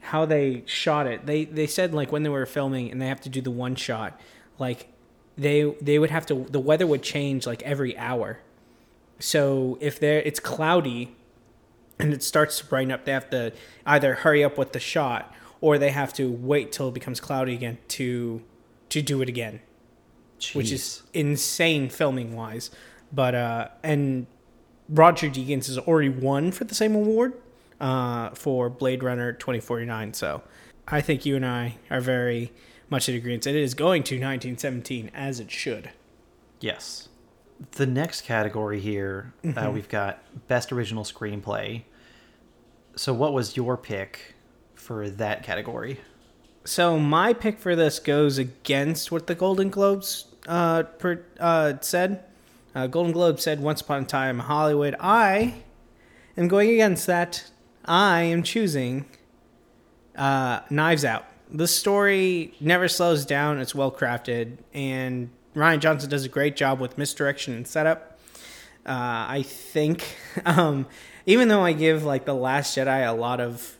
how 0.00 0.24
they 0.24 0.62
shot 0.66 1.06
it. 1.06 1.26
They 1.26 1.44
they 1.44 1.66
said 1.66 1.92
like 1.94 2.10
when 2.10 2.22
they 2.22 2.28
were 2.28 2.46
filming 2.46 2.90
and 2.90 3.00
they 3.00 3.06
have 3.06 3.20
to 3.22 3.28
do 3.28 3.40
the 3.40 3.50
one 3.50 3.74
shot, 3.74 4.18
like 4.58 4.88
they 5.36 5.74
they 5.80 5.98
would 5.98 6.10
have 6.10 6.26
to 6.26 6.46
the 6.50 6.60
weather 6.60 6.86
would 6.86 7.02
change 7.02 7.46
like 7.46 7.62
every 7.62 7.96
hour. 7.96 8.40
So 9.18 9.78
if 9.80 10.00
there 10.00 10.20
it's 10.20 10.40
cloudy 10.40 11.14
and 11.98 12.12
it 12.14 12.22
starts 12.22 12.58
to 12.58 12.66
brighten 12.66 12.90
up, 12.90 13.04
they 13.04 13.12
have 13.12 13.30
to 13.30 13.52
either 13.84 14.14
hurry 14.14 14.42
up 14.42 14.56
with 14.56 14.72
the 14.72 14.80
shot 14.80 15.34
or 15.60 15.76
they 15.76 15.90
have 15.90 16.12
to 16.14 16.30
wait 16.30 16.72
till 16.72 16.88
it 16.88 16.94
becomes 16.94 17.20
cloudy 17.20 17.54
again 17.54 17.78
to 17.88 18.42
to 18.88 19.02
do 19.02 19.20
it 19.22 19.28
again, 19.28 19.60
which 20.54 20.72
is 20.72 21.02
insane 21.12 21.88
filming 21.90 22.34
wise. 22.34 22.70
But 23.12 23.34
uh 23.34 23.68
and 23.82 24.26
Roger 24.90 25.28
Deakins 25.28 25.66
has 25.66 25.78
already 25.78 26.08
won 26.08 26.52
for 26.52 26.64
the 26.64 26.74
same 26.74 26.94
award 26.94 27.34
uh, 27.80 28.30
for 28.30 28.68
Blade 28.68 29.02
Runner 29.02 29.32
2049. 29.32 30.14
So 30.14 30.42
I 30.88 31.00
think 31.00 31.24
you 31.24 31.36
and 31.36 31.46
I 31.46 31.76
are 31.90 32.00
very 32.00 32.52
much 32.88 33.08
in 33.08 33.14
agreement. 33.14 33.46
It 33.46 33.54
is 33.54 33.74
going 33.74 34.02
to 34.04 34.14
1917 34.16 35.10
as 35.14 35.40
it 35.40 35.50
should. 35.50 35.90
Yes. 36.60 37.08
The 37.72 37.86
next 37.86 38.22
category 38.22 38.80
here, 38.80 39.32
uh, 39.56 39.70
we've 39.72 39.88
got 39.88 40.22
Best 40.48 40.72
Original 40.72 41.04
Screenplay. 41.04 41.82
So, 42.96 43.12
what 43.12 43.34
was 43.34 43.56
your 43.56 43.76
pick 43.76 44.34
for 44.74 45.08
that 45.10 45.42
category? 45.42 46.00
So 46.64 46.98
my 46.98 47.32
pick 47.32 47.58
for 47.58 47.74
this 47.74 47.98
goes 47.98 48.38
against 48.38 49.10
what 49.10 49.26
the 49.26 49.34
Golden 49.34 49.70
Globes 49.70 50.26
uh, 50.46 50.82
per, 50.84 51.24
uh, 51.38 51.74
said. 51.80 52.24
Uh, 52.74 52.86
Golden 52.86 53.12
Globe 53.12 53.40
said 53.40 53.60
Once 53.60 53.80
Upon 53.80 54.02
a 54.02 54.06
Time 54.06 54.36
in 54.36 54.46
Hollywood. 54.46 54.94
I 55.00 55.54
am 56.36 56.48
going 56.48 56.70
against 56.70 57.06
that. 57.06 57.50
I 57.84 58.22
am 58.22 58.42
choosing 58.42 59.06
uh, 60.16 60.60
Knives 60.70 61.04
Out. 61.04 61.24
The 61.52 61.66
story 61.66 62.54
never 62.60 62.86
slows 62.86 63.26
down. 63.26 63.58
It's 63.58 63.74
well 63.74 63.90
crafted, 63.90 64.58
and 64.72 65.30
Rian 65.56 65.80
Johnson 65.80 66.08
does 66.08 66.24
a 66.24 66.28
great 66.28 66.54
job 66.54 66.78
with 66.80 66.96
misdirection 66.96 67.54
and 67.54 67.66
setup. 67.66 68.20
Uh, 68.86 69.26
I 69.28 69.42
think, 69.44 70.16
um, 70.44 70.86
even 71.26 71.48
though 71.48 71.62
I 71.62 71.72
give 71.72 72.04
like 72.04 72.24
the 72.24 72.34
Last 72.34 72.76
Jedi 72.76 73.08
a 73.08 73.12
lot 73.12 73.40
of 73.40 73.76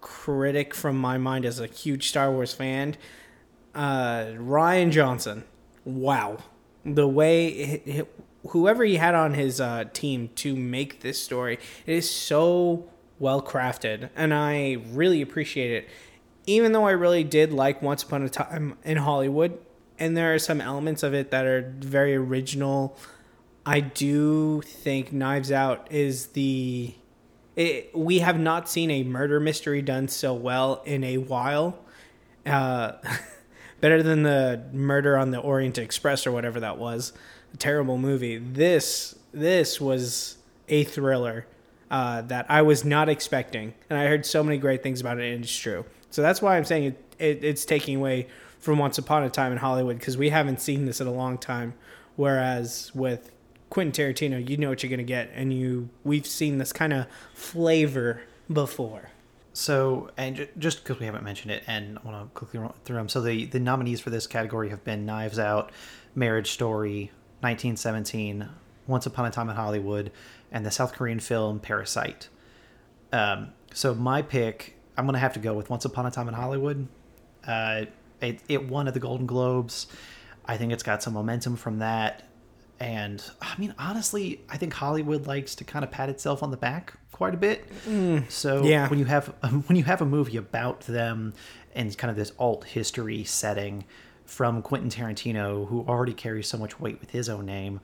critic 0.00 0.74
from 0.74 0.96
my 0.96 1.18
mind 1.18 1.44
as 1.44 1.60
a 1.60 1.66
huge 1.66 2.08
Star 2.08 2.30
Wars 2.30 2.54
fan, 2.54 2.96
uh, 3.74 4.24
Rian 4.38 4.90
Johnson. 4.90 5.44
Wow, 5.84 6.38
the 6.94 7.08
way 7.08 7.48
it, 7.48 7.82
it, 7.86 8.20
whoever 8.50 8.84
he 8.84 8.96
had 8.96 9.14
on 9.14 9.34
his 9.34 9.60
uh, 9.60 9.84
team 9.92 10.30
to 10.36 10.54
make 10.54 11.00
this 11.00 11.22
story, 11.22 11.58
is 11.86 12.08
so 12.08 12.88
well 13.18 13.42
crafted, 13.42 14.10
and 14.14 14.32
I 14.32 14.78
really 14.90 15.20
appreciate 15.20 15.72
it. 15.72 15.88
Even 16.46 16.72
though 16.72 16.86
I 16.86 16.92
really 16.92 17.24
did 17.24 17.52
like 17.52 17.82
Once 17.82 18.04
Upon 18.04 18.22
a 18.22 18.28
Time 18.28 18.78
in 18.84 18.98
Hollywood, 18.98 19.58
and 19.98 20.16
there 20.16 20.32
are 20.34 20.38
some 20.38 20.60
elements 20.60 21.02
of 21.02 21.12
it 21.14 21.30
that 21.30 21.44
are 21.44 21.74
very 21.78 22.14
original. 22.14 22.96
I 23.64 23.80
do 23.80 24.62
think 24.62 25.12
Knives 25.12 25.50
Out 25.50 25.88
is 25.90 26.28
the. 26.28 26.94
It, 27.56 27.96
we 27.96 28.18
have 28.18 28.38
not 28.38 28.68
seen 28.68 28.90
a 28.90 29.02
murder 29.02 29.40
mystery 29.40 29.80
done 29.80 30.08
so 30.08 30.34
well 30.34 30.82
in 30.84 31.02
a 31.02 31.16
while. 31.16 31.78
Uh, 32.44 32.92
better 33.80 34.02
than 34.02 34.22
the 34.22 34.62
murder 34.72 35.16
on 35.16 35.30
the 35.30 35.38
Orient 35.38 35.78
Express 35.78 36.26
or 36.26 36.32
whatever 36.32 36.60
that 36.60 36.78
was. 36.78 37.12
A 37.54 37.56
terrible 37.56 37.98
movie. 37.98 38.38
This 38.38 39.16
this 39.32 39.80
was 39.80 40.38
a 40.68 40.84
thriller 40.84 41.46
uh, 41.90 42.22
that 42.22 42.46
I 42.48 42.62
was 42.62 42.84
not 42.84 43.08
expecting, 43.08 43.74
and 43.88 43.98
I 43.98 44.06
heard 44.06 44.26
so 44.26 44.42
many 44.42 44.58
great 44.58 44.82
things 44.82 45.00
about 45.00 45.18
it, 45.18 45.32
and 45.32 45.44
it's 45.44 45.56
true. 45.56 45.84
So 46.10 46.22
that's 46.22 46.42
why 46.42 46.56
I'm 46.56 46.64
saying 46.64 46.84
it, 46.84 47.04
it 47.18 47.44
it's 47.44 47.64
taking 47.64 47.96
away 47.96 48.26
from 48.58 48.78
Once 48.78 48.98
Upon 48.98 49.22
a 49.22 49.30
Time 49.30 49.52
in 49.52 49.58
Hollywood 49.58 49.98
because 49.98 50.16
we 50.16 50.30
haven't 50.30 50.60
seen 50.60 50.86
this 50.86 51.00
in 51.00 51.06
a 51.06 51.12
long 51.12 51.38
time. 51.38 51.74
Whereas 52.16 52.90
with 52.94 53.30
Quentin 53.70 53.92
Tarantino, 53.92 54.48
you 54.48 54.56
know 54.56 54.70
what 54.70 54.82
you're 54.82 54.90
gonna 54.90 55.02
get, 55.02 55.30
and 55.34 55.52
you 55.52 55.88
we've 56.04 56.26
seen 56.26 56.58
this 56.58 56.72
kind 56.72 56.92
of 56.92 57.06
flavor 57.34 58.22
before. 58.52 59.10
So, 59.56 60.10
and 60.18 60.36
ju- 60.36 60.48
just 60.58 60.82
because 60.82 61.00
we 61.00 61.06
haven't 61.06 61.24
mentioned 61.24 61.50
it, 61.50 61.64
and 61.66 61.98
I 61.98 62.06
want 62.06 62.22
to 62.22 62.38
quickly 62.38 62.60
run 62.60 62.74
through 62.84 62.96
them. 62.96 63.08
So, 63.08 63.22
the, 63.22 63.46
the 63.46 63.58
nominees 63.58 64.00
for 64.00 64.10
this 64.10 64.26
category 64.26 64.68
have 64.68 64.84
been 64.84 65.06
Knives 65.06 65.38
Out, 65.38 65.72
Marriage 66.14 66.50
Story, 66.50 67.10
1917, 67.40 68.50
Once 68.86 69.06
Upon 69.06 69.24
a 69.24 69.30
Time 69.30 69.48
in 69.48 69.56
Hollywood, 69.56 70.12
and 70.52 70.66
the 70.66 70.70
South 70.70 70.92
Korean 70.92 71.20
film 71.20 71.58
Parasite. 71.58 72.28
Um, 73.14 73.54
so, 73.72 73.94
my 73.94 74.20
pick, 74.20 74.76
I'm 74.94 75.06
going 75.06 75.14
to 75.14 75.20
have 75.20 75.32
to 75.32 75.40
go 75.40 75.54
with 75.54 75.70
Once 75.70 75.86
Upon 75.86 76.04
a 76.04 76.10
Time 76.10 76.28
in 76.28 76.34
Hollywood. 76.34 76.86
Uh, 77.46 77.86
it, 78.20 78.40
it 78.50 78.68
won 78.68 78.88
at 78.88 78.92
the 78.92 79.00
Golden 79.00 79.24
Globes. 79.24 79.86
I 80.44 80.58
think 80.58 80.70
it's 80.70 80.82
got 80.82 81.02
some 81.02 81.14
momentum 81.14 81.56
from 81.56 81.78
that. 81.78 82.24
And 82.78 83.22
I 83.40 83.54
mean, 83.58 83.74
honestly, 83.78 84.42
I 84.48 84.58
think 84.58 84.74
Hollywood 84.74 85.26
likes 85.26 85.54
to 85.56 85.64
kind 85.64 85.84
of 85.84 85.90
pat 85.90 86.08
itself 86.08 86.42
on 86.42 86.50
the 86.50 86.56
back 86.56 86.92
quite 87.12 87.32
a 87.32 87.38
bit. 87.38 87.66
Mm, 87.88 88.30
so 88.30 88.62
yeah. 88.64 88.88
when 88.88 88.98
you 88.98 89.06
have 89.06 89.28
when 89.66 89.76
you 89.76 89.84
have 89.84 90.02
a 90.02 90.06
movie 90.06 90.36
about 90.36 90.80
them 90.80 91.32
and 91.74 91.96
kind 91.96 92.10
of 92.10 92.16
this 92.16 92.32
alt 92.38 92.64
history 92.64 93.24
setting 93.24 93.84
from 94.26 94.60
Quentin 94.60 94.90
Tarantino, 94.90 95.66
who 95.68 95.84
already 95.88 96.12
carries 96.12 96.48
so 96.48 96.58
much 96.58 96.78
weight 96.78 97.00
with 97.00 97.10
his 97.10 97.28
own 97.28 97.46
name, 97.46 97.80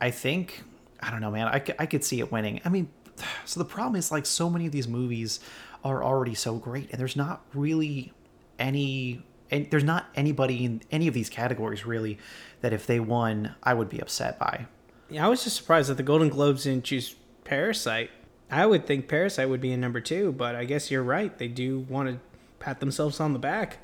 I 0.00 0.10
think 0.10 0.64
I 1.00 1.10
don't 1.10 1.20
know, 1.20 1.30
man. 1.30 1.48
I, 1.48 1.62
I 1.78 1.86
could 1.86 2.04
see 2.04 2.20
it 2.20 2.30
winning. 2.30 2.60
I 2.64 2.68
mean, 2.68 2.88
so 3.46 3.58
the 3.58 3.66
problem 3.66 3.96
is 3.96 4.12
like 4.12 4.26
so 4.26 4.50
many 4.50 4.66
of 4.66 4.72
these 4.72 4.88
movies 4.88 5.40
are 5.82 6.02
already 6.04 6.34
so 6.34 6.56
great, 6.56 6.90
and 6.90 7.00
there's 7.00 7.16
not 7.16 7.42
really 7.54 8.12
any 8.58 9.22
and 9.50 9.70
there's 9.70 9.84
not 9.84 10.06
anybody 10.14 10.64
in 10.64 10.82
any 10.90 11.08
of 11.08 11.14
these 11.14 11.28
categories 11.28 11.86
really 11.86 12.18
that 12.60 12.72
if 12.72 12.86
they 12.86 13.00
won 13.00 13.54
I 13.62 13.74
would 13.74 13.88
be 13.88 14.00
upset 14.00 14.38
by. 14.38 14.66
Yeah, 15.08 15.26
I 15.26 15.28
was 15.28 15.44
just 15.44 15.56
surprised 15.56 15.88
that 15.88 15.96
the 15.96 16.02
Golden 16.02 16.28
Globes 16.28 16.64
didn't 16.64 16.84
choose 16.84 17.14
Parasite. 17.44 18.10
I 18.50 18.66
would 18.66 18.86
think 18.86 19.08
Parasite 19.08 19.48
would 19.48 19.60
be 19.60 19.72
in 19.72 19.80
number 19.80 20.00
two, 20.00 20.32
but 20.32 20.54
I 20.54 20.64
guess 20.64 20.90
you're 20.90 21.02
right. 21.02 21.36
They 21.36 21.48
do 21.48 21.80
want 21.88 22.08
to 22.08 22.18
pat 22.58 22.80
themselves 22.80 23.20
on 23.20 23.32
the 23.32 23.38
back. 23.38 23.78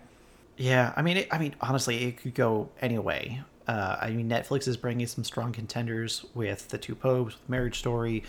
Yeah, 0.56 0.92
I 0.96 1.02
mean, 1.02 1.18
it, 1.18 1.28
I 1.30 1.38
mean, 1.38 1.54
honestly, 1.60 2.04
it 2.04 2.18
could 2.18 2.34
go 2.34 2.70
any 2.80 2.98
way. 2.98 3.42
Uh, 3.66 3.96
I 4.00 4.10
mean, 4.10 4.28
Netflix 4.28 4.66
is 4.68 4.76
bringing 4.76 5.06
some 5.06 5.24
strong 5.24 5.52
contenders 5.52 6.24
with 6.34 6.68
the 6.68 6.78
Two 6.78 6.94
Popes, 6.94 7.34
with 7.38 7.48
Marriage 7.48 7.78
Story, 7.78 8.22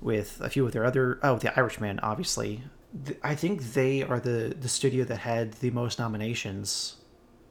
with 0.00 0.40
a 0.40 0.50
few 0.50 0.66
of 0.66 0.72
their 0.72 0.84
other. 0.84 1.18
Oh, 1.22 1.36
The 1.36 1.56
Irishman, 1.58 2.00
obviously. 2.00 2.62
Th- 3.04 3.18
I 3.22 3.34
think 3.34 3.62
they 3.74 4.02
are 4.02 4.20
the 4.20 4.56
the 4.58 4.68
studio 4.68 5.04
that 5.04 5.18
had 5.18 5.52
the 5.54 5.70
most 5.70 5.98
nominations. 5.98 6.96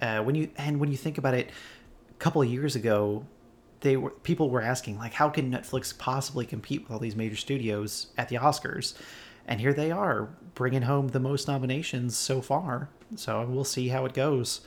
Uh, 0.02 0.22
when 0.24 0.36
you 0.36 0.50
and 0.58 0.80
when 0.80 0.92
you 0.92 0.98
think 0.98 1.18
about 1.18 1.34
it, 1.34 1.50
a 2.10 2.14
couple 2.20 2.42
of 2.42 2.50
years 2.50 2.76
ago, 2.76 3.26
they 3.82 3.98
were 3.98 4.12
people 4.12 4.50
were 4.50 4.62
asking 4.62 4.98
like, 4.98 5.14
how 5.14 5.30
can 5.30 5.52
Netflix 5.52 5.96
possibly 5.98 6.46
compete 6.46 6.84
with 6.84 6.92
all 6.92 7.00
these 7.00 7.16
major 7.16 7.36
studios 7.36 8.08
at 8.18 8.30
the 8.30 8.38
Oscars? 8.38 8.96
And 9.48 9.62
here 9.62 9.74
they 9.74 9.92
are, 9.92 10.30
bringing 10.56 10.82
home 10.82 11.10
the 11.10 11.20
most 11.20 11.48
nominations 11.48 12.18
so 12.18 12.42
far. 12.42 12.90
So 13.16 13.46
we'll 13.48 13.64
see 13.64 13.88
how 13.88 14.06
it 14.06 14.14
goes. 14.14 14.62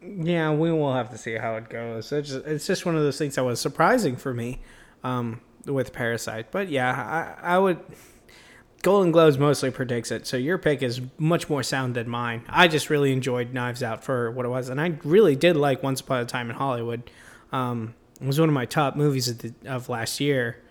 Yeah, 0.00 0.52
we 0.52 0.70
will 0.70 0.94
have 0.94 1.10
to 1.10 1.18
see 1.18 1.34
how 1.34 1.56
it 1.56 1.68
goes. 1.68 2.12
It's 2.12 2.28
just, 2.28 2.46
it's 2.46 2.66
just 2.66 2.86
one 2.86 2.96
of 2.96 3.02
those 3.02 3.18
things 3.18 3.34
that 3.34 3.44
was 3.44 3.60
surprising 3.60 4.16
for 4.16 4.32
me 4.32 4.60
um, 5.02 5.40
with 5.66 5.92
Parasite. 5.92 6.52
But 6.52 6.68
yeah, 6.68 7.36
I, 7.42 7.54
I 7.54 7.58
would. 7.58 7.80
Golden 8.82 9.12
Globes 9.12 9.36
mostly 9.36 9.70
predicts 9.70 10.10
it, 10.10 10.26
so 10.26 10.36
your 10.36 10.56
pick 10.56 10.82
is 10.82 11.02
much 11.18 11.50
more 11.50 11.62
sound 11.62 11.94
than 11.94 12.08
mine. 12.08 12.42
I 12.48 12.66
just 12.66 12.88
really 12.88 13.12
enjoyed 13.12 13.52
Knives 13.52 13.82
Out 13.82 14.02
for 14.02 14.30
what 14.30 14.46
it 14.46 14.48
was, 14.48 14.70
and 14.70 14.80
I 14.80 14.98
really 15.04 15.36
did 15.36 15.56
like 15.56 15.82
Once 15.82 16.00
Upon 16.00 16.20
a 16.20 16.24
Time 16.24 16.48
in 16.48 16.56
Hollywood. 16.56 17.10
Um, 17.52 17.94
it 18.20 18.26
was 18.26 18.40
one 18.40 18.48
of 18.48 18.54
my 18.54 18.64
top 18.64 18.96
movies 18.96 19.28
of, 19.28 19.38
the, 19.38 19.52
of 19.66 19.88
last 19.88 20.18
year. 20.20 20.62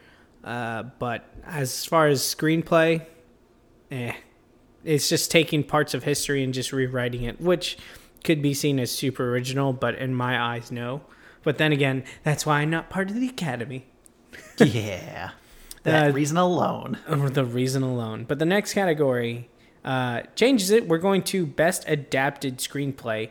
Uh, 0.44 0.84
but 0.98 1.30
as 1.46 1.86
far 1.86 2.08
as 2.08 2.22
screenplay, 2.22 3.06
eh, 3.92 4.14
it's 4.84 5.10
just 5.10 5.30
taking 5.30 5.64
parts 5.64 5.94
of 5.94 6.04
history 6.04 6.44
and 6.44 6.54
just 6.54 6.72
rewriting 6.72 7.24
it, 7.24 7.40
which 7.40 7.78
could 8.24 8.42
be 8.42 8.54
seen 8.54 8.80
as 8.80 8.92
super 8.92 9.30
original, 9.30 9.74
but 9.74 9.96
in 9.96 10.14
my 10.14 10.40
eyes, 10.42 10.72
no. 10.72 11.02
But 11.44 11.58
then 11.58 11.72
again, 11.72 12.04
that's 12.24 12.46
why 12.46 12.62
I'm 12.62 12.70
not 12.70 12.90
part 12.90 13.10
of 13.10 13.16
the 13.20 13.28
Academy. 13.28 13.86
Yeah, 14.60 15.32
that 15.84 16.10
Uh, 16.10 16.14
reason 16.14 16.38
alone. 16.38 16.98
The 17.08 17.46
reason 17.46 17.84
alone. 17.84 18.26
But 18.28 18.40
the 18.40 18.46
next 18.46 18.74
category 18.74 19.50
uh, 19.86 20.22
changes 20.36 20.70
it. 20.72 20.88
We're 20.88 20.98
going 20.98 21.24
to 21.24 21.46
Best 21.46 21.84
Adapted 21.88 22.58
Screenplay. 22.58 23.30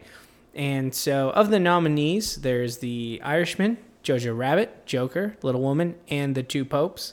And 0.54 0.94
so, 0.94 1.30
of 1.30 1.50
the 1.50 1.60
nominees, 1.60 2.36
there's 2.36 2.78
The 2.78 3.20
Irishman, 3.22 3.78
Jojo 4.02 4.36
Rabbit, 4.36 4.86
Joker, 4.86 5.36
Little 5.42 5.60
Woman, 5.60 5.94
and 6.08 6.34
The 6.34 6.42
Two 6.42 6.64
Popes. 6.64 7.12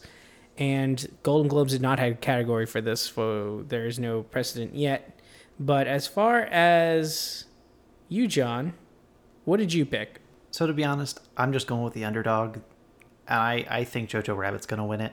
And 0.58 1.06
Golden 1.22 1.50
Globes 1.50 1.74
did 1.74 1.82
not 1.82 2.00
have 2.00 2.14
a 2.14 2.16
category 2.16 2.66
for 2.66 2.80
this, 2.82 3.02
so 3.02 3.66
there 3.68 3.86
is 3.86 4.00
no 4.00 4.24
precedent 4.24 4.74
yet. 4.74 5.20
But 5.60 5.86
as 5.86 6.08
far 6.08 6.42
as 6.44 7.46
you, 8.08 8.28
John, 8.28 8.74
what 9.44 9.58
did 9.58 9.74
you 9.74 9.86
pick? 9.86 10.22
So 10.52 10.66
to 10.66 10.74
be 10.74 10.86
honest, 10.86 11.20
I'm 11.36 11.52
just 11.52 11.68
going 11.68 11.84
with 11.84 11.94
the 11.94 12.06
underdog. 12.06 12.60
I 13.28 13.66
I 13.70 13.84
think 13.84 14.10
Jojo 14.10 14.36
Rabbit's 14.36 14.66
gonna 14.66 14.86
win 14.86 15.02
it. 15.02 15.12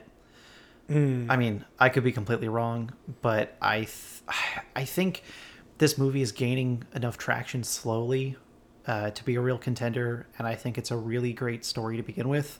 I 0.89 1.37
mean, 1.37 1.65
I 1.79 1.89
could 1.89 2.03
be 2.03 2.11
completely 2.11 2.49
wrong, 2.49 2.91
but 3.21 3.55
I 3.61 3.79
th- 3.79 4.23
I 4.75 4.85
think 4.85 5.23
this 5.77 5.97
movie 5.97 6.21
is 6.21 6.31
gaining 6.31 6.83
enough 6.93 7.17
traction 7.17 7.63
slowly 7.63 8.35
uh, 8.85 9.11
to 9.11 9.23
be 9.23 9.35
a 9.35 9.41
real 9.41 9.57
contender, 9.57 10.27
and 10.37 10.47
I 10.47 10.55
think 10.55 10.77
it's 10.77 10.91
a 10.91 10.97
really 10.97 11.33
great 11.33 11.65
story 11.65 11.97
to 11.97 12.03
begin 12.03 12.29
with. 12.29 12.59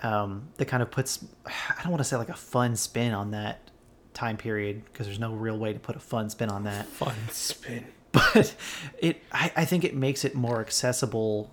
Um, 0.00 0.50
that 0.58 0.66
kind 0.66 0.80
of 0.82 0.92
puts 0.92 1.24
I 1.46 1.82
don't 1.82 1.90
want 1.90 2.00
to 2.00 2.04
say 2.04 2.16
like 2.16 2.28
a 2.28 2.34
fun 2.34 2.76
spin 2.76 3.12
on 3.12 3.32
that 3.32 3.70
time 4.14 4.36
period 4.36 4.84
because 4.84 5.06
there's 5.06 5.18
no 5.18 5.32
real 5.32 5.58
way 5.58 5.72
to 5.72 5.78
put 5.78 5.96
a 5.96 6.00
fun 6.00 6.30
spin 6.30 6.50
on 6.50 6.64
that 6.64 6.86
Fun 6.86 7.14
spin. 7.30 7.84
but 8.12 8.54
it 8.98 9.22
I, 9.32 9.52
I 9.56 9.64
think 9.64 9.84
it 9.84 9.94
makes 9.94 10.24
it 10.24 10.34
more 10.34 10.60
accessible 10.60 11.52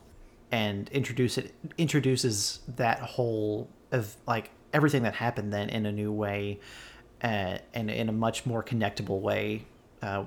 and 0.52 0.90
introduce 0.90 1.38
it 1.38 1.54
introduces 1.78 2.60
that 2.68 3.00
whole 3.00 3.70
of 3.92 4.16
like 4.28 4.52
everything 4.76 5.04
that 5.04 5.16
happened 5.16 5.52
then 5.52 5.70
in 5.70 5.86
a 5.86 5.92
new 5.92 6.12
way 6.12 6.60
uh, 7.24 7.58
and 7.74 7.90
in 7.90 8.10
a 8.10 8.12
much 8.12 8.46
more 8.46 8.62
connectable 8.72 9.20
way 9.22 9.66
uh, 10.02 10.24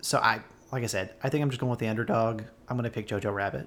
so 0.00 0.18
i 0.18 0.40
like 0.72 0.82
i 0.82 0.86
said 0.86 1.14
i 1.22 1.28
think 1.30 1.42
i'm 1.42 1.50
just 1.50 1.60
going 1.60 1.70
with 1.70 1.78
the 1.78 1.88
underdog 1.88 2.42
i'm 2.68 2.76
gonna 2.76 2.90
pick 2.90 3.06
jojo 3.08 3.32
rabbit 3.32 3.66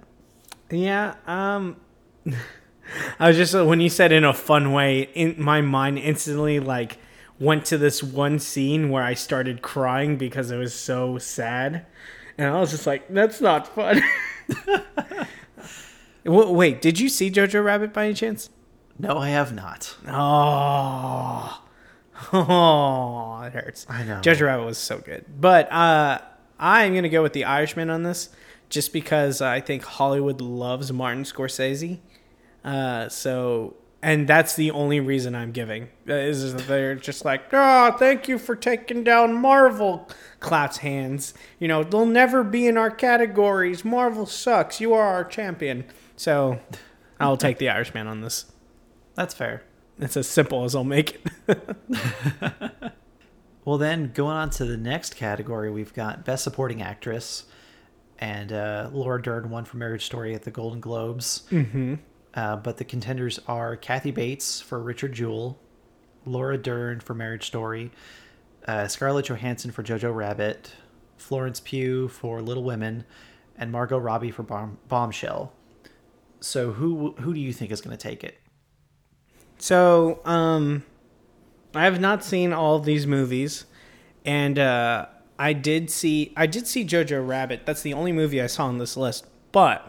Yeah, 0.69 1.15
um 1.25 1.77
I 3.19 3.27
was 3.29 3.37
just 3.37 3.53
when 3.53 3.81
you 3.81 3.89
said 3.89 4.11
in 4.11 4.23
a 4.23 4.33
fun 4.33 4.71
way, 4.73 5.09
in 5.13 5.35
my 5.37 5.61
mind 5.61 5.97
instantly 5.97 6.59
like 6.59 6.97
went 7.39 7.65
to 7.65 7.77
this 7.77 8.01
one 8.01 8.39
scene 8.39 8.89
where 8.89 9.03
I 9.03 9.13
started 9.13 9.61
crying 9.61 10.17
because 10.17 10.51
it 10.51 10.57
was 10.57 10.73
so 10.73 11.17
sad. 11.17 11.85
And 12.37 12.47
I 12.47 12.59
was 12.59 12.71
just 12.71 12.87
like, 12.87 13.07
that's 13.09 13.41
not 13.41 13.67
fun. 13.67 14.01
Wait, 16.25 16.81
did 16.81 16.99
you 16.99 17.09
see 17.09 17.31
Jojo 17.31 17.63
Rabbit 17.63 17.93
by 17.93 18.05
any 18.05 18.13
chance? 18.13 18.49
No 18.99 19.17
i 19.17 19.29
have 19.29 19.53
not 19.53 19.95
Oh, 20.07 21.61
oh, 22.33 23.41
it 23.43 23.53
hurts. 23.53 23.85
I 23.89 24.03
know. 24.03 24.21
Jojo 24.21 24.47
Rabbit 24.47 24.65
was 24.65 24.77
so 24.77 24.97
good, 24.97 25.25
but 25.39 25.71
uh, 25.71 26.19
I'm 26.59 26.95
gonna 26.95 27.09
go 27.09 27.21
with 27.21 27.33
the 27.33 27.45
Irishman 27.45 27.89
on 27.89 28.03
this, 28.03 28.29
just 28.69 28.91
because 28.91 29.41
I 29.41 29.61
think 29.61 29.83
Hollywood 29.83 30.41
loves 30.41 30.91
Martin 30.91 31.23
Scorsese. 31.23 31.99
Uh, 32.63 33.07
so, 33.07 33.75
and 34.01 34.27
that's 34.27 34.55
the 34.55 34.71
only 34.71 34.99
reason 34.99 35.35
I'm 35.35 35.51
giving 35.51 35.89
uh, 36.09 36.13
is 36.13 36.53
they're 36.65 36.95
just 36.95 37.23
like, 37.23 37.43
oh, 37.53 37.91
thank 37.97 38.27
you 38.27 38.37
for 38.39 38.55
taking 38.55 39.03
down 39.03 39.33
Marvel. 39.35 40.09
Claps 40.39 40.77
hands. 40.77 41.33
You 41.59 41.67
know, 41.67 41.83
they'll 41.83 42.05
never 42.05 42.43
be 42.43 42.67
in 42.67 42.77
our 42.77 42.91
categories. 42.91 43.85
Marvel 43.85 44.25
sucks. 44.25 44.81
You 44.81 44.93
are 44.93 45.07
our 45.07 45.23
champion. 45.23 45.85
So, 46.15 46.59
I'll 47.19 47.37
take 47.37 47.59
the 47.59 47.69
Irishman 47.69 48.07
on 48.07 48.21
this. 48.21 48.45
That's 49.17 49.33
fair 49.33 49.63
It's 49.99 50.15
as 50.15 50.27
simple 50.29 50.63
as 50.63 50.73
I'll 50.75 50.85
make 50.85 51.21
it. 51.49 52.93
Well, 53.67 53.77
then 53.77 54.11
going 54.13 54.37
on 54.37 54.49
to 54.51 54.63
the 54.63 54.77
next 54.77 55.17
category, 55.17 55.69
we've 55.69 55.93
got 55.93 56.23
Best 56.23 56.45
Supporting 56.45 56.81
Actress, 56.81 57.43
and 58.17 58.53
uh, 58.53 58.89
Laura 58.93 59.21
Dern 59.21 59.49
won 59.49 59.65
for 59.65 59.75
Marriage 59.75 60.05
Story 60.05 60.33
at 60.33 60.43
the 60.43 60.51
Golden 60.51 60.79
Globes. 60.79 61.43
Mm-hmm. 61.51 61.95
Uh, 62.33 62.55
but 62.55 62.77
the 62.77 62.85
contenders 62.85 63.41
are 63.45 63.75
Kathy 63.75 64.11
Bates 64.11 64.61
for 64.61 64.79
Richard 64.81 65.11
Jewell, 65.11 65.59
Laura 66.25 66.57
Dern 66.57 67.01
for 67.01 67.13
Marriage 67.13 67.45
Story, 67.45 67.91
uh, 68.69 68.87
Scarlett 68.87 69.25
Johansson 69.25 69.71
for 69.71 69.83
Jojo 69.83 70.15
Rabbit, 70.15 70.71
Florence 71.17 71.59
Pugh 71.59 72.07
for 72.07 72.41
Little 72.41 72.63
Women, 72.63 73.03
and 73.57 73.69
Margot 73.69 73.97
Robbie 73.97 74.31
for 74.31 74.43
Bomb- 74.43 74.77
Bombshell. 74.87 75.51
So 76.39 76.71
who 76.71 77.15
who 77.19 77.33
do 77.33 77.41
you 77.41 77.51
think 77.51 77.71
is 77.71 77.81
going 77.81 77.97
to 77.97 78.01
take 78.01 78.23
it? 78.23 78.37
So, 79.57 80.19
um, 80.25 80.83
I 81.73 81.83
have 81.83 81.99
not 81.99 82.23
seen 82.23 82.53
all 82.53 82.79
these 82.79 83.05
movies, 83.05 83.65
and 84.25 84.57
uh, 84.57 85.07
I 85.37 85.53
did 85.53 85.89
see 85.89 86.33
I 86.35 86.45
did 86.47 86.65
see 86.67 86.85
Jojo 86.85 87.25
Rabbit. 87.27 87.65
That's 87.65 87.81
the 87.81 87.93
only 87.93 88.11
movie 88.11 88.41
I 88.41 88.47
saw 88.47 88.65
on 88.65 88.77
this 88.77 88.95
list. 88.97 89.25
But 89.51 89.85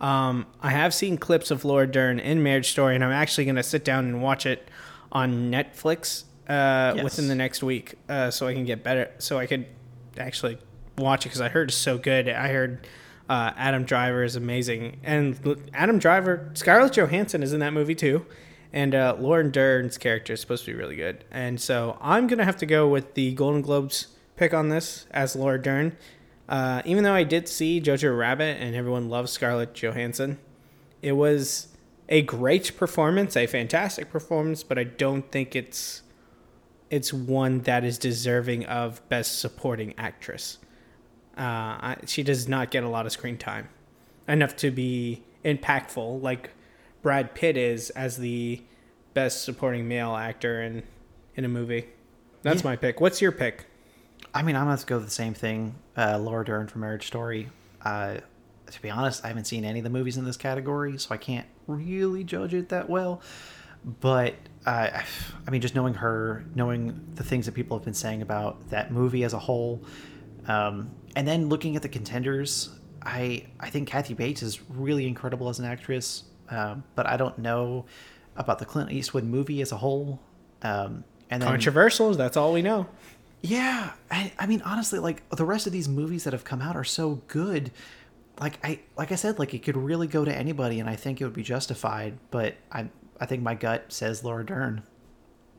um, 0.00 0.46
I 0.60 0.70
have 0.70 0.92
seen 0.94 1.16
clips 1.16 1.50
of 1.50 1.64
Laura 1.64 1.86
Dern 1.86 2.18
in 2.20 2.42
Marriage 2.42 2.70
Story, 2.70 2.94
and 2.94 3.02
I'm 3.04 3.10
actually 3.12 3.44
going 3.44 3.56
to 3.56 3.62
sit 3.62 3.84
down 3.84 4.04
and 4.06 4.22
watch 4.22 4.46
it 4.46 4.68
on 5.10 5.50
Netflix. 5.50 6.24
uh, 6.48 6.92
Yes. 6.96 7.04
within 7.04 7.28
the 7.28 7.34
next 7.36 7.62
week, 7.62 7.94
uh, 8.08 8.30
so 8.30 8.46
I 8.48 8.52
can 8.54 8.64
get 8.64 8.82
better. 8.82 9.10
So 9.18 9.38
I 9.38 9.46
could 9.46 9.64
actually 10.18 10.58
watch 10.98 11.24
it 11.24 11.28
because 11.30 11.40
I 11.40 11.48
heard 11.48 11.68
it's 11.70 11.76
so 11.78 11.98
good. 11.98 12.28
I 12.28 12.48
heard 12.48 12.86
uh, 13.28 13.52
Adam 13.56 13.84
Driver 13.84 14.22
is 14.24 14.34
amazing, 14.36 14.98
and 15.04 15.38
Adam 15.72 15.98
Driver, 15.98 16.50
Scarlett 16.54 16.92
Johansson 16.96 17.42
is 17.42 17.52
in 17.52 17.60
that 17.60 17.72
movie 17.72 17.94
too, 17.94 18.26
and 18.72 18.94
uh, 18.94 19.16
Lauren 19.18 19.50
Dern's 19.50 19.98
character 19.98 20.32
is 20.32 20.40
supposed 20.40 20.64
to 20.64 20.72
be 20.72 20.78
really 20.78 20.96
good. 20.96 21.24
And 21.30 21.60
so 21.60 21.98
I'm 22.00 22.26
gonna 22.26 22.44
have 22.44 22.56
to 22.58 22.66
go 22.66 22.88
with 22.88 23.14
the 23.14 23.34
Golden 23.34 23.62
Globes 23.62 24.08
pick 24.36 24.54
on 24.54 24.68
this 24.68 25.06
as 25.10 25.36
Laura 25.36 25.60
Dern. 25.60 25.96
Uh, 26.48 26.82
even 26.84 27.04
though 27.04 27.14
I 27.14 27.24
did 27.24 27.48
see 27.48 27.80
Jojo 27.80 28.16
Rabbit 28.16 28.58
and 28.60 28.74
everyone 28.74 29.08
loves 29.08 29.32
Scarlett 29.32 29.74
Johansson, 29.74 30.38
it 31.00 31.12
was 31.12 31.68
a 32.08 32.22
great 32.22 32.76
performance, 32.76 33.36
a 33.36 33.46
fantastic 33.46 34.10
performance, 34.10 34.62
but 34.62 34.78
I 34.78 34.84
don't 34.84 35.30
think 35.30 35.56
it's 35.56 36.02
it's 36.90 37.10
one 37.12 37.60
that 37.60 37.84
is 37.84 37.96
deserving 37.96 38.66
of 38.66 39.06
best 39.08 39.38
supporting 39.38 39.94
actress. 39.96 40.58
Uh, 41.38 41.40
I, 41.40 41.96
she 42.06 42.22
does 42.22 42.46
not 42.46 42.70
get 42.70 42.84
a 42.84 42.88
lot 42.88 43.06
of 43.06 43.12
screen 43.12 43.38
time, 43.38 43.70
enough 44.28 44.54
to 44.56 44.70
be 44.70 45.22
impactful 45.42 46.20
like 46.20 46.50
Brad 47.02 47.34
Pitt 47.34 47.56
is 47.56 47.90
as 47.90 48.16
the 48.16 48.62
best 49.14 49.44
supporting 49.44 49.86
male 49.88 50.14
actor 50.14 50.62
in 50.62 50.82
in 51.34 51.44
a 51.44 51.48
movie. 51.48 51.86
That's 52.42 52.62
Yeah. 52.62 52.70
my 52.70 52.76
pick. 52.76 53.00
What's 53.00 53.20
your 53.22 53.32
pick? 53.32 53.64
I 54.34 54.42
mean, 54.42 54.54
I'm 54.56 54.66
going 54.66 54.76
to 54.76 54.86
go 54.86 54.96
with 54.96 55.04
the 55.06 55.10
same 55.10 55.34
thing. 55.34 55.74
Uh, 55.96 56.18
Laura 56.18 56.44
Dern 56.44 56.66
for 56.68 56.78
Marriage 56.78 57.06
Story. 57.06 57.48
Uh, 57.82 58.18
to 58.70 58.82
be 58.82 58.90
honest, 58.90 59.24
I 59.24 59.28
haven't 59.28 59.46
seen 59.46 59.64
any 59.64 59.80
of 59.80 59.84
the 59.84 59.90
movies 59.90 60.16
in 60.16 60.24
this 60.24 60.36
category, 60.36 60.96
so 60.98 61.08
I 61.14 61.16
can't 61.18 61.46
really 61.66 62.22
judge 62.24 62.54
it 62.54 62.68
that 62.70 62.88
well. 62.88 63.20
But 64.00 64.34
uh, 64.64 65.02
I 65.46 65.50
mean, 65.50 65.60
just 65.60 65.74
knowing 65.74 65.94
her, 65.94 66.44
knowing 66.54 67.00
the 67.14 67.24
things 67.24 67.46
that 67.46 67.52
people 67.52 67.76
have 67.78 67.84
been 67.84 67.94
saying 67.94 68.22
about 68.22 68.70
that 68.70 68.92
movie 68.92 69.24
as 69.24 69.32
a 69.32 69.38
whole, 69.38 69.82
um, 70.46 70.90
and 71.16 71.26
then 71.26 71.48
looking 71.48 71.76
at 71.76 71.82
the 71.82 71.88
contenders, 71.88 72.70
I 73.02 73.46
I 73.58 73.70
think 73.70 73.88
Kathy 73.88 74.14
Bates 74.14 74.42
is 74.42 74.60
really 74.70 75.06
incredible 75.06 75.48
as 75.48 75.58
an 75.58 75.64
actress. 75.64 76.24
Um, 76.52 76.84
but 76.94 77.06
I 77.06 77.16
don't 77.16 77.38
know 77.38 77.86
about 78.36 78.58
the 78.58 78.64
Clint 78.66 78.92
Eastwood 78.92 79.24
movie 79.24 79.60
as 79.62 79.72
a 79.72 79.76
whole. 79.78 80.20
Um, 80.62 81.04
and 81.30 81.42
then 81.42 81.48
Controversial. 81.48 82.12
That's 82.14 82.36
all 82.36 82.52
we 82.52 82.60
know. 82.62 82.86
yeah, 83.42 83.92
I, 84.10 84.32
I 84.38 84.46
mean 84.46 84.60
honestly, 84.62 84.98
like 84.98 85.28
the 85.30 85.44
rest 85.44 85.66
of 85.66 85.72
these 85.72 85.88
movies 85.88 86.24
that 86.24 86.32
have 86.32 86.44
come 86.44 86.60
out 86.60 86.76
are 86.76 86.84
so 86.84 87.22
good. 87.28 87.72
Like 88.38 88.58
I 88.64 88.80
like 88.96 89.12
I 89.12 89.14
said, 89.16 89.38
like 89.38 89.54
it 89.54 89.62
could 89.62 89.76
really 89.76 90.06
go 90.06 90.24
to 90.24 90.34
anybody, 90.34 90.78
and 90.78 90.88
I 90.88 90.96
think 90.96 91.20
it 91.20 91.24
would 91.24 91.32
be 91.34 91.42
justified. 91.42 92.18
But 92.30 92.56
I 92.70 92.88
I 93.20 93.26
think 93.26 93.42
my 93.42 93.54
gut 93.54 93.92
says 93.92 94.22
Laura 94.24 94.44
Dern. 94.44 94.82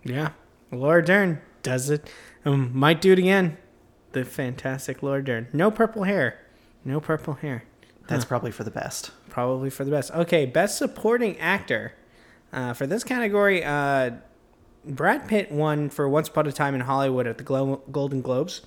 Yeah, 0.04 0.30
Laura 0.72 1.04
Dern 1.04 1.42
does 1.64 1.90
it. 1.90 2.10
Um, 2.46 2.72
might 2.74 3.02
do 3.02 3.14
it 3.14 3.20
again. 3.20 3.58
The 4.12 4.26
fantastic 4.26 5.02
Laura 5.02 5.24
Dern. 5.24 5.48
No 5.54 5.72
purple 5.72 6.04
hair. 6.04 6.40
No 6.86 7.00
purple 7.00 7.36
hair. 7.36 7.64
That's 8.08 8.26
probably 8.26 8.52
for 8.52 8.64
the 8.64 8.72
best. 8.72 9.12
Probably 9.34 9.72
for 9.72 9.84
the 9.84 9.90
best. 9.90 10.12
Okay, 10.12 10.46
best 10.46 10.78
supporting 10.78 11.40
actor. 11.40 11.94
Uh, 12.52 12.74
for 12.74 12.86
this 12.86 13.04
category, 13.04 13.64
uh, 13.64 14.12
Brad 14.86 15.28
Pitt 15.28 15.52
won 15.52 15.90
for 15.90 16.08
Once 16.08 16.28
Upon 16.28 16.46
a 16.46 16.52
Time 16.52 16.76
in 16.76 16.82
Hollywood 16.82 17.26
at 17.26 17.40
the 17.40 17.44
Glo- 17.44 17.82
Golden 17.92 18.22
Globes. 18.22 18.62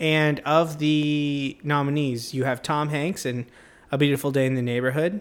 And 0.00 0.40
of 0.46 0.78
the 0.78 1.58
nominees, 1.62 2.32
you 2.32 2.44
have 2.44 2.62
Tom 2.62 2.88
Hanks 2.88 3.26
in 3.26 3.44
A 3.92 3.98
Beautiful 3.98 4.30
Day 4.30 4.46
in 4.46 4.54
the 4.54 4.62
Neighborhood, 4.62 5.20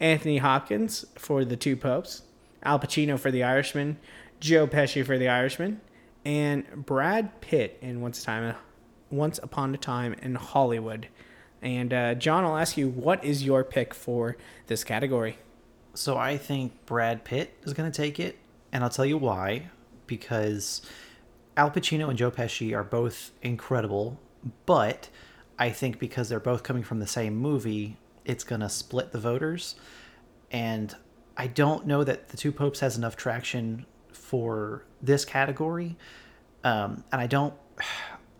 Anthony 0.00 0.38
Hopkins 0.38 1.04
for 1.14 1.44
The 1.44 1.56
Two 1.56 1.76
Popes, 1.76 2.22
Al 2.64 2.80
Pacino 2.80 3.16
for 3.20 3.30
The 3.30 3.44
Irishman, 3.44 3.98
Joe 4.40 4.66
Pesci 4.66 5.06
for 5.06 5.16
The 5.16 5.28
Irishman, 5.28 5.80
and 6.24 6.64
Brad 6.84 7.40
Pitt 7.40 7.78
in 7.80 8.00
Once, 8.00 8.20
a 8.20 8.24
time, 8.24 8.56
Once 9.10 9.38
Upon 9.38 9.72
a 9.76 9.78
Time 9.78 10.14
in 10.14 10.34
Hollywood. 10.34 11.06
And 11.62 11.92
uh, 11.92 12.14
John, 12.14 12.44
I'll 12.44 12.56
ask 12.56 12.76
you, 12.76 12.88
what 12.88 13.24
is 13.24 13.44
your 13.44 13.64
pick 13.64 13.94
for 13.94 14.36
this 14.66 14.84
category? 14.84 15.38
So 15.94 16.16
I 16.16 16.36
think 16.36 16.86
Brad 16.86 17.24
Pitt 17.24 17.54
is 17.64 17.72
going 17.72 17.90
to 17.90 17.96
take 17.96 18.20
it, 18.20 18.38
and 18.72 18.84
I'll 18.84 18.90
tell 18.90 19.06
you 19.06 19.18
why. 19.18 19.70
Because 20.06 20.82
Al 21.56 21.70
Pacino 21.70 22.08
and 22.08 22.16
Joe 22.16 22.30
Pesci 22.30 22.74
are 22.74 22.84
both 22.84 23.32
incredible, 23.42 24.18
but 24.64 25.08
I 25.58 25.70
think 25.70 25.98
because 25.98 26.28
they're 26.28 26.40
both 26.40 26.62
coming 26.62 26.84
from 26.84 27.00
the 27.00 27.06
same 27.06 27.36
movie, 27.36 27.96
it's 28.24 28.44
going 28.44 28.60
to 28.60 28.68
split 28.68 29.10
the 29.12 29.18
voters. 29.18 29.74
And 30.50 30.94
I 31.36 31.48
don't 31.48 31.86
know 31.86 32.04
that 32.04 32.28
the 32.28 32.36
Two 32.36 32.52
Popes 32.52 32.80
has 32.80 32.96
enough 32.96 33.16
traction 33.16 33.86
for 34.12 34.84
this 35.02 35.24
category. 35.24 35.96
Um, 36.64 37.04
and 37.12 37.20
I 37.20 37.26
don't. 37.26 37.54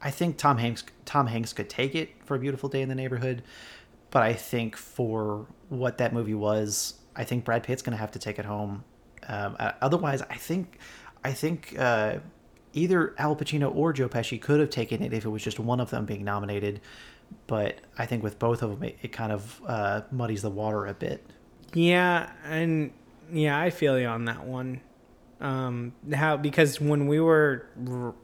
I 0.02 0.10
think 0.10 0.36
Tom 0.36 0.58
Hanks 0.58 0.84
Tom 1.04 1.26
Hanks 1.26 1.52
could 1.52 1.68
take 1.68 1.94
it 1.94 2.10
for 2.24 2.34
a 2.34 2.38
beautiful 2.38 2.68
day 2.68 2.82
in 2.82 2.88
the 2.88 2.94
neighborhood, 2.94 3.42
but 4.10 4.22
I 4.22 4.32
think 4.32 4.76
for 4.76 5.46
what 5.68 5.98
that 5.98 6.12
movie 6.12 6.34
was, 6.34 6.94
I 7.16 7.24
think 7.24 7.44
Brad 7.44 7.62
Pitt's 7.62 7.82
going 7.82 7.92
to 7.92 7.98
have 7.98 8.12
to 8.12 8.18
take 8.18 8.38
it 8.38 8.44
home. 8.44 8.84
Um, 9.26 9.56
uh, 9.58 9.72
otherwise, 9.80 10.22
I 10.22 10.36
think 10.36 10.78
I 11.24 11.32
think 11.32 11.74
uh, 11.78 12.18
either 12.72 13.14
Al 13.18 13.36
Pacino 13.36 13.74
or 13.74 13.92
Joe 13.92 14.08
Pesci 14.08 14.40
could 14.40 14.60
have 14.60 14.70
taken 14.70 15.02
it 15.02 15.12
if 15.12 15.24
it 15.24 15.28
was 15.28 15.42
just 15.42 15.58
one 15.58 15.80
of 15.80 15.90
them 15.90 16.04
being 16.04 16.24
nominated. 16.24 16.80
But 17.46 17.80
I 17.98 18.06
think 18.06 18.22
with 18.22 18.38
both 18.38 18.62
of 18.62 18.70
them, 18.70 18.82
it, 18.84 18.98
it 19.02 19.12
kind 19.12 19.32
of 19.32 19.60
uh, 19.66 20.02
muddies 20.10 20.42
the 20.42 20.50
water 20.50 20.86
a 20.86 20.94
bit. 20.94 21.24
Yeah, 21.74 22.30
and 22.44 22.92
yeah, 23.30 23.60
I 23.60 23.70
feel 23.70 23.98
you 23.98 24.06
on 24.06 24.24
that 24.26 24.46
one. 24.46 24.80
Um, 25.40 25.92
how 26.12 26.36
because 26.36 26.80
when 26.80 27.06
we 27.06 27.20
were 27.20 27.66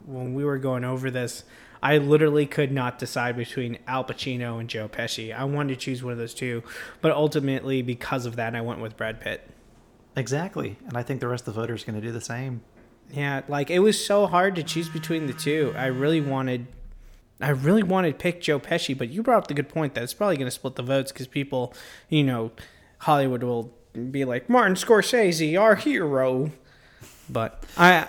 when 0.05 0.33
we 0.33 0.43
were 0.43 0.57
going 0.57 0.83
over 0.83 1.11
this, 1.11 1.43
I 1.85 1.99
literally 1.99 2.47
could 2.47 2.71
not 2.71 2.97
decide 2.97 3.37
between 3.37 3.77
Al 3.85 4.03
Pacino 4.03 4.59
and 4.59 4.67
Joe 4.67 4.89
Pesci. 4.89 5.31
I 5.31 5.43
wanted 5.43 5.75
to 5.75 5.79
choose 5.79 6.01
one 6.01 6.13
of 6.13 6.17
those 6.17 6.33
two, 6.33 6.63
but 6.99 7.11
ultimately 7.11 7.83
because 7.83 8.25
of 8.25 8.37
that, 8.37 8.55
I 8.55 8.61
went 8.61 8.81
with 8.81 8.97
Brad 8.97 9.21
Pitt. 9.21 9.47
Exactly, 10.15 10.77
and 10.87 10.97
I 10.97 11.03
think 11.03 11.19
the 11.19 11.27
rest 11.27 11.47
of 11.47 11.53
the 11.53 11.61
voters 11.61 11.83
are 11.83 11.85
going 11.85 12.01
to 12.01 12.07
do 12.07 12.11
the 12.11 12.19
same. 12.19 12.61
Yeah, 13.11 13.43
like 13.47 13.69
it 13.69 13.77
was 13.77 14.03
so 14.03 14.25
hard 14.25 14.55
to 14.55 14.63
choose 14.63 14.89
between 14.89 15.27
the 15.27 15.33
two. 15.33 15.75
I 15.77 15.85
really 15.85 16.21
wanted, 16.21 16.65
I 17.39 17.49
really 17.49 17.83
wanted 17.83 18.13
to 18.13 18.17
pick 18.17 18.41
Joe 18.41 18.59
Pesci, 18.59 18.97
but 18.97 19.09
you 19.09 19.21
brought 19.21 19.43
up 19.43 19.47
the 19.47 19.53
good 19.53 19.69
point 19.69 19.93
that 19.93 20.03
it's 20.03 20.15
probably 20.15 20.37
going 20.37 20.47
to 20.47 20.51
split 20.51 20.77
the 20.77 20.81
votes 20.81 21.11
because 21.11 21.27
people, 21.27 21.71
you 22.09 22.23
know, 22.23 22.51
Hollywood 22.97 23.43
will 23.43 23.71
be 24.09 24.25
like 24.25 24.49
Martin 24.49 24.73
Scorsese, 24.73 25.61
our 25.61 25.75
hero. 25.75 26.49
But 27.29 27.63
I, 27.77 28.07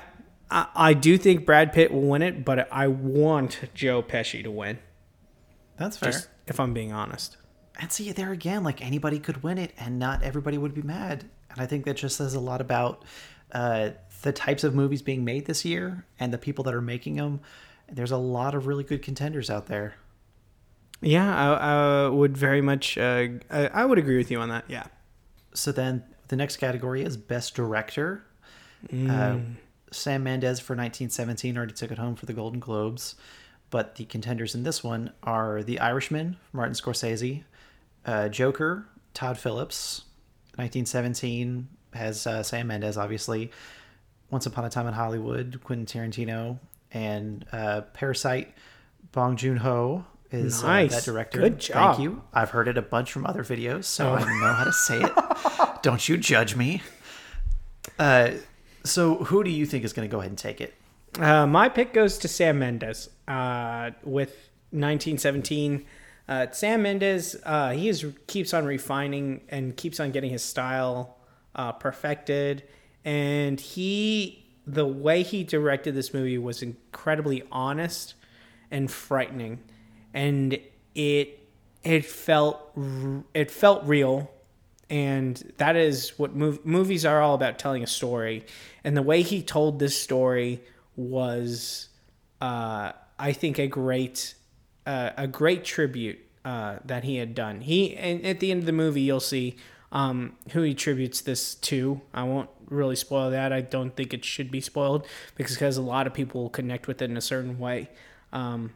I, 0.51 0.67
I 0.75 0.95
do 0.95 1.19
think 1.19 1.45
Brad 1.45 1.73
Pitt 1.73 1.93
will 1.93 2.03
win 2.03 2.23
it, 2.23 2.45
but 2.45 2.71
I 2.73 2.87
want 2.89 3.61
Joe 3.75 4.03
Pesci 4.03 4.43
to 4.43 4.51
win. 4.51 4.79
That's 5.77 5.97
fair. 5.97 6.13
Just 6.13 6.29
if 6.47 6.61
I'm 6.61 6.73
being 6.73 6.93
honest. 6.93 7.37
and 7.79 7.93
see 7.93 8.11
there 8.13 8.33
again, 8.33 8.65
like 8.65 8.85
anybody 8.85 9.19
could 9.19 9.43
win 9.43 9.59
it, 9.59 9.73
and 9.79 9.99
not 9.99 10.23
everybody 10.23 10.59
would 10.59 10.75
be 10.75 10.83
mad. 10.83 11.25
And 11.51 11.61
I 11.61 11.67
think 11.67 11.85
that 11.85 11.97
just 11.97 12.17
says 12.17 12.35
a 12.35 12.41
lot 12.41 12.61
about 12.61 13.05
uh, 13.53 13.91
the 14.23 14.33
types 14.33 14.65
of 14.65 14.75
movies 14.75 15.03
being 15.03 15.25
made 15.25 15.47
this 15.47 15.65
year 15.65 16.05
and 16.19 16.33
the 16.33 16.39
people 16.39 16.65
that 16.65 16.75
are 16.75 16.83
making 16.83 17.17
them. 17.17 17.41
There's 17.91 18.11
a 18.11 18.17
lot 18.17 18.55
of 18.55 18.67
really 18.67 18.85
good 18.85 19.03
contenders 19.03 19.51
out 19.51 19.67
there. 19.67 19.95
Yeah, 21.01 21.35
I, 21.35 22.07
I 22.07 22.09
would 22.09 22.37
very 22.37 22.61
much. 22.61 22.97
Uh, 22.97 23.29
I, 23.51 23.67
I 23.69 23.85
would 23.85 23.99
agree 23.99 24.17
with 24.17 24.31
you 24.31 24.41
on 24.41 24.49
that. 24.49 24.65
Yeah. 24.69 24.87
So 25.55 25.73
then 25.73 26.03
the 26.29 26.37
next 26.37 26.57
category 26.57 27.03
is 27.03 27.17
Best 27.17 27.55
Director. 27.55 28.25
Uh, 28.93 29.39
Sam 29.93 30.25
Mendes 30.25 30.59
for 30.61 30.75
1917 30.75 31.57
already 31.57 31.73
took 31.73 31.91
it 31.91 31.99
home 31.99 32.17
for 32.17 32.27
the 32.27 32.33
Golden 32.33 32.61
Globes, 32.61 33.15
but 33.71 33.95
the 33.97 34.05
contenders 34.05 34.55
in 34.55 34.63
this 34.63 34.83
one 34.85 35.13
are 35.23 35.63
The 35.63 35.79
Irishman, 35.81 36.37
Martin 36.53 36.75
Scorsese, 36.75 37.45
uh, 38.05 38.29
Joker, 38.29 38.87
Todd 39.15 39.39
Phillips, 39.39 40.03
1917 40.57 41.69
has 41.95 42.27
uh, 42.27 42.43
Sam 42.43 42.67
Mendes, 42.67 42.97
obviously, 42.97 43.51
Once 44.31 44.47
Upon 44.47 44.65
a 44.65 44.71
Time 44.71 44.87
in 44.87 44.95
Hollywood, 44.95 45.61
Quentin 45.65 45.87
Tarantino, 45.87 46.59
and 46.93 47.45
uh, 47.53 47.83
Parasite, 47.93 48.53
Bong 49.13 49.37
Joon 49.37 49.59
Ho 49.59 50.05
is 50.31 50.63
uh, 50.63 50.67
Nice. 50.67 50.95
that 50.95 51.05
director. 51.05 51.41
Good 51.41 51.59
job. 51.61 51.97
Thank 51.97 52.05
you. 52.05 52.23
I've 52.33 52.51
heard 52.51 52.69
it 52.69 52.77
a 52.77 52.83
bunch 52.83 53.13
from 53.13 53.25
other 53.27 53.45
videos, 53.45 53.85
so 53.85 54.15
I 54.15 54.21
know 54.21 54.53
how 54.55 54.65
to 54.65 54.73
say 54.73 55.01
it. 55.03 55.13
Don't 55.83 56.09
you 56.09 56.17
judge 56.17 56.57
me. 56.57 56.83
Uh, 57.99 58.33
so 58.89 59.17
who 59.17 59.45
do 59.45 59.51
you 59.51 59.67
think 59.67 59.85
is 59.85 59.93
going 59.93 60.09
to 60.09 60.13
go 60.13 60.21
ahead 60.21 60.31
and 60.31 60.39
take 60.39 60.61
it? 60.61 60.75
Uh, 61.19 61.47
my 61.47 61.69
pick 61.69 61.93
goes 61.93 62.19
to 62.19 62.29
Sam 62.29 62.59
Mendes 62.59 63.09
uh, 63.27 63.91
with 64.03 64.31
1917. 64.71 65.85
Uh, 66.29 66.47
Sam 66.51 66.83
Mendes, 66.83 67.37
uh, 67.45 67.71
he 67.71 67.89
is 67.89 68.05
keeps 68.27 68.53
on 68.53 68.65
refining 68.65 69.43
and 69.49 69.77
keeps 69.77 70.01
on 70.01 70.11
getting 70.11 70.31
his 70.31 70.43
style 70.43 71.17
uh, 71.55 71.73
perfected, 71.73 72.65
and 73.05 73.61
he 73.61 74.45
the 74.67 74.87
way 74.87 75.23
he 75.23 75.45
directed 75.45 75.95
this 75.95 76.13
movie 76.13 76.39
was 76.39 76.63
incredibly 76.63 77.45
honest 77.53 78.15
and 78.71 78.91
frightening, 78.91 79.61
and 80.13 80.59
it 80.95 81.47
it 81.85 82.05
felt, 82.05 82.77
it 83.33 83.49
felt 83.49 83.85
real 83.85 84.29
and 84.89 85.53
that 85.57 85.77
is 85.77 86.11
what 86.19 86.37
mov- 86.37 86.65
movies 86.65 87.05
are 87.05 87.21
all 87.21 87.35
about 87.35 87.59
telling 87.59 87.83
a 87.83 87.87
story 87.87 88.45
and 88.85 88.97
the 88.97 89.03
way 89.03 89.23
he 89.23 89.43
told 89.43 89.81
this 89.81 90.01
story 90.01 90.63
was, 90.95 91.89
uh, 92.41 92.93
I 93.19 93.33
think, 93.33 93.59
a 93.59 93.67
great 93.67 94.35
uh, 94.87 95.11
a 95.17 95.27
great 95.27 95.65
tribute 95.65 96.21
uh, 96.45 96.77
that 96.85 97.03
he 97.03 97.17
had 97.17 97.35
done. 97.35 97.63
He 97.63 97.97
and 97.97 98.25
at 98.25 98.39
the 98.39 98.53
end 98.53 98.61
of 98.61 98.67
the 98.67 98.73
movie, 98.73 99.03
you'll 99.03 99.19
see 99.19 99.57
um, 99.91 100.35
who 100.53 100.63
he 100.63 100.73
tributes 100.73 101.21
this 101.21 101.57
to. 101.57 102.01
I 102.15 102.23
won't 102.23 102.49
really 102.69 102.95
spoil 102.95 103.31
that. 103.31 103.53
I 103.53 103.61
don't 103.61 103.95
think 103.97 104.15
it 104.15 104.25
should 104.25 104.53
be 104.53 104.61
spoiled 104.61 105.07
because 105.35 105.77
a 105.77 105.83
lot 105.83 106.07
of 106.07 106.15
people 106.15 106.49
connect 106.49 106.87
with 106.87 107.03
it 107.03 107.11
in 107.11 107.17
a 107.17 107.21
certain 107.21 107.59
way. 107.59 107.91
Um, 108.33 108.75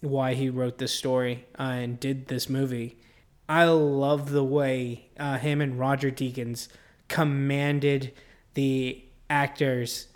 why 0.00 0.34
he 0.34 0.50
wrote 0.50 0.78
this 0.78 0.92
story 0.92 1.46
uh, 1.58 1.62
and 1.62 2.00
did 2.00 2.26
this 2.26 2.48
movie. 2.48 2.98
I 3.52 3.66
love 3.66 4.30
the 4.30 4.42
way 4.42 5.10
uh, 5.18 5.36
him 5.36 5.60
and 5.60 5.78
Roger 5.78 6.10
Deakins 6.10 6.68
commanded 7.08 8.14
the 8.54 9.04
actors 9.28 10.06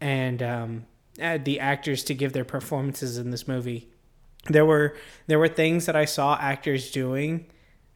and 0.00 0.42
um, 0.42 0.86
uh, 1.22 1.38
the 1.38 1.60
actors 1.60 2.02
to 2.02 2.14
give 2.14 2.32
their 2.32 2.44
performances 2.44 3.18
in 3.18 3.30
this 3.30 3.46
movie. 3.46 3.88
There 4.48 4.66
were 4.66 4.96
there 5.28 5.38
were 5.38 5.46
things 5.46 5.86
that 5.86 5.94
I 5.94 6.04
saw 6.04 6.36
actors 6.40 6.90
doing 6.90 7.46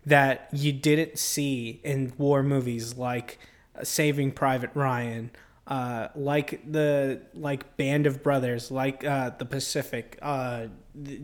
that 0.04 0.48
you 0.52 0.72
didn't 0.72 1.18
see 1.18 1.80
in 1.82 2.12
war 2.16 2.44
movies, 2.44 2.96
like 2.96 3.40
Saving 3.82 4.30
Private 4.30 4.70
Ryan, 4.74 5.32
uh, 5.66 6.08
like 6.14 6.60
the 6.70 7.22
like 7.34 7.76
Band 7.76 8.06
of 8.06 8.22
Brothers, 8.22 8.70
like 8.70 9.04
uh, 9.04 9.30
the 9.30 9.46
Pacific. 9.46 10.16
Uh, 10.22 10.66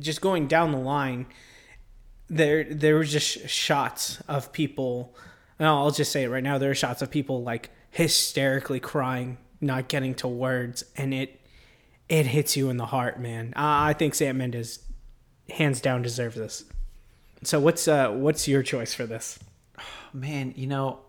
just 0.00 0.20
going 0.20 0.48
down 0.48 0.72
the 0.72 0.78
line, 0.78 1.26
there 2.32 2.64
there 2.64 2.94
were 2.94 3.04
just 3.04 3.48
shots 3.48 4.20
of 4.26 4.52
people. 4.52 5.14
No, 5.60 5.78
I'll 5.78 5.90
just 5.90 6.10
say 6.10 6.24
it 6.24 6.28
right 6.28 6.42
now. 6.42 6.58
There 6.58 6.70
are 6.70 6.74
shots 6.74 7.02
of 7.02 7.10
people 7.10 7.42
like 7.42 7.70
hysterically 7.90 8.80
crying, 8.80 9.36
not 9.60 9.88
getting 9.88 10.14
to 10.16 10.28
words, 10.28 10.84
and 10.96 11.12
it 11.12 11.40
it 12.08 12.26
hits 12.26 12.56
you 12.56 12.70
in 12.70 12.78
the 12.78 12.86
heart, 12.86 13.20
man. 13.20 13.52
I, 13.54 13.90
I 13.90 13.92
think 13.92 14.14
Sam 14.14 14.38
Mendes 14.38 14.80
hands 15.50 15.80
down 15.80 16.02
deserves 16.02 16.36
this. 16.36 16.64
So 17.42 17.60
what's 17.60 17.86
uh 17.86 18.10
what's 18.10 18.48
your 18.48 18.62
choice 18.62 18.94
for 18.94 19.06
this? 19.06 19.38
Man, 20.14 20.54
you 20.56 20.66
know, 20.66 21.00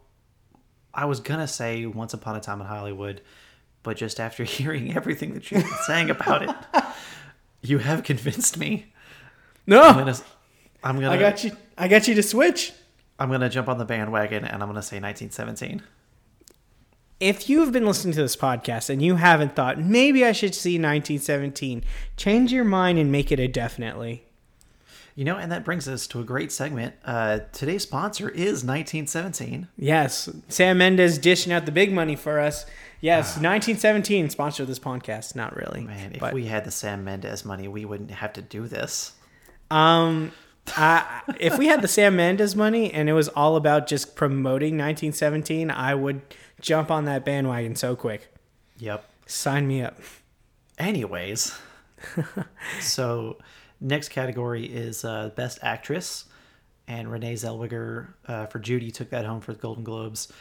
I 0.93 1.05
was 1.05 1.19
gonna 1.19 1.47
say 1.47 1.85
Once 1.85 2.13
Upon 2.13 2.35
a 2.35 2.41
Time 2.41 2.59
in 2.59 2.67
Hollywood, 2.67 3.21
but 3.81 3.97
just 3.97 4.19
after 4.19 4.43
hearing 4.57 4.95
everything 4.95 5.33
that 5.35 5.49
you've 5.49 5.63
been 5.63 5.73
saying 5.85 6.09
about 6.09 6.43
it, 6.43 6.83
you 7.61 7.77
have 7.77 8.03
convinced 8.03 8.57
me. 8.57 8.93
No, 9.65 9.81
I'm 9.81 9.95
gonna, 9.95 10.17
I'm 10.83 10.95
gonna, 10.95 11.11
I 11.11 11.17
got 11.17 11.43
you. 11.43 11.55
I 11.77 11.87
got 11.87 12.07
you 12.07 12.15
to 12.15 12.23
switch. 12.23 12.73
I'm 13.19 13.29
gonna 13.29 13.49
jump 13.49 13.69
on 13.69 13.77
the 13.77 13.85
bandwagon 13.85 14.43
and 14.43 14.61
I'm 14.61 14.69
gonna 14.69 14.81
say 14.81 14.97
1917. 14.99 15.81
If 17.19 17.47
you've 17.49 17.71
been 17.71 17.85
listening 17.85 18.13
to 18.15 18.21
this 18.21 18.35
podcast 18.35 18.89
and 18.89 19.01
you 19.01 19.15
haven't 19.15 19.55
thought 19.55 19.79
maybe 19.79 20.25
I 20.25 20.33
should 20.33 20.53
see 20.53 20.73
1917, 20.73 21.83
change 22.17 22.51
your 22.51 22.65
mind 22.65 22.99
and 22.99 23.11
make 23.11 23.31
it 23.31 23.39
a 23.39 23.47
definitely. 23.47 24.25
You 25.15 25.25
know, 25.25 25.37
and 25.37 25.51
that 25.51 25.63
brings 25.63 25.87
us 25.87 26.07
to 26.07 26.19
a 26.21 26.23
great 26.23 26.51
segment. 26.51 26.95
Uh, 27.05 27.41
today's 27.51 27.83
sponsor 27.83 28.29
is 28.29 28.63
1917. 28.65 29.67
Yes, 29.77 30.27
Sam 30.49 30.79
Mendes 30.79 31.19
dishing 31.19 31.53
out 31.53 31.67
the 31.67 31.71
big 31.71 31.93
money 31.93 32.15
for 32.15 32.39
us. 32.39 32.65
Yes, 32.99 33.27
1917 33.37 34.31
sponsored 34.31 34.65
this 34.67 34.79
podcast. 34.79 35.35
Not 35.35 35.55
really, 35.55 35.81
Man, 35.81 36.13
if 36.13 36.19
but 36.19 36.33
we 36.33 36.45
had 36.47 36.65
the 36.65 36.71
Sam 36.71 37.03
Mendes 37.03 37.45
money, 37.45 37.67
we 37.67 37.85
wouldn't 37.85 38.09
have 38.09 38.33
to 38.33 38.41
do 38.41 38.67
this. 38.67 39.13
um, 39.69 40.31
I, 40.75 41.21
if 41.39 41.57
we 41.57 41.67
had 41.67 41.81
the 41.81 41.87
Sam 41.87 42.15
Mendes 42.15 42.55
money 42.55 42.91
and 42.91 43.09
it 43.09 43.13
was 43.13 43.27
all 43.29 43.55
about 43.55 43.87
just 43.87 44.15
promoting 44.15 44.73
1917, 44.73 45.69
I 45.69 45.93
would 45.93 46.21
jump 46.61 46.89
on 46.89 47.05
that 47.05 47.25
bandwagon 47.25 47.75
so 47.75 47.95
quick. 47.95 48.33
Yep. 48.77 49.05
Sign 49.25 49.67
me 49.67 49.81
up. 49.81 49.97
Anyways, 50.77 51.57
so 52.81 53.37
next 53.79 54.09
category 54.09 54.65
is 54.65 55.05
uh, 55.05 55.29
Best 55.35 55.59
Actress, 55.61 56.25
and 56.87 57.11
Renee 57.11 57.35
Zellweger 57.35 58.07
uh, 58.27 58.47
for 58.47 58.59
Judy 58.59 58.91
took 58.91 59.09
that 59.11 59.25
home 59.25 59.39
for 59.39 59.53
the 59.53 59.59
Golden 59.59 59.83
Globes. 59.83 60.31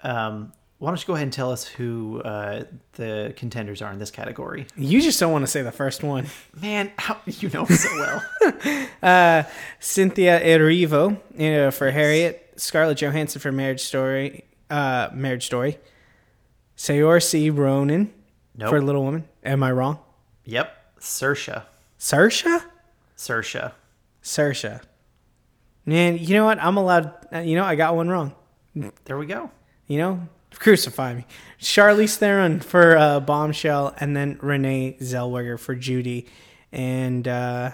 Um, 0.00 0.52
why 0.78 0.90
don't 0.90 1.00
you 1.00 1.06
go 1.06 1.14
ahead 1.14 1.24
and 1.24 1.32
tell 1.32 1.50
us 1.50 1.64
who 1.66 2.20
uh, 2.22 2.64
the 2.92 3.32
contenders 3.36 3.80
are 3.80 3.90
in 3.92 3.98
this 3.98 4.10
category? 4.10 4.66
You 4.76 5.00
just 5.00 5.18
don't 5.18 5.32
want 5.32 5.42
to 5.44 5.50
say 5.50 5.62
the 5.62 5.72
first 5.72 6.02
one. 6.02 6.26
Man, 6.60 6.92
how 6.98 7.16
you 7.26 7.48
know 7.50 7.64
so 7.66 7.88
well. 7.96 8.22
Uh, 9.02 9.44
Cynthia 9.78 10.40
Erivo 10.40 11.20
you 11.36 11.50
know, 11.52 11.70
for 11.70 11.90
Harriet, 11.90 12.54
Scarlett 12.56 12.98
Johansson 12.98 13.40
for 13.40 13.52
Marriage 13.52 13.82
Story, 13.82 14.44
uh, 14.68 15.10
Marriage 15.12 15.46
Story, 15.46 15.78
Saoirse 16.76 17.56
Ronan 17.56 18.12
Nope. 18.56 18.70
for 18.70 18.82
Little 18.82 19.04
Woman. 19.04 19.28
Am 19.44 19.62
I 19.62 19.70
wrong? 19.72 19.98
yep, 20.44 20.76
Saoirse. 20.98 21.62
Saoirse? 21.98 22.62
Saoirse. 23.16 23.72
Saoirse. 24.22 24.80
Man, 25.84 26.18
you 26.18 26.34
know 26.34 26.44
what? 26.46 26.58
I'm 26.60 26.76
allowed. 26.76 27.12
You 27.44 27.54
know, 27.56 27.64
I 27.64 27.76
got 27.76 27.94
one 27.94 28.08
wrong. 28.08 28.34
There 29.04 29.16
we 29.18 29.26
go. 29.26 29.50
You 29.86 29.98
know, 29.98 30.28
crucify 30.58 31.14
me. 31.14 31.26
Charlize 31.60 32.16
Theron 32.16 32.60
for 32.60 32.96
uh, 32.96 33.20
Bombshell, 33.20 33.94
and 33.98 34.16
then 34.16 34.38
Renee 34.42 34.96
Zellweger 35.00 35.58
for 35.58 35.74
Judy. 35.74 36.26
And 36.72 37.26
uh, 37.26 37.72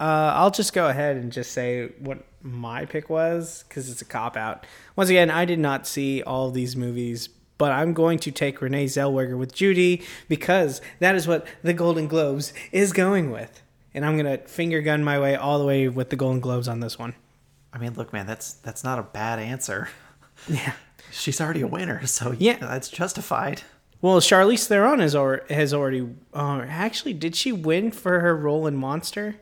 uh, 0.00 0.32
I'll 0.34 0.50
just 0.50 0.72
go 0.72 0.88
ahead 0.88 1.16
and 1.16 1.32
just 1.32 1.52
say 1.52 1.88
what 1.98 2.24
my 2.42 2.84
pick 2.84 3.10
was 3.10 3.64
because 3.68 3.90
it's 3.90 4.02
a 4.02 4.04
cop 4.04 4.36
out. 4.36 4.66
Once 4.96 5.10
again, 5.10 5.30
I 5.30 5.44
did 5.44 5.58
not 5.58 5.86
see 5.86 6.22
all 6.22 6.48
of 6.48 6.54
these 6.54 6.76
movies, 6.76 7.28
but 7.58 7.72
I'm 7.72 7.92
going 7.92 8.18
to 8.20 8.30
take 8.30 8.62
Renee 8.62 8.86
Zellweger 8.86 9.36
with 9.36 9.54
Judy 9.54 10.02
because 10.28 10.80
that 11.00 11.14
is 11.14 11.26
what 11.26 11.46
the 11.62 11.72
Golden 11.72 12.06
Globes 12.06 12.52
is 12.70 12.92
going 12.92 13.30
with. 13.30 13.62
And 13.92 14.04
I'm 14.04 14.16
going 14.16 14.38
to 14.38 14.46
finger 14.46 14.80
gun 14.80 15.02
my 15.02 15.18
way 15.18 15.34
all 15.34 15.58
the 15.58 15.64
way 15.64 15.88
with 15.88 16.10
the 16.10 16.16
Golden 16.16 16.40
Globes 16.40 16.68
on 16.68 16.80
this 16.80 16.98
one. 16.98 17.14
I 17.72 17.78
mean, 17.78 17.94
look, 17.94 18.12
man, 18.12 18.26
that's 18.26 18.52
that's 18.54 18.84
not 18.84 18.98
a 18.98 19.02
bad 19.02 19.38
answer. 19.38 19.88
Yeah. 20.48 20.72
She's 21.18 21.40
already 21.40 21.60
a 21.62 21.66
winner, 21.66 22.06
so 22.06 22.34
Yeah. 22.38 22.58
that's 22.58 22.88
justified. 22.88 23.62
Well, 24.00 24.20
Charlize 24.20 24.66
Theron 24.68 25.00
has 25.00 25.16
already, 25.16 25.52
has 25.52 25.74
already 25.74 26.08
uh, 26.32 26.64
actually 26.68 27.14
did 27.14 27.34
she 27.34 27.50
win 27.50 27.90
for 27.90 28.20
her 28.20 28.36
role 28.36 28.66
in 28.66 28.76
Monster? 28.76 29.36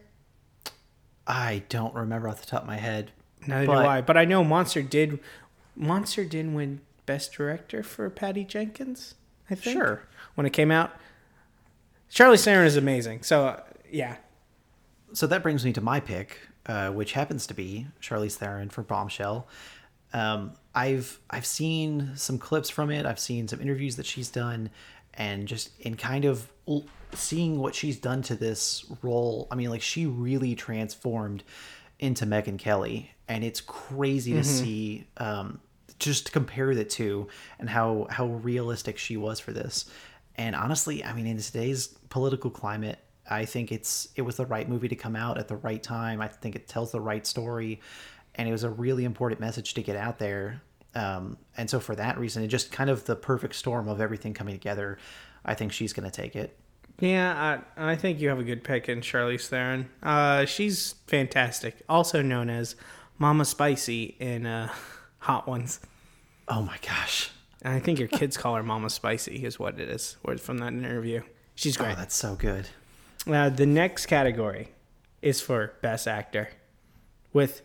I 1.27 1.65
don't 1.69 1.95
remember 1.95 2.29
off 2.29 2.41
the 2.41 2.47
top 2.47 2.63
of 2.63 2.67
my 2.69 2.77
head. 2.77 3.13
Neither 3.47 3.67
But- 3.67 3.83
do 3.83 3.89
I. 3.89 4.01
But 4.01 4.17
I 4.17 4.25
know 4.25 4.43
Monster 4.45 4.83
did. 4.83 5.21
Monster 5.75 6.25
did 6.25 6.53
win 6.55 6.81
Best 7.05 7.33
Director 7.33 7.83
for 7.83 8.09
Patty 8.09 8.45
Jenkins. 8.45 9.15
I 9.51 9.55
think. 9.55 9.77
Sure. 9.77 10.03
When 10.35 10.47
it 10.47 10.53
came 10.53 10.71
out, 10.71 10.93
Charlize 12.11 12.45
Theron 12.45 12.67
is 12.67 12.77
amazing. 12.77 13.23
So 13.23 13.47
uh, 13.47 13.61
yeah, 13.91 14.17
So 15.13 15.27
that 15.27 15.43
brings 15.43 15.65
me 15.65 15.73
to 15.75 15.81
my 15.81 16.01
pick, 16.01 16.41
uh, 16.67 16.91
which 16.91 17.13
happens 17.13 17.47
to 17.49 17.55
be 17.55 17.87
Charlize 18.01 18.35
Theron 18.37 18.71
for 18.71 18.83
Bombshell. 18.83 19.47
Um, 20.17 20.53
I've 20.75 21.21
I've 21.29 21.45
seen 21.45 22.13
some 22.15 22.39
clips 22.39 22.71
from 22.71 22.91
it. 22.91 23.05
I've 23.05 23.19
seen 23.19 23.49
some 23.49 23.61
interviews 23.61 23.97
that 23.97 24.07
she's 24.07 24.31
done, 24.31 24.71
and 25.13 25.47
just 25.47 25.79
in 25.81 25.95
kind 25.95 26.25
of 26.25 26.51
seeing 27.13 27.59
what 27.59 27.75
she's 27.75 27.99
done 27.99 28.23
to 28.23 28.35
this 28.35 28.87
role. 29.03 29.47
I 29.51 29.57
mean, 29.57 29.69
like 29.69 29.83
she 29.83 30.07
really 30.07 30.55
transformed 30.55 31.45
into 31.99 32.25
Megyn 32.25 32.59
Kelly, 32.59 33.11
and 33.29 33.45
it's 33.45 33.61
crazy 33.61 34.33
to 34.33 34.43
see. 34.43 35.07
Um, 35.19 35.61
just 35.99 36.27
to 36.27 36.33
compare 36.33 36.75
the 36.75 36.85
two 36.85 37.27
and 37.59 37.71
how 37.71 38.07
how 38.11 38.27
realistic 38.27 38.99
she 38.99 39.17
was 39.17 39.41
for 39.41 39.53
this. 39.53 39.87
And 40.37 40.55
honestly, 40.55 41.03
I 41.03 41.15
mean, 41.15 41.27
in 41.27 41.39
today's 41.39 41.89
political 42.11 42.51
climate, 42.51 42.99
I 43.31 43.45
think 43.45 43.73
it's 43.73 44.09
it 44.15 44.23
was 44.23 44.37
the 44.37 44.47
right 44.47 44.69
movie 44.69 44.89
to 44.89 44.97
come 44.97 45.17
out 45.17 45.39
at 45.39 45.49
the 45.49 45.57
right 45.57 45.83
time. 45.83 46.21
I 46.21 46.29
think 46.29 46.55
it 46.55 46.69
tells 46.69 46.93
the 46.93 47.01
right 47.01 47.27
story, 47.27 47.81
and 48.37 48.49
it 48.49 48.53
was 48.53 48.63
a 48.65 48.71
really 48.71 49.05
important 49.05 49.41
message 49.41 49.75
to 49.75 49.83
get 49.83 49.97
out 49.97 50.19
there. 50.19 50.63
Um, 50.95 51.37
and 51.57 51.69
so 51.69 51.81
for 51.81 51.95
that 51.97 52.19
reason, 52.19 52.43
it 52.43 52.49
just 52.49 52.73
kind 52.73 52.89
of 52.89 53.05
the 53.05 53.17
perfect 53.17 53.55
storm 53.55 53.89
of 53.89 54.01
everything 54.01 54.33
coming 54.35 54.55
together. 54.55 54.99
I 55.45 55.55
think 55.55 55.73
she's 55.73 55.93
going 55.93 56.09
to 56.11 56.15
take 56.15 56.35
it. 56.37 56.57
yeah. 57.01 57.61
I, 57.77 57.93
I 57.93 57.97
think 57.97 58.21
you 58.21 58.29
have 58.31 58.39
a 58.39 58.45
good 58.45 58.65
pick 58.65 58.89
in 58.89 59.01
Charlize 59.01 59.47
Theron. 59.49 59.89
Uh, 60.03 60.45
she's 60.47 60.95
fantastic. 61.07 61.77
Also 61.89 62.23
known 62.23 62.49
as 62.51 62.77
Mama 63.19 63.45
Spicy 63.45 64.17
in 64.19 64.47
uh, 64.47 64.73
Hot 65.19 65.47
Ones. 65.47 65.81
Oh 66.49 66.63
my 66.63 66.77
gosh! 66.87 67.31
And 67.63 67.75
I 67.75 67.81
think 67.81 67.99
your 67.99 68.09
kids 68.09 68.37
call 68.37 68.55
her 68.55 68.63
Mama 68.63 68.89
Spicy, 68.91 69.45
is 69.45 69.59
what 69.59 69.81
it 69.81 69.89
is. 69.89 70.17
Word 70.25 70.41
from 70.41 70.59
that 70.59 70.73
interview. 70.73 71.23
She's 71.57 71.77
Oh, 71.81 71.85
great. 71.85 71.97
that's 71.97 72.15
so 72.15 72.37
good. 72.37 72.69
Uh, 73.27 73.49
the 73.51 73.67
next 73.67 74.07
category 74.07 74.69
is 75.23 75.41
for 75.41 75.73
Best 75.83 76.07
Actor, 76.07 76.51
with 77.33 77.63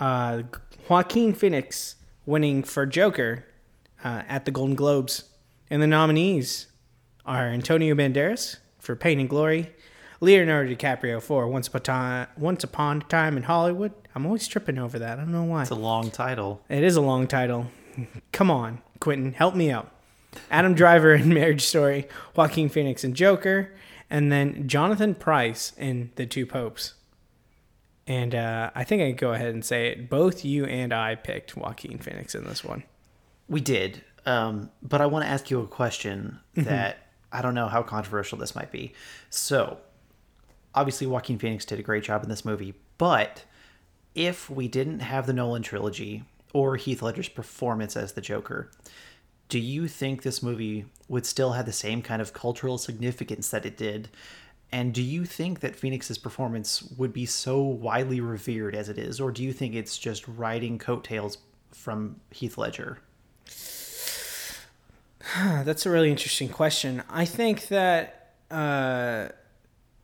uh, 0.00 0.42
Joaquin 0.88 1.34
Phoenix 1.34 1.96
winning 2.26 2.62
for 2.62 2.86
Joker 2.86 3.44
uh, 4.02 4.22
at 4.28 4.44
the 4.44 4.50
Golden 4.50 4.74
Globes. 4.74 5.24
And 5.70 5.82
the 5.82 5.86
nominees 5.86 6.66
are 7.24 7.46
Antonio 7.46 7.94
Banderas 7.94 8.58
for 8.78 8.94
Pain 8.94 9.18
and 9.18 9.28
Glory, 9.28 9.72
Leonardo 10.20 10.74
DiCaprio 10.74 11.22
for 11.22 11.48
Once 11.48 11.68
Upon, 11.68 11.82
Time, 11.82 12.26
Once 12.36 12.64
Upon 12.64 12.98
a 12.98 13.04
Time 13.04 13.36
in 13.36 13.44
Hollywood. 13.44 13.92
I'm 14.14 14.26
always 14.26 14.46
tripping 14.46 14.78
over 14.78 14.98
that. 14.98 15.18
I 15.18 15.22
don't 15.22 15.32
know 15.32 15.44
why. 15.44 15.62
It's 15.62 15.70
a 15.70 15.74
long 15.74 16.10
title. 16.10 16.60
It 16.68 16.84
is 16.84 16.96
a 16.96 17.00
long 17.00 17.26
title. 17.26 17.66
Come 18.32 18.50
on, 18.50 18.82
Quentin, 19.00 19.32
help 19.32 19.54
me 19.54 19.70
out. 19.70 19.90
Adam 20.50 20.74
Driver 20.74 21.14
in 21.14 21.32
Marriage 21.32 21.62
Story, 21.62 22.08
Joaquin 22.36 22.68
Phoenix 22.68 23.04
in 23.04 23.14
Joker, 23.14 23.72
and 24.10 24.30
then 24.30 24.68
Jonathan 24.68 25.14
Pryce 25.14 25.72
in 25.78 26.10
The 26.16 26.26
Two 26.26 26.44
Popes. 26.46 26.94
And 28.06 28.34
uh, 28.34 28.70
I 28.74 28.84
think 28.84 29.02
I 29.02 29.06
can 29.06 29.16
go 29.16 29.32
ahead 29.32 29.54
and 29.54 29.64
say 29.64 29.88
it. 29.88 30.10
Both 30.10 30.44
you 30.44 30.66
and 30.66 30.92
I 30.92 31.14
picked 31.14 31.56
Joaquin 31.56 31.98
Phoenix 31.98 32.34
in 32.34 32.44
this 32.44 32.62
one. 32.62 32.82
We 33.48 33.60
did. 33.60 34.02
Um, 34.26 34.70
but 34.82 35.00
I 35.00 35.06
want 35.06 35.24
to 35.24 35.30
ask 35.30 35.50
you 35.50 35.60
a 35.60 35.66
question 35.66 36.40
that 36.54 36.98
I 37.32 37.42
don't 37.42 37.54
know 37.54 37.68
how 37.68 37.82
controversial 37.82 38.38
this 38.38 38.54
might 38.54 38.70
be. 38.70 38.92
So, 39.30 39.78
obviously, 40.74 41.06
Joaquin 41.06 41.38
Phoenix 41.38 41.64
did 41.64 41.78
a 41.78 41.82
great 41.82 42.04
job 42.04 42.22
in 42.22 42.28
this 42.28 42.44
movie, 42.44 42.74
but 42.98 43.44
if 44.14 44.48
we 44.48 44.68
didn't 44.68 45.00
have 45.00 45.26
the 45.26 45.32
Nolan 45.32 45.62
trilogy 45.62 46.24
or 46.52 46.76
Heath 46.76 47.02
Ledger's 47.02 47.28
performance 47.28 47.96
as 47.96 48.12
the 48.12 48.20
Joker, 48.20 48.70
do 49.48 49.58
you 49.58 49.88
think 49.88 50.22
this 50.22 50.42
movie 50.42 50.86
would 51.08 51.26
still 51.26 51.52
have 51.52 51.66
the 51.66 51.72
same 51.72 52.00
kind 52.00 52.22
of 52.22 52.32
cultural 52.32 52.78
significance 52.78 53.50
that 53.50 53.66
it 53.66 53.76
did? 53.76 54.08
And 54.74 54.92
do 54.92 55.02
you 55.02 55.24
think 55.24 55.60
that 55.60 55.76
Phoenix's 55.76 56.18
performance 56.18 56.82
would 56.98 57.12
be 57.12 57.26
so 57.26 57.62
widely 57.62 58.20
revered 58.20 58.74
as 58.74 58.88
it 58.88 58.98
is, 58.98 59.20
or 59.20 59.30
do 59.30 59.44
you 59.44 59.52
think 59.52 59.76
it's 59.76 59.96
just 59.96 60.26
riding 60.26 60.80
coattails 60.80 61.38
from 61.70 62.16
Heath 62.32 62.58
Ledger? 62.58 62.98
That's 65.38 65.86
a 65.86 65.90
really 65.90 66.10
interesting 66.10 66.48
question. 66.48 67.04
I 67.08 67.24
think 67.24 67.68
that 67.68 68.32
uh, 68.50 69.28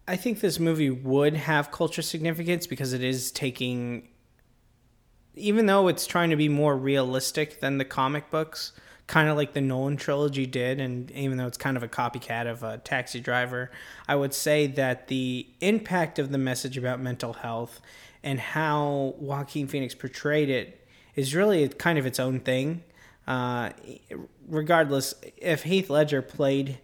I 0.07 0.15
think 0.15 0.39
this 0.39 0.61
movie 0.61 0.91
would 0.91 1.35
have 1.35 1.73
culture 1.73 2.01
significance 2.01 2.69
because 2.69 2.93
it 2.93 3.03
is 3.03 3.33
taking, 3.33 4.07
even 5.35 5.67
though 5.67 5.89
it's 5.89 6.07
trying 6.07 6.31
to 6.31 6.37
be 6.37 6.49
more 6.49 6.77
realistic 6.77 7.59
than 7.59 7.79
the 7.79 7.85
comic 7.85 8.31
books, 8.31 8.71
kind 9.11 9.29
of 9.29 9.37
like 9.37 9.55
the 9.55 9.61
Nolan 9.61 9.97
trilogy 9.97 10.47
did, 10.47 10.79
and 10.79 11.11
even 11.11 11.37
though 11.37 11.49
it's 11.49 11.59
kind 11.59 11.77
of 11.77 11.83
a 11.83 11.89
copycat 11.89 12.49
of 12.49 12.63
a 12.63 12.79
Taxi 12.79 13.19
Driver, 13.19 13.73
I 14.07 14.15
would 14.15 14.33
say 14.33 14.69
that 14.69 15.09
the 15.09 15.49
impact 15.61 16.21
of 16.21 16.31
the 16.31 16.39
message 16.39 16.79
about 16.79 17.01
mental 17.01 17.33
health 17.33 17.81
and 18.23 18.39
how 18.39 19.17
Joaquin 19.19 19.67
Phoenix 19.67 19.97
portrayed 19.97 20.49
it 20.49 20.87
is 21.17 21.35
really 21.35 21.69
kind 21.71 21.99
of 21.99 22.07
its 22.07 22.21
own 22.21 22.39
thing. 22.39 22.85
Uh, 23.27 23.71
regardless, 24.47 25.17
if 25.39 25.65
Heath 25.65 25.91
Ledger 25.91 26.23
played 26.23 26.79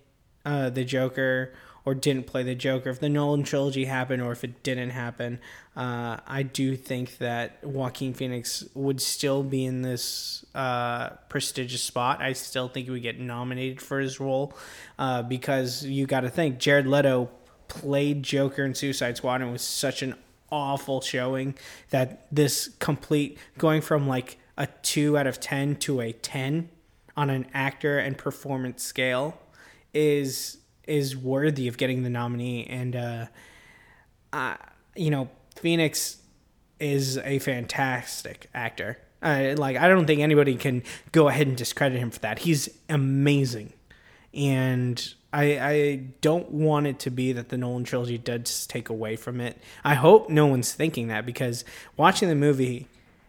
uh, 0.45 0.69
the 0.71 0.85
Joker 0.85 1.55
or 1.85 1.95
didn't 1.95 2.27
play 2.27 2.43
the 2.43 2.57
Joker, 2.57 2.91
if 2.91 2.99
the 2.99 3.09
Nolan 3.09 3.45
trilogy 3.45 3.85
happened 3.85 4.21
or 4.21 4.33
if 4.33 4.43
it 4.43 4.65
didn't 4.65 4.91
happen, 4.91 5.39
uh, 5.77 6.17
I 6.27 6.43
do 6.43 6.75
think 6.75 7.19
that 7.19 7.63
Joaquin 7.63 8.15
Phoenix 8.15 8.65
would 8.73 9.01
still 9.01 9.43
be 9.43 9.67
in 9.67 9.83
this 9.83 10.45
uh, 10.55 11.11
prestigious 11.29 11.83
spot. 11.83 12.23
I 12.23 12.33
still 12.33 12.69
think 12.69 12.87
he 12.87 12.91
would 12.91 13.03
get 13.03 13.21
nominated 13.21 13.83
for 13.83 14.01
his 14.01 14.19
role 14.19 14.57
uh, 14.99 15.23
because 15.23 15.85
you 15.85 16.07
got 16.07 16.21
to 16.21 16.31
think 16.31 16.59
Jared 16.59 16.87
Leto 16.87 17.29
played 17.69 18.23
Joker 18.23 18.65
in 18.65 18.75
Suicide 18.75 19.19
Squad 19.19 19.43
and 19.43 19.53
was 19.53 19.61
such 19.61 20.03
an 20.03 20.15
awful 20.51 21.03
showing 21.03 21.55
that 21.91 22.27
this 22.33 22.71
complete 22.79 23.37
going 23.59 23.83
from 23.83 24.09
like 24.09 24.39
a 24.57 24.67
2 24.83 25.19
out 25.19 25.27
of 25.27 25.41
10 25.41 25.77
to 25.77 26.01
a 26.01 26.13
10 26.13 26.71
on 27.17 27.29
an 27.29 27.47
actor 27.53 27.99
and 27.99 28.17
performance 28.17 28.83
scale 28.83 29.39
is 29.93 30.59
is 30.87 31.17
worthy 31.17 31.67
of 31.67 31.77
getting 31.77 32.05
the 32.05 32.11
nominee 32.11 32.65
and 32.67 32.95
uh, 32.95 33.27
uh 34.33 34.55
you 34.95 35.11
know 35.11 35.29
Phoenix 35.57 36.19
is 36.79 37.19
a 37.19 37.39
fantastic 37.39 38.49
actor 38.55 38.99
uh, 39.23 39.55
like 39.57 39.77
I 39.77 39.89
don't 39.89 40.07
think 40.07 40.21
anybody 40.21 40.57
can 40.57 40.83
go 41.13 41.29
ahead 41.29 41.47
and 41.47 41.57
discredit 41.57 41.99
him 41.99 42.11
for 42.11 42.21
that 42.21 42.41
he's 42.41 42.69
amazing 42.89 43.73
and 44.35 45.15
I, 45.33 45.59
I 45.59 45.97
don't 46.23 46.51
want 46.51 46.87
it 46.87 46.99
to 47.01 47.11
be 47.11 47.33
that 47.33 47.51
the 47.51 47.59
Nolan 47.59 47.85
trilogy 47.85 48.17
does 48.17 48.67
take 48.67 48.89
away 48.89 49.17
from 49.17 49.39
it. 49.41 49.61
I 49.85 49.95
hope 49.95 50.31
no 50.31 50.47
one's 50.47 50.73
thinking 50.73 51.09
that 51.09 51.27
because 51.27 51.63
watching 51.97 52.31
the 52.31 52.35
movie 52.35 52.87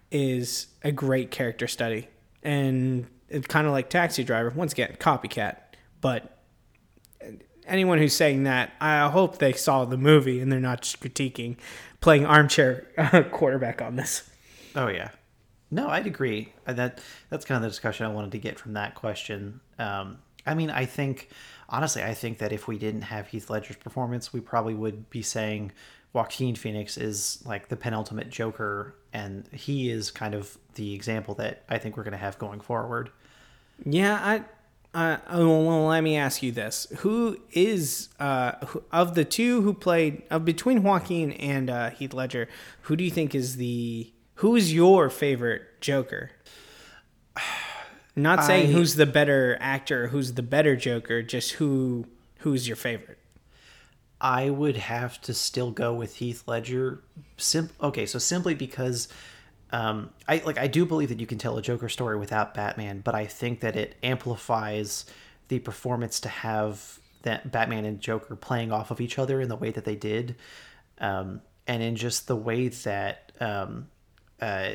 is 0.09 0.67
a 0.83 0.91
great 0.93 1.31
character 1.31 1.67
study. 1.67 2.07
And 2.43 3.07
it's 3.27 3.47
kind 3.47 3.67
of 3.67 3.73
like 3.73 3.89
Taxi 3.89 4.23
Driver, 4.23 4.51
once 4.51 4.71
again, 4.71 4.95
copycat. 4.99 5.57
But 5.99 6.37
anyone 7.65 7.97
who's 7.97 8.15
saying 8.15 8.43
that, 8.43 8.71
I 8.79 9.09
hope 9.09 9.39
they 9.39 9.53
saw 9.53 9.83
the 9.83 9.97
movie 9.97 10.39
and 10.39 10.49
they're 10.51 10.59
not 10.59 10.83
just 10.83 11.01
critiquing 11.01 11.57
playing 12.01 12.25
armchair 12.25 13.27
quarterback 13.31 13.81
on 13.81 13.95
this. 13.95 14.29
Oh 14.75 14.87
yeah, 14.87 15.09
no, 15.71 15.89
I'd 15.89 16.07
agree. 16.07 16.53
Uh, 16.65 16.73
That 16.73 16.99
that's 17.29 17.45
kind 17.45 17.57
of 17.57 17.63
the 17.63 17.69
discussion 17.69 18.05
I 18.05 18.09
wanted 18.09 18.31
to 18.33 18.39
get 18.39 18.59
from 18.59 18.73
that 18.73 18.95
question. 18.95 19.59
Um, 19.79 20.19
I 20.45 20.53
mean, 20.53 20.69
I 20.69 20.85
think 20.85 21.29
honestly, 21.69 22.03
I 22.03 22.13
think 22.13 22.37
that 22.37 22.51
if 22.53 22.67
we 22.67 22.77
didn't 22.77 23.01
have 23.03 23.27
Heath 23.27 23.49
Ledger's 23.49 23.75
performance, 23.77 24.31
we 24.31 24.39
probably 24.39 24.73
would 24.73 25.09
be 25.09 25.21
saying 25.21 25.71
Joaquin 26.13 26.55
Phoenix 26.55 26.97
is 26.97 27.43
like 27.45 27.67
the 27.67 27.75
penultimate 27.75 28.29
Joker, 28.29 28.95
and 29.13 29.47
he 29.51 29.89
is 29.89 30.09
kind 30.11 30.33
of 30.33 30.57
the 30.75 30.93
example 30.93 31.35
that 31.35 31.63
I 31.69 31.77
think 31.77 31.97
we're 31.97 32.03
going 32.03 32.13
to 32.13 32.17
have 32.17 32.37
going 32.39 32.61
forward. 32.61 33.09
Yeah, 33.85 34.15
I. 34.15 34.43
Uh, 34.97 35.19
oh, 35.29 35.63
well, 35.63 35.85
let 35.85 36.01
me 36.01 36.17
ask 36.17 36.41
you 36.41 36.51
this: 36.51 36.87
Who 36.97 37.37
is 37.51 38.09
uh, 38.19 38.53
who, 38.65 38.81
of 38.91 39.13
the 39.13 39.23
two 39.23 39.61
who 39.61 39.75
played 39.75 40.23
uh, 40.31 40.39
between 40.39 40.81
Joaquin 40.81 41.33
and 41.33 41.69
uh, 41.69 41.91
Heath 41.91 42.15
Ledger? 42.15 42.47
Who 42.81 42.95
do 42.95 43.03
you 43.03 43.11
think 43.11 43.35
is 43.35 43.57
the 43.57 44.11
who 44.35 44.55
is 44.55 44.73
your 44.73 45.11
favorite 45.11 45.81
Joker? 45.81 46.31
Not 48.15 48.43
saying 48.43 48.69
I- 48.69 48.71
who's 48.71 48.95
the 48.95 49.05
better 49.05 49.55
actor, 49.59 50.07
who's 50.07 50.33
the 50.33 50.41
better 50.41 50.75
Joker, 50.75 51.21
just 51.21 51.51
who 51.53 52.07
who's 52.39 52.67
your 52.67 52.75
favorite. 52.75 53.19
I 54.19 54.49
would 54.49 54.77
have 54.77 55.21
to 55.21 55.33
still 55.35 55.69
go 55.69 55.93
with 55.93 56.15
Heath 56.15 56.41
Ledger. 56.47 57.03
Sim- 57.37 57.69
okay, 57.83 58.07
so 58.07 58.17
simply 58.17 58.55
because 58.55 59.09
um, 59.71 60.11
I 60.27 60.41
like 60.45 60.57
I 60.57 60.67
do 60.67 60.85
believe 60.85 61.09
that 61.09 61.19
you 61.19 61.27
can 61.27 61.37
tell 61.37 61.57
a 61.57 61.61
Joker 61.61 61.89
story 61.89 62.17
without 62.17 62.53
Batman, 62.53 63.01
but 63.03 63.15
I 63.15 63.25
think 63.25 63.59
that 63.61 63.75
it 63.75 63.95
amplifies 64.01 65.05
the 65.49 65.59
performance 65.59 66.19
to 66.21 66.29
have 66.29 66.99
that 67.23 67.51
Batman 67.51 67.85
and 67.85 67.99
Joker 67.99 68.35
playing 68.35 68.71
off 68.71 68.91
of 68.91 69.01
each 69.01 69.19
other 69.19 69.41
in 69.41 69.49
the 69.49 69.55
way 69.55 69.71
that 69.71 69.83
they 69.83 69.95
did, 69.95 70.35
um, 70.99 71.41
and 71.67 71.83
in 71.83 71.95
just 71.95 72.27
the 72.27 72.35
way 72.35 72.69
that 72.69 73.31
um, 73.41 73.87
uh, 74.41 74.71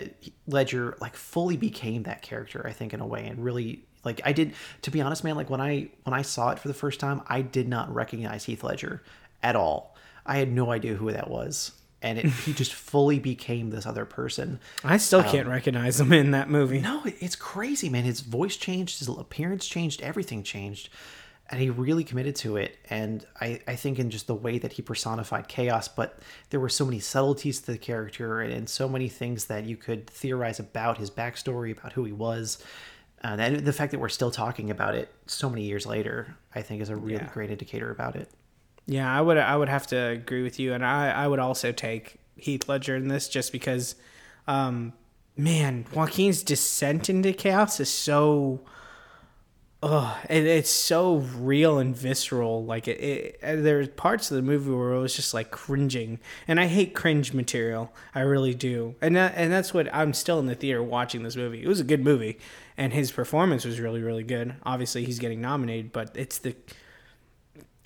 Ledger 0.47 0.97
like 1.01 1.17
fully 1.17 1.57
became 1.57 2.03
that 2.03 2.21
character. 2.21 2.67
I 2.67 2.73
think 2.73 2.93
in 2.93 3.01
a 3.01 3.07
way, 3.07 3.27
and 3.27 3.43
really 3.43 3.85
like 4.05 4.21
I 4.25 4.33
did. 4.33 4.53
To 4.83 4.91
be 4.91 5.01
honest, 5.01 5.25
man, 5.25 5.37
like 5.37 5.49
when 5.49 5.61
I 5.61 5.89
when 6.05 6.13
I 6.13 6.23
saw 6.23 6.51
it 6.51 6.59
for 6.59 6.69
the 6.69 6.75
first 6.75 7.01
time, 7.01 7.23
I 7.29 7.41
did 7.41 7.69
not 7.69 7.93
recognize 7.95 8.45
Heath 8.45 8.63
Ledger 8.63 9.03
at 9.43 9.57
all. 9.57 9.97
I 10.27 10.37
had 10.37 10.53
no 10.53 10.71
idea 10.71 10.95
who 10.95 11.11
that 11.13 11.31
was, 11.31 11.73
and 12.03 12.19
it, 12.19 12.27
he 12.27 12.53
just 12.63 12.75
fully 12.75 13.19
became 13.19 13.71
this 13.71 13.87
other 13.87 14.05
person. 14.05 14.61
I 14.85 14.97
still 14.99 15.23
can't 15.23 15.49
recognize 15.49 16.01
him 16.01 16.13
in 16.13 16.33
that 16.33 16.51
movie. 16.51 16.81
No, 16.81 17.03
it's 17.05 17.37
crazy, 17.37 17.89
man. 17.89 18.05
His 18.05 18.21
voice 18.21 18.57
changed, 18.57 18.99
his 18.99 19.09
appearance 19.09 19.67
changed, 19.67 20.03
everything 20.03 20.43
changed. 20.43 20.89
And 21.51 21.61
he 21.61 21.69
really 21.69 22.03
committed 22.03 22.35
to 22.37 22.57
it. 22.57 22.79
And 22.89 23.27
I, 23.39 23.61
I 23.69 23.77
think 23.77 23.99
in 23.99 24.09
just 24.09 24.27
the 24.27 24.35
way 24.35 24.59
that 24.59 24.73
he 24.73 24.81
personified 24.83 25.49
chaos, 25.49 25.87
but 25.87 26.19
there 26.49 26.61
were 26.61 26.71
so 26.71 26.87
many 26.87 26.99
subtleties 26.99 27.61
to 27.63 27.73
the 27.73 27.79
character 27.79 28.41
and, 28.41 28.53
and 28.53 28.69
so 28.71 28.89
many 28.89 29.09
things 29.09 29.45
that 29.47 29.65
you 29.65 29.77
could 29.77 30.09
theorize 30.09 30.59
about 30.59 30.97
his 30.97 31.11
backstory, 31.11 31.77
about 31.77 31.93
who 31.93 32.05
he 32.05 32.13
was. 32.13 32.63
Uh, 33.23 33.37
and 33.39 33.67
the 33.67 33.73
fact 33.73 33.91
that 33.93 33.99
we're 34.01 34.09
still 34.09 34.31
talking 34.31 34.71
about 34.71 34.95
it 34.95 35.13
so 35.27 35.51
many 35.51 35.63
years 35.65 35.85
later, 35.85 36.35
I 36.55 36.63
think 36.63 36.81
is 36.81 36.89
a 36.89 36.97
really 36.97 37.17
Yeah. 37.23 37.31
great 37.35 37.51
indicator 37.51 37.91
about 37.91 38.17
it. 38.17 38.31
Yeah, 38.93 39.11
I 39.11 39.23
would 39.23 39.39
I 39.39 39.57
would 39.57 39.71
have 39.71 39.87
to 39.87 39.97
agree 39.97 40.43
with 40.43 40.61
you, 40.61 40.75
and 40.75 40.85
I 40.85 41.11
I 41.11 41.27
would 41.27 41.39
also 41.39 41.73
take 41.73 42.17
Heath 42.37 42.69
Ledger 42.69 42.95
in 42.95 43.09
this 43.09 43.27
just 43.27 43.51
because, 43.51 43.95
um, 44.47 44.93
man, 45.35 45.87
Joaquin's 45.95 46.43
descent 46.43 47.09
into 47.09 47.33
chaos 47.33 47.81
is 47.81 47.89
so. 47.89 48.61
Oh, 49.85 50.17
it, 50.29 50.45
it's 50.47 50.71
so 50.71 51.17
real 51.17 51.79
and 51.79 51.97
visceral. 51.97 52.67
Like 52.67 52.87
it, 52.87 53.01
it, 53.01 53.41
there's 53.41 53.89
parts 53.89 54.31
of 54.31 54.37
the 54.37 54.43
movie 54.43 54.71
where 54.71 54.93
it 54.93 55.01
was 55.01 55.17
just 55.17 55.33
like 55.33 55.51
cringing, 55.51 56.21
and 56.47 56.61
I 56.61 56.67
hate 56.67 56.95
cringe 56.95 57.33
material. 57.33 57.95
I 58.15 58.21
really 58.21 58.55
do, 58.55 58.95
and 59.01 59.17
that, 59.17 59.33
and 59.37 59.51
that's 59.51 59.73
what 59.73 59.89
I'm 59.93 60.13
still 60.13 60.39
in 60.39 60.47
the 60.47 60.55
theater 60.55 60.83
watching 60.83 61.23
this 61.23 61.35
movie. 61.35 61.63
It 61.63 61.67
was 61.67 61.81
a 61.81 61.85
good 61.85 62.05
movie, 62.05 62.39
and 62.77 62.93
his 62.93 63.11
performance 63.11 63.65
was 63.65 63.81
really 63.81 64.03
really 64.03 64.23
good. 64.23 64.55
Obviously, 64.65 65.07
he's 65.07 65.19
getting 65.19 65.41
nominated, 65.41 65.93
but 65.93 66.11
it's 66.15 66.37
the 66.39 66.55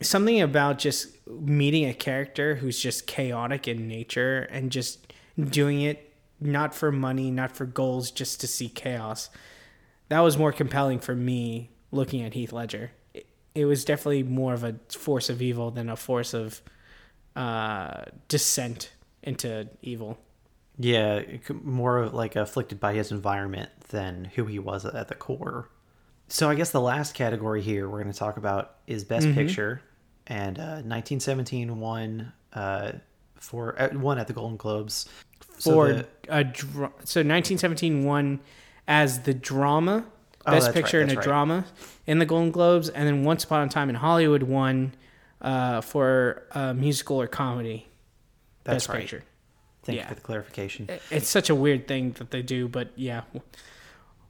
something 0.01 0.41
about 0.41 0.79
just 0.79 1.09
meeting 1.27 1.87
a 1.87 1.95
character 1.95 2.57
who's 2.57 2.79
just 2.79 3.07
chaotic 3.07 3.67
in 3.67 3.89
nature 3.89 4.41
and 4.51 4.71
just 4.71 5.13
doing 5.39 5.81
it 5.81 6.15
not 6.41 6.75
for 6.75 6.93
money, 6.93 7.31
not 7.31 7.53
for 7.53 7.65
goals, 7.65 8.11
just 8.11 8.41
to 8.41 8.47
see 8.47 8.69
chaos. 8.69 9.31
That 10.09 10.21
was 10.21 10.37
more 10.37 10.53
compelling 10.53 10.99
for 10.99 11.15
me 11.15 11.71
looking 11.91 12.23
at 12.23 12.35
Heath 12.35 12.53
Ledger. 12.53 12.93
It, 13.15 13.27
it 13.55 13.65
was 13.65 13.85
definitely 13.85 14.23
more 14.23 14.53
of 14.53 14.65
a 14.65 14.77
force 14.91 15.31
of 15.31 15.41
evil 15.41 15.71
than 15.71 15.89
a 15.89 15.97
force 15.97 16.35
of 16.35 16.61
uh, 17.35 18.05
descent 18.29 18.93
into 19.23 19.69
evil. 19.83 20.19
Yeah, 20.79 21.23
more 21.63 22.09
like 22.09 22.37
afflicted 22.37 22.79
by 22.79 22.93
his 22.93 23.11
environment 23.11 23.71
than 23.89 24.27
who 24.35 24.45
he 24.45 24.59
was 24.59 24.85
at 24.85 25.09
the 25.09 25.15
core. 25.15 25.71
So 26.29 26.51
I 26.51 26.55
guess 26.55 26.71
the 26.71 26.81
last 26.81 27.15
category 27.15 27.63
here 27.63 27.89
we're 27.89 28.03
going 28.03 28.13
to 28.13 28.19
talk 28.19 28.37
about 28.37 28.77
is 28.87 29.05
Best 29.05 29.33
Picture, 29.33 29.81
and 30.27 30.59
uh, 30.59 30.83
1917 30.83 31.79
won 31.79 32.33
uh, 32.53 32.93
for 33.37 33.81
uh, 33.81 33.89
won 33.93 34.19
at 34.19 34.27
the 34.27 34.33
Golden 34.33 34.57
Globes 34.57 35.09
So 35.59 35.71
For 35.73 35.93
the- 35.93 36.07
a 36.29 36.43
dra- 36.45 36.93
so 37.05 37.21
1917 37.21 38.05
won 38.05 38.41
as 38.89 39.21
the 39.21 39.35
drama 39.35 40.05
Oh, 40.49 40.53
best 40.53 40.67
that's 40.67 40.77
right, 40.77 40.83
picture 40.85 41.01
in 41.01 41.11
a 41.11 41.15
right. 41.15 41.25
drama 41.25 41.65
in 42.07 42.21
the 42.21 42.25
Golden 42.27 42.53
Globes, 42.53 42.89
and 42.89 43.05
then 43.07 43.25
Once 43.25 43.43
Upon 43.43 43.67
a 43.67 43.69
Time 43.71 43.89
in 43.89 43.97
Hollywood 43.97 44.45
won 44.45 44.95
uh, 45.43 45.81
for 45.81 46.45
a 46.53 46.73
musical 46.73 47.21
or 47.21 47.27
comedy 47.27 47.89
That's 48.63 48.87
best 48.87 48.89
right. 48.89 49.01
picture. 49.01 49.25
Thank 49.83 49.97
Yeah. 49.99 50.03
you 50.05 50.09
for 50.11 50.15
the 50.15 50.21
clarification. 50.21 50.89
It's 51.11 51.29
such 51.29 51.51
a 51.51 51.55
weird 51.55 51.89
thing 51.89 52.13
that 52.19 52.31
they 52.31 52.43
do, 52.43 52.69
but 52.69 52.91
yeah, 52.97 53.23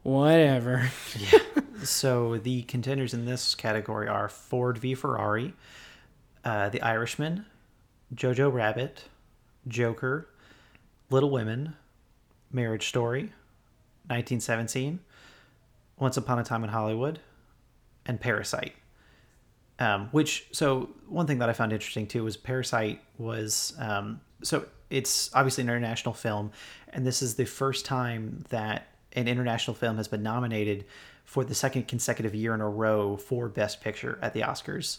whatever. 0.03 0.91
So 1.83 2.39
the 2.39 2.63
contenders 2.63 3.15
in 3.15 3.25
this 3.25 3.55
category 3.55 4.09
are 4.09 4.29
Ford 4.29 4.79
v 4.79 4.95
Ferrari, 4.95 5.55
uh, 6.45 6.69
The 6.71 6.81
Irishman, 6.83 7.47
Jojo 8.15 8.53
Rabbit, 8.53 9.05
Joker, 9.69 10.29
Little 11.11 11.31
Women, 11.31 11.75
Marriage 12.51 12.89
Story, 12.89 13.33
1917, 14.09 15.01
Once 15.99 16.17
Upon 16.17 16.39
a 16.39 16.45
Time 16.45 16.65
in 16.65 16.71
Hollywood, 16.71 17.21
and 18.07 18.21
Parasite. 18.21 18.75
Um, 19.79 20.09
which 20.11 20.47
so 20.53 20.89
one 21.07 21.27
thing 21.27 21.39
that 21.39 21.51
I 21.51 21.53
found 21.53 21.73
interesting 21.73 22.07
too 22.07 22.25
was 22.25 22.37
Parasite 22.39 23.03
was 23.19 23.75
um, 23.79 24.23
so 24.43 24.65
it's 24.89 25.29
obviously 25.35 25.63
an 25.63 25.69
international 25.69 26.15
film, 26.15 26.53
and 26.89 27.07
this 27.07 27.21
is 27.21 27.35
the 27.35 27.45
first 27.45 27.85
time 27.85 28.45
that 28.49 28.87
an 29.17 29.27
international 29.27 29.75
film 29.75 29.97
has 29.97 30.07
been 30.07 30.23
nominated 30.23 30.85
for 31.25 31.43
the 31.43 31.55
second 31.55 31.89
consecutive 31.89 32.35
year 32.35 32.55
in 32.55 32.61
a 32.61 32.69
row 32.69 33.17
for 33.17 33.49
Best 33.49 33.81
Picture 33.81 34.19
at 34.23 34.35
the 34.35 34.43
Oscars. 34.43 34.99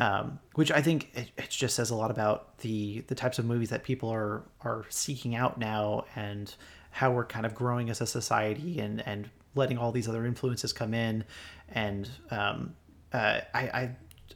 Um, 0.00 0.38
which 0.54 0.70
I 0.70 0.80
think 0.82 1.10
it, 1.14 1.30
it 1.36 1.50
just 1.50 1.76
says 1.76 1.90
a 1.90 1.94
lot 1.94 2.10
about 2.10 2.58
the 2.58 3.00
the 3.08 3.14
types 3.14 3.38
of 3.38 3.44
movies 3.44 3.70
that 3.70 3.84
people 3.84 4.08
are 4.08 4.42
are 4.62 4.84
seeking 4.88 5.34
out 5.34 5.58
now, 5.58 6.06
and 6.16 6.52
how 6.90 7.12
we're 7.12 7.26
kind 7.26 7.46
of 7.46 7.54
growing 7.54 7.90
as 7.90 8.00
a 8.00 8.06
society, 8.06 8.80
and 8.80 9.06
and 9.06 9.30
letting 9.54 9.78
all 9.78 9.92
these 9.92 10.08
other 10.08 10.24
influences 10.26 10.72
come 10.72 10.94
in, 10.94 11.24
and 11.68 12.08
um, 12.30 12.74
uh, 13.12 13.40
I, 13.54 13.60
I 13.60 13.90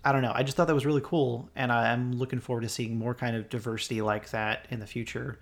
I 0.05 0.13
don't 0.13 0.23
know. 0.23 0.33
I 0.35 0.43
just 0.43 0.57
thought 0.57 0.67
that 0.67 0.75
was 0.75 0.87
really 0.87 1.01
cool, 1.03 1.49
and 1.57 1.73
I, 1.73 1.93
I'm 1.93 2.13
looking 2.13 2.41
forward 2.41 2.63
to 2.63 2.69
seeing 2.69 2.97
more 2.97 3.15
kind 3.15 3.35
of 3.35 3.49
diversity 3.49 4.03
like 4.03 4.31
that 4.31 4.67
in 4.71 4.79
the 4.79 4.87
future. 4.87 5.39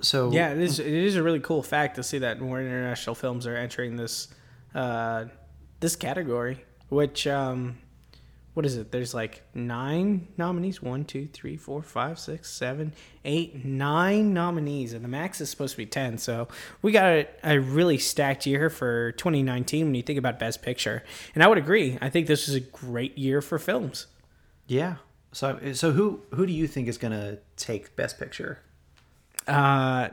So 0.00 0.30
Yeah, 0.32 0.52
it 0.52 0.58
is. 0.58 0.78
It 0.78 0.86
is 0.86 1.16
a 1.16 1.22
really 1.22 1.40
cool 1.40 1.62
fact 1.62 1.96
to 1.96 2.02
see 2.02 2.18
that 2.18 2.40
more 2.40 2.60
international 2.60 3.14
films 3.14 3.46
are 3.46 3.56
entering 3.56 3.96
this 3.96 4.28
uh, 4.74 5.26
this 5.80 5.96
category. 5.96 6.64
Which 6.88 7.26
um, 7.26 7.78
what 8.54 8.64
is 8.64 8.76
it? 8.76 8.90
There's 8.90 9.14
like 9.14 9.42
nine 9.54 10.28
nominees. 10.36 10.82
One, 10.82 11.04
two, 11.04 11.26
three, 11.26 11.56
four, 11.56 11.82
five, 11.82 12.18
six, 12.18 12.50
seven, 12.50 12.92
eight, 13.24 13.64
nine 13.64 14.32
nominees, 14.32 14.94
and 14.94 15.04
the 15.04 15.08
max 15.08 15.40
is 15.40 15.50
supposed 15.50 15.72
to 15.72 15.76
be 15.78 15.86
ten. 15.86 16.18
So 16.18 16.48
we 16.82 16.92
got 16.92 17.04
a, 17.06 17.28
a 17.44 17.58
really 17.60 17.98
stacked 17.98 18.46
year 18.46 18.70
for 18.70 19.12
2019 19.12 19.86
when 19.86 19.94
you 19.94 20.02
think 20.02 20.18
about 20.18 20.38
Best 20.38 20.62
Picture. 20.62 21.04
And 21.34 21.44
I 21.44 21.46
would 21.46 21.58
agree. 21.58 21.98
I 22.00 22.08
think 22.08 22.26
this 22.26 22.48
is 22.48 22.54
a 22.54 22.60
great 22.60 23.16
year 23.18 23.40
for 23.40 23.58
films. 23.58 24.06
yeah. 24.66 24.96
So 25.30 25.72
so 25.74 25.92
who 25.92 26.22
who 26.34 26.46
do 26.46 26.52
you 26.52 26.66
think 26.66 26.88
is 26.88 26.96
gonna 26.98 27.38
take 27.56 27.94
Best 27.96 28.18
Picture? 28.18 28.60
Uh, 29.48 30.10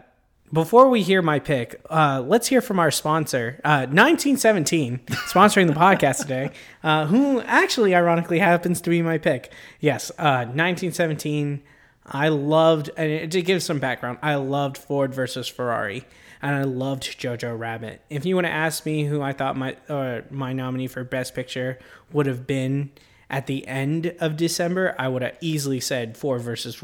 before 0.54 0.90
we 0.90 1.02
hear 1.02 1.22
my 1.22 1.40
pick, 1.40 1.82
uh, 1.90 2.24
let's 2.26 2.48
hear 2.48 2.62
from 2.62 2.80
our 2.80 2.92
sponsor, 2.92 3.60
uh, 3.64 3.88
1917, 3.88 5.00
sponsoring 5.28 5.68
the 5.68 5.74
podcast 5.74 6.22
today, 6.22 6.52
uh, 6.84 7.08
who 7.08 7.42
actually, 7.42 7.94
ironically, 7.94 8.40
happens 8.40 8.80
to 8.82 8.90
be 8.90 9.02
my 9.02 9.18
pick. 9.18 9.52
Yes, 9.80 10.12
uh, 10.12 10.46
1917. 10.46 11.62
I 12.06 12.30
loved, 12.30 12.92
and 12.96 13.32
to 13.32 13.42
give 13.42 13.64
some 13.64 13.80
background, 13.80 14.20
I 14.22 14.36
loved 14.36 14.78
Ford 14.78 15.14
versus 15.14 15.48
Ferrari, 15.48 16.06
and 16.42 16.56
I 16.56 16.64
loved 16.64 17.04
Jojo 17.04 17.58
Rabbit. 17.58 18.02
If 18.10 18.26
you 18.26 18.36
want 18.36 18.46
to 18.46 18.54
ask 18.54 18.86
me 18.86 19.06
who 19.06 19.22
I 19.22 19.34
thought 19.34 19.58
my 19.58 19.76
uh, 19.90 20.22
my 20.30 20.54
nominee 20.54 20.88
for 20.88 21.04
Best 21.04 21.34
Picture 21.34 21.80
would 22.14 22.28
have 22.28 22.46
been 22.46 22.92
at 23.30 23.48
the 23.48 23.68
end 23.68 24.16
of 24.20 24.38
December, 24.38 24.96
I 25.00 25.08
would 25.08 25.24
have 25.24 25.38
easily 25.42 25.80
said 25.80 26.16
Ford 26.16 26.42
versus 26.42 26.84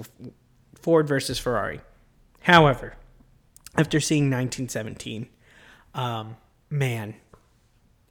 Ford 0.73 1.07
versus 1.07 1.37
Ferrari. 1.37 1.81
However, 2.41 2.95
after 3.77 3.99
seeing 3.99 4.25
1917, 4.25 5.27
um, 5.93 6.37
man, 6.69 7.15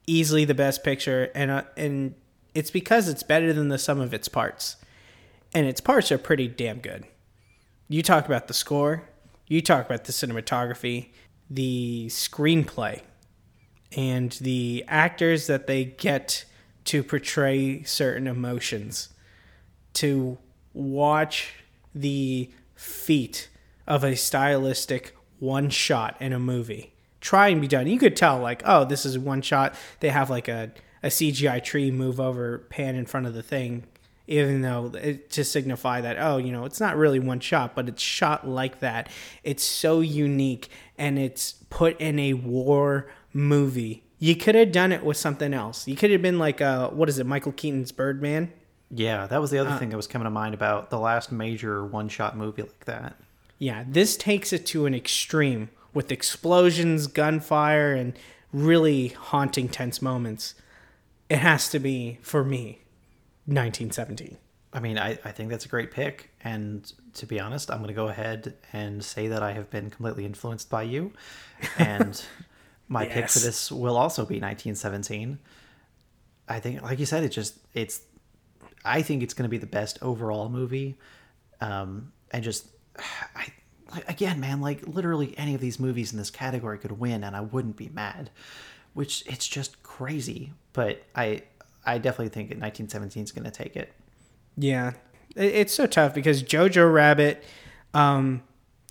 easily 0.07 0.45
the 0.45 0.55
best 0.55 0.83
picture, 0.83 1.31
and 1.35 1.51
uh, 1.51 1.63
and 1.77 2.15
it's 2.55 2.71
because 2.71 3.09
it's 3.09 3.23
better 3.23 3.53
than 3.53 3.69
the 3.69 3.79
sum 3.79 4.01
of 4.01 4.15
its 4.15 4.29
parts, 4.29 4.77
and 5.55 5.67
its 5.67 5.81
parts 5.81 6.11
are 6.13 6.19
pretty 6.19 6.49
damn 6.49 6.79
good. 6.79 7.05
You 7.89 8.03
talk 8.03 8.27
about 8.27 8.49
the 8.49 8.55
score, 8.55 9.09
you 9.47 9.61
talk 9.61 9.87
about 9.87 10.05
the 10.05 10.13
cinematography, 10.13 11.09
the 11.49 12.07
screenplay, 12.09 13.03
and 13.97 14.33
the 14.41 14.85
actors 14.87 15.49
that 15.49 15.67
they 15.67 15.85
get 15.85 16.45
to 16.85 17.03
portray 17.03 17.83
certain 17.83 18.27
emotions 18.27 19.11
to 19.95 20.39
watch 20.73 21.55
the 21.95 22.51
feat 22.75 23.50
of 23.91 24.03
a 24.05 24.17
stylistic 24.17 25.15
one 25.39 25.69
shot 25.69 26.17
in 26.21 26.33
a 26.33 26.39
movie 26.39 26.95
try 27.21 27.49
and 27.49 27.61
be 27.61 27.69
done. 27.69 27.87
You 27.87 27.99
could 27.99 28.17
tell, 28.17 28.39
like, 28.39 28.63
oh, 28.65 28.85
this 28.85 29.07
is 29.07 29.19
one 29.19 29.43
shot. 29.43 29.75
They 30.01 30.09
have 30.09 30.31
like 30.31 30.49
a, 30.49 30.73
a 31.03 31.09
CGI 31.09 31.63
tree 31.63 31.91
move 31.91 32.21
over, 32.21 32.59
pan 32.71 32.97
in 32.97 33.07
front 33.07 33.27
of 33.27 33.35
the 33.35 33.43
thing, 33.43 33.85
even 34.27 34.63
though 34.63 34.93
it, 34.95 35.31
to 35.31 35.45
signify 35.45 36.01
that, 36.01 36.17
oh, 36.19 36.39
you 36.39 36.53
know, 36.53 36.65
it's 36.65 36.81
not 36.81 36.97
really 36.97 37.19
one 37.19 37.41
shot, 37.41 37.75
but 37.75 37.89
it's 37.89 38.03
shot 38.03 38.49
like 38.49 38.81
that. 38.81 39.09
It's 39.45 39.63
so 39.63 40.01
unique 40.01 40.69
and 40.97 41.19
it's 41.19 41.53
put 41.71 42.01
in 42.01 42.19
a 42.19 42.35
war 42.35 43.11
movie. 43.33 44.05
You 44.19 44.37
could 44.37 44.55
have 44.55 44.73
done 44.73 44.93
it 44.93 45.05
with 45.05 45.17
something 45.17 45.55
else. 45.55 45.89
You 45.89 45.97
could 45.97 46.11
have 46.11 46.23
been 46.23 46.39
like, 46.39 46.61
uh, 46.61 46.91
what 46.91 47.09
is 47.09 47.19
it, 47.19 47.27
Michael 47.27 47.53
Keaton's 47.53 47.93
Birdman? 47.93 48.53
Yeah, 48.91 49.27
that 49.29 49.41
was 49.41 49.51
the 49.51 49.59
other 49.59 49.79
thing 49.79 49.91
that 49.91 49.97
was 49.97 50.09
coming 50.09 50.25
to 50.25 50.31
mind 50.31 50.53
about 50.53 50.91
the 50.91 50.99
last 50.99 51.31
major 51.31 51.87
one-shot 51.87 52.37
movie 52.37 52.63
like 52.63 52.85
that. 52.87 53.15
Yeah, 53.61 53.85
this 53.87 54.17
takes 54.17 54.55
it 54.55 54.65
to 54.67 54.87
an 54.87 54.95
extreme 54.95 55.69
with 55.93 56.11
explosions, 56.11 57.07
gunfire, 57.07 57.93
and 57.93 58.19
really 58.55 59.09
haunting, 59.09 59.69
tense 59.69 60.01
moments. 60.01 60.55
It 61.29 61.39
has 61.39 61.69
to 61.69 61.79
be, 61.79 62.19
for 62.23 62.43
me, 62.43 62.81
1917. 63.45 64.39
I 64.73 64.81
mean, 64.81 64.99
I, 64.99 65.19
I 65.25 65.33
think 65.33 65.51
that's 65.51 65.67
a 65.67 65.69
great 65.69 65.91
pick. 65.91 66.31
And 66.43 66.91
to 67.15 67.27
be 67.27 67.39
honest, 67.39 67.71
I'm 67.71 67.79
going 67.79 67.89
to 67.89 67.95
go 67.95 68.09
ahead 68.09 68.55
and 68.73 69.05
say 69.05 69.29
that 69.29 69.43
I 69.43 69.53
have 69.53 69.69
been 69.69 69.91
completely 69.91 70.25
influenced 70.25 70.71
by 70.71 70.83
you. 70.83 71.13
And 71.79 72.25
my 72.89 73.05
pick 73.05 73.29
for 73.29 73.41
this 73.41 73.71
will 73.71 73.99
also 73.99 74.23
be 74.23 74.41
1917. 74.41 75.39
I 76.49 76.61
think, 76.61 76.81
like 76.81 76.99
you 76.99 77.05
said, 77.05 77.25
it 77.25 77.29
just, 77.29 77.59
it's, 77.75 78.01
I 78.87 79.03
think 79.03 79.23
it's 79.23 79.35
going 79.35 79.45
to 79.45 79.51
be 79.51 79.59
the 79.59 79.67
best 79.67 79.99
overall 80.01 80.49
movie. 80.49 80.97
Um, 81.61 82.13
and 82.31 82.43
just, 82.43 82.67
I, 83.35 83.47
like, 83.93 84.09
again, 84.09 84.41
man, 84.41 84.61
like 84.61 84.87
literally 84.87 85.37
any 85.39 85.55
of 85.55 85.61
these 85.61 85.79
movies 85.81 86.13
in 86.13 86.19
this 86.19 86.31
category 86.31 86.79
could 86.79 86.93
win 86.93 87.25
and 87.25 87.35
I 87.37 87.41
wouldn't 87.41 87.77
be 87.77 87.89
mad, 87.89 88.31
which 88.95 89.25
it's 89.27 89.47
just 89.49 89.83
crazy. 89.83 90.53
But 90.73 91.03
I, 91.15 91.43
I 91.85 91.99
definitely 91.99 92.29
think 92.29 92.49
1917 92.51 93.25
is 93.25 93.33
going 93.33 93.45
to 93.45 93.51
take 93.51 93.77
it. 93.77 93.93
Yeah, 94.57 94.93
it- 95.35 95.55
it's 95.55 95.75
so 95.75 95.87
tough 95.87 96.15
because 96.15 96.43
Jojo 96.43 96.93
Rabbit, 96.93 97.43
um, 97.95 98.43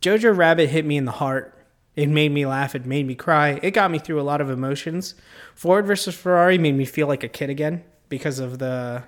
Jojo 0.02 0.36
Rabbit 0.36 0.70
hit 0.70 0.86
me 0.86 0.98
in 0.98 1.06
the 1.06 1.12
heart. 1.12 1.56
It 1.96 2.08
made 2.08 2.32
me 2.32 2.46
laugh. 2.46 2.76
It 2.76 2.86
made 2.86 3.06
me 3.08 3.16
cry. 3.16 3.60
It 3.62 3.72
got 3.72 3.92
me 3.92 4.00
through 4.00 4.22
a 4.22 4.24
lot 4.24 4.40
of 4.40 4.50
emotions. 4.50 5.16
Ford 5.54 5.86
versus 5.86 6.16
Ferrari 6.16 6.58
made 6.58 6.76
me 6.76 6.86
feel 6.86 7.08
like 7.08 7.24
a 7.24 7.28
kid 7.28 7.50
again 7.50 7.84
because 8.08 8.40
of 8.40 8.60
the 8.60 9.04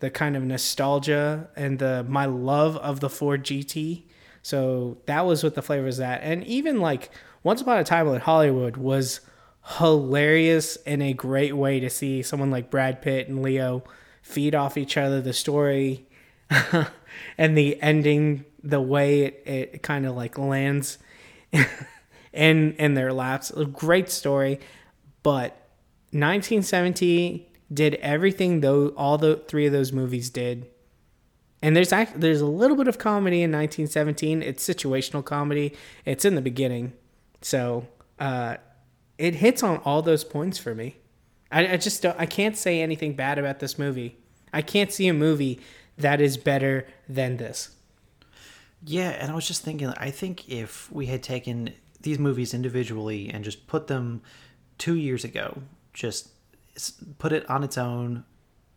the 0.00 0.10
kind 0.10 0.34
of 0.36 0.42
nostalgia 0.42 1.48
and 1.56 1.78
the 1.78 2.04
my 2.08 2.24
love 2.26 2.76
of 2.78 3.00
the 3.00 3.08
Ford 3.08 3.42
GT. 3.44 4.02
So 4.42 4.98
that 5.06 5.26
was 5.26 5.44
what 5.44 5.54
the 5.54 5.62
flavor 5.62 5.84
was 5.84 6.00
at. 6.00 6.22
And 6.22 6.44
even 6.44 6.80
like 6.80 7.10
Once 7.42 7.60
Upon 7.60 7.78
a 7.78 7.84
Time 7.84 8.08
in 8.08 8.20
Hollywood 8.20 8.76
was 8.76 9.20
hilarious 9.78 10.76
in 10.76 11.02
a 11.02 11.12
great 11.12 11.56
way 11.56 11.80
to 11.80 11.90
see 11.90 12.22
someone 12.22 12.50
like 12.50 12.70
Brad 12.70 13.02
Pitt 13.02 13.28
and 13.28 13.42
Leo 13.42 13.84
feed 14.22 14.54
off 14.54 14.76
each 14.76 14.96
other 14.96 15.20
the 15.20 15.32
story 15.32 16.06
and 17.38 17.56
the 17.56 17.80
ending 17.82 18.44
the 18.62 18.80
way 18.80 19.22
it, 19.22 19.42
it 19.46 19.82
kind 19.82 20.06
of 20.06 20.14
like 20.14 20.38
lands 20.38 20.98
in 22.32 22.72
in 22.74 22.94
their 22.94 23.12
laps 23.12 23.50
a 23.50 23.64
great 23.64 24.10
story 24.10 24.60
but 25.22 25.52
1970 26.12 27.48
did 27.72 27.94
everything 27.96 28.60
though 28.60 28.88
all 28.88 29.16
the 29.16 29.36
three 29.48 29.66
of 29.66 29.72
those 29.72 29.92
movies 29.92 30.30
did 30.30 30.69
and 31.62 31.76
there's 31.76 31.92
act, 31.92 32.20
there's 32.20 32.40
a 32.40 32.46
little 32.46 32.76
bit 32.76 32.88
of 32.88 32.98
comedy 32.98 33.42
in 33.42 33.50
1917 33.52 34.42
it's 34.42 34.66
situational 34.66 35.24
comedy 35.24 35.74
it's 36.04 36.24
in 36.24 36.34
the 36.34 36.42
beginning 36.42 36.92
so 37.42 37.86
uh 38.18 38.56
it 39.18 39.36
hits 39.36 39.62
on 39.62 39.78
all 39.78 40.02
those 40.02 40.24
points 40.24 40.58
for 40.58 40.74
me 40.74 40.96
I, 41.50 41.74
I 41.74 41.76
just 41.76 42.02
don't. 42.02 42.18
I 42.18 42.26
can't 42.26 42.56
say 42.56 42.80
anything 42.80 43.14
bad 43.14 43.38
about 43.38 43.58
this 43.58 43.78
movie. 43.78 44.16
I 44.52 44.62
can't 44.62 44.92
see 44.92 45.08
a 45.08 45.14
movie 45.14 45.60
that 45.98 46.20
is 46.20 46.36
better 46.36 46.86
than 47.08 47.36
this. 47.36 47.70
Yeah, 48.84 49.10
and 49.10 49.30
I 49.30 49.34
was 49.34 49.46
just 49.46 49.62
thinking, 49.62 49.88
I 49.96 50.10
think 50.10 50.48
if 50.48 50.90
we 50.90 51.06
had 51.06 51.22
taken 51.22 51.74
these 52.00 52.18
movies 52.18 52.54
individually 52.54 53.28
and 53.28 53.44
just 53.44 53.66
put 53.66 53.88
them 53.88 54.22
two 54.78 54.94
years 54.94 55.22
ago, 55.22 55.62
just 55.92 56.30
put 57.18 57.32
it 57.32 57.48
on 57.50 57.62
its 57.62 57.76
own, 57.76 58.24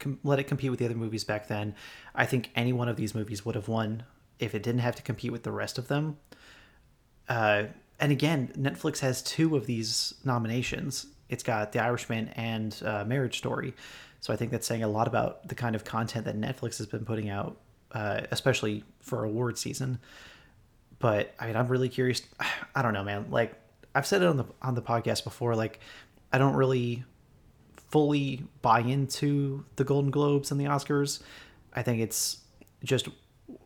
com- 0.03 0.19
let 0.23 0.39
it 0.39 0.43
compete 0.43 0.69
with 0.69 0.79
the 0.79 0.85
other 0.85 0.95
movies 0.95 1.23
back 1.23 1.47
then, 1.47 1.75
I 2.13 2.25
think 2.25 2.51
any 2.55 2.73
one 2.73 2.87
of 2.87 2.95
these 2.95 3.15
movies 3.15 3.45
would 3.45 3.55
have 3.55 3.67
won 3.67 4.03
if 4.39 4.53
it 4.53 4.63
didn't 4.63 4.81
have 4.81 4.95
to 4.95 5.01
compete 5.01 5.31
with 5.31 5.43
the 5.43 5.51
rest 5.51 5.77
of 5.77 5.87
them. 5.87 6.17
Uh, 7.27 7.63
and 7.99 8.11
again, 8.11 8.51
Netflix 8.57 8.99
has 8.99 9.21
two 9.21 9.55
of 9.55 9.65
these 9.65 10.13
nominations. 10.23 11.07
It's 11.29 11.43
got 11.43 11.71
The 11.71 11.79
Irishman 11.79 12.29
and 12.29 12.79
uh, 12.85 13.05
Marriage 13.05 13.37
Story. 13.37 13.73
So 14.19 14.33
I 14.33 14.35
think 14.35 14.51
that's 14.51 14.67
saying 14.67 14.83
a 14.83 14.87
lot 14.87 15.07
about 15.07 15.47
the 15.47 15.55
kind 15.55 15.75
of 15.75 15.83
content 15.83 16.25
that 16.25 16.39
Netflix 16.39 16.77
has 16.77 16.87
been 16.87 17.05
putting 17.05 17.29
out, 17.29 17.57
uh, 17.91 18.21
especially 18.31 18.83
for 19.01 19.23
award 19.23 19.57
season. 19.57 19.99
But 20.99 21.33
I 21.39 21.47
mean, 21.47 21.55
I'm 21.55 21.67
really 21.67 21.89
curious. 21.89 22.21
I 22.75 22.81
don't 22.81 22.93
know, 22.93 23.03
man. 23.03 23.27
Like 23.29 23.53
I've 23.95 24.07
said 24.07 24.21
it 24.21 24.27
on 24.27 24.37
the 24.37 24.45
on 24.61 24.75
the 24.75 24.81
podcast 24.81 25.23
before. 25.23 25.55
Like 25.55 25.79
I 26.31 26.37
don't 26.37 26.55
really 26.55 27.03
fully 27.93 28.41
buy 28.63 28.79
into 28.79 29.63
the 29.75 29.83
Golden 29.83 30.09
Globes 30.09 30.49
and 30.49 30.59
the 30.59 30.65
Oscars. 30.65 31.21
I 31.73 31.83
think 31.83 32.01
it's 32.01 32.39
just 32.83 33.07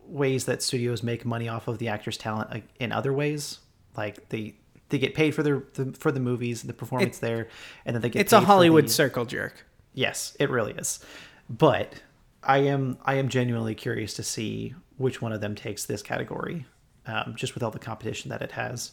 ways 0.04 0.44
that 0.44 0.62
studios 0.62 1.02
make 1.02 1.24
money 1.24 1.48
off 1.48 1.66
of 1.66 1.78
the 1.78 1.88
actors' 1.88 2.18
talent 2.18 2.62
in 2.78 2.92
other 2.92 3.10
ways. 3.10 3.58
Like 3.96 4.28
they 4.28 4.54
they 4.90 4.98
get 4.98 5.14
paid 5.14 5.34
for 5.34 5.42
their 5.42 5.62
the, 5.72 5.94
for 5.98 6.12
the 6.12 6.20
movies, 6.20 6.62
the 6.62 6.74
performance 6.74 7.18
there, 7.20 7.48
and 7.86 7.94
then 7.96 8.02
they 8.02 8.10
get 8.10 8.20
It's 8.20 8.34
a 8.34 8.40
Hollywood 8.40 8.84
the- 8.84 8.90
circle 8.90 9.24
jerk. 9.24 9.64
Yes, 9.94 10.36
it 10.38 10.50
really 10.50 10.72
is. 10.74 11.02
But 11.48 11.94
I 12.42 12.58
am 12.58 12.98
I 13.06 13.14
am 13.14 13.30
genuinely 13.30 13.74
curious 13.74 14.12
to 14.14 14.22
see 14.22 14.74
which 14.98 15.22
one 15.22 15.32
of 15.32 15.40
them 15.40 15.54
takes 15.54 15.86
this 15.86 16.02
category, 16.02 16.66
um, 17.06 17.32
just 17.34 17.54
with 17.54 17.62
all 17.62 17.70
the 17.70 17.78
competition 17.78 18.28
that 18.28 18.42
it 18.42 18.52
has. 18.52 18.92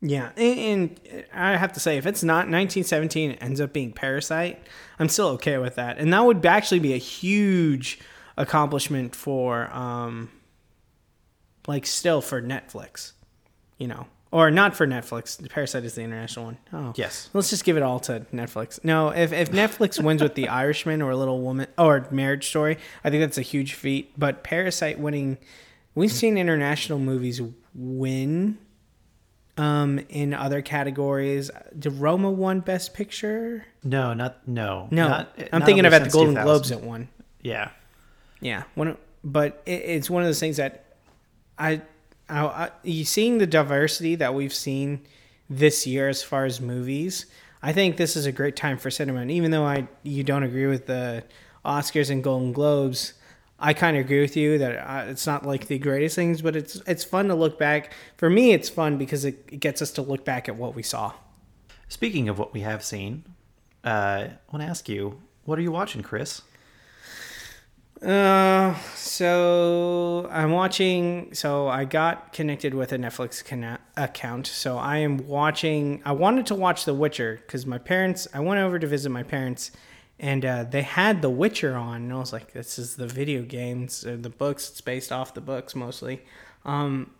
Yeah, 0.00 0.30
and, 0.36 1.00
and 1.10 1.24
I 1.34 1.56
have 1.56 1.72
to 1.72 1.80
say, 1.80 1.96
if 1.96 2.06
it's 2.06 2.22
not 2.22 2.48
1917, 2.48 3.32
it 3.32 3.38
ends 3.40 3.60
up 3.60 3.72
being 3.72 3.92
Parasite. 3.92 4.62
I'm 4.98 5.08
still 5.08 5.28
okay 5.30 5.58
with 5.58 5.74
that, 5.74 5.98
and 5.98 6.12
that 6.12 6.24
would 6.24 6.44
actually 6.46 6.78
be 6.78 6.94
a 6.94 6.98
huge 6.98 7.98
accomplishment 8.36 9.16
for, 9.16 9.68
um, 9.74 10.30
like, 11.66 11.84
still 11.84 12.20
for 12.20 12.40
Netflix, 12.40 13.12
you 13.76 13.88
know, 13.88 14.06
or 14.30 14.50
not 14.52 14.76
for 14.76 14.86
Netflix. 14.86 15.46
Parasite 15.50 15.84
is 15.84 15.94
the 15.96 16.02
international 16.02 16.44
one. 16.44 16.58
Oh, 16.72 16.92
Yes. 16.96 17.28
Let's 17.32 17.50
just 17.50 17.64
give 17.64 17.76
it 17.76 17.82
all 17.82 17.98
to 18.00 18.20
Netflix. 18.32 18.78
No, 18.84 19.08
if 19.08 19.32
if 19.32 19.50
Netflix 19.50 20.02
wins 20.02 20.22
with 20.22 20.34
The 20.34 20.48
Irishman 20.62 21.02
or 21.02 21.14
Little 21.16 21.40
Woman 21.40 21.66
or 21.76 22.06
Marriage 22.12 22.46
Story, 22.46 22.78
I 23.02 23.10
think 23.10 23.20
that's 23.22 23.38
a 23.38 23.42
huge 23.42 23.74
feat. 23.74 24.12
But 24.16 24.44
Parasite 24.44 25.00
winning, 25.00 25.38
we've 25.94 26.12
seen 26.12 26.38
international 26.38 26.98
movies 27.00 27.40
win 27.74 28.58
um 29.58 30.00
in 30.08 30.32
other 30.34 30.62
categories. 30.62 31.50
Did 31.78 31.94
Roma 31.94 32.30
won 32.30 32.60
Best 32.60 32.94
Picture? 32.94 33.64
No, 33.84 34.14
not 34.14 34.46
no. 34.46 34.88
No, 34.90 35.08
not- 35.08 35.32
I'm 35.52 35.60
not 35.60 35.66
thinking 35.66 35.84
about 35.86 36.04
the 36.04 36.10
Golden 36.10 36.34
Globes 36.34 36.70
it 36.70 36.80
won. 36.80 37.08
Yeah, 37.42 37.70
Yeah, 38.40 38.64
one, 38.74 38.96
but 39.24 39.62
it, 39.66 39.70
it's 39.84 40.10
one 40.10 40.22
of 40.22 40.28
those 40.28 40.40
things 40.40 40.56
that 40.58 40.84
I, 41.58 41.82
I, 42.28 42.44
I, 42.46 42.70
you 42.82 43.04
seeing 43.04 43.38
the 43.38 43.46
diversity 43.46 44.14
that 44.16 44.34
we've 44.34 44.52
seen 44.54 45.00
this 45.48 45.86
year 45.86 46.08
as 46.08 46.22
far 46.22 46.44
as 46.44 46.60
movies. 46.60 47.26
I 47.62 47.72
think 47.72 47.96
this 47.96 48.16
is 48.16 48.26
a 48.26 48.32
great 48.32 48.54
time 48.56 48.76
for 48.78 48.90
cinema, 48.90 49.20
and 49.20 49.30
even 49.30 49.50
though 49.50 49.64
I 49.64 49.88
you 50.02 50.22
don't 50.24 50.42
agree 50.42 50.66
with 50.66 50.86
the 50.86 51.24
Oscars 51.64 52.10
and 52.10 52.22
Golden 52.22 52.52
Globes, 52.52 53.14
I 53.60 53.72
kind 53.72 53.96
of 53.96 54.04
agree 54.04 54.20
with 54.20 54.36
you 54.36 54.58
that 54.58 54.76
uh, 54.78 55.10
it's 55.10 55.26
not 55.26 55.44
like 55.44 55.66
the 55.66 55.78
greatest 55.78 56.14
things, 56.14 56.42
but 56.42 56.54
it's 56.54 56.76
it's 56.86 57.02
fun 57.02 57.26
to 57.28 57.34
look 57.34 57.58
back. 57.58 57.92
For 58.16 58.30
me, 58.30 58.52
it's 58.52 58.68
fun 58.68 58.98
because 58.98 59.24
it, 59.24 59.48
it 59.50 59.58
gets 59.60 59.82
us 59.82 59.90
to 59.92 60.02
look 60.02 60.24
back 60.24 60.48
at 60.48 60.56
what 60.56 60.74
we 60.74 60.82
saw. 60.82 61.12
Speaking 61.88 62.28
of 62.28 62.38
what 62.38 62.52
we 62.52 62.60
have 62.60 62.84
seen, 62.84 63.24
uh, 63.84 63.88
I 63.88 64.38
want 64.52 64.62
to 64.62 64.68
ask 64.68 64.88
you, 64.88 65.20
what 65.44 65.58
are 65.58 65.62
you 65.62 65.72
watching, 65.72 66.02
Chris? 66.02 66.42
Uh, 68.02 68.76
so 68.94 70.28
I'm 70.30 70.52
watching. 70.52 71.34
So 71.34 71.66
I 71.66 71.84
got 71.84 72.32
connected 72.32 72.74
with 72.74 72.92
a 72.92 72.96
Netflix 72.96 73.44
conna- 73.44 73.80
account. 73.96 74.46
So 74.46 74.78
I 74.78 74.98
am 74.98 75.26
watching. 75.26 76.00
I 76.04 76.12
wanted 76.12 76.46
to 76.46 76.54
watch 76.54 76.84
The 76.84 76.94
Witcher 76.94 77.40
because 77.44 77.66
my 77.66 77.78
parents. 77.78 78.28
I 78.32 78.38
went 78.38 78.60
over 78.60 78.78
to 78.78 78.86
visit 78.86 79.10
my 79.10 79.24
parents, 79.24 79.72
and 80.20 80.44
uh, 80.44 80.64
they 80.64 80.82
had 80.82 81.22
The 81.22 81.30
Witcher 81.30 81.76
on, 81.76 82.02
and 82.02 82.12
I 82.12 82.16
was 82.16 82.32
like, 82.32 82.52
"This 82.52 82.78
is 82.78 82.96
the 82.96 83.06
video 83.06 83.42
games, 83.42 84.04
or 84.04 84.16
the 84.16 84.30
books. 84.30 84.68
It's 84.70 84.80
based 84.80 85.12
off 85.12 85.34
the 85.34 85.40
books 85.40 85.74
mostly." 85.74 86.22
Um, 86.64 87.10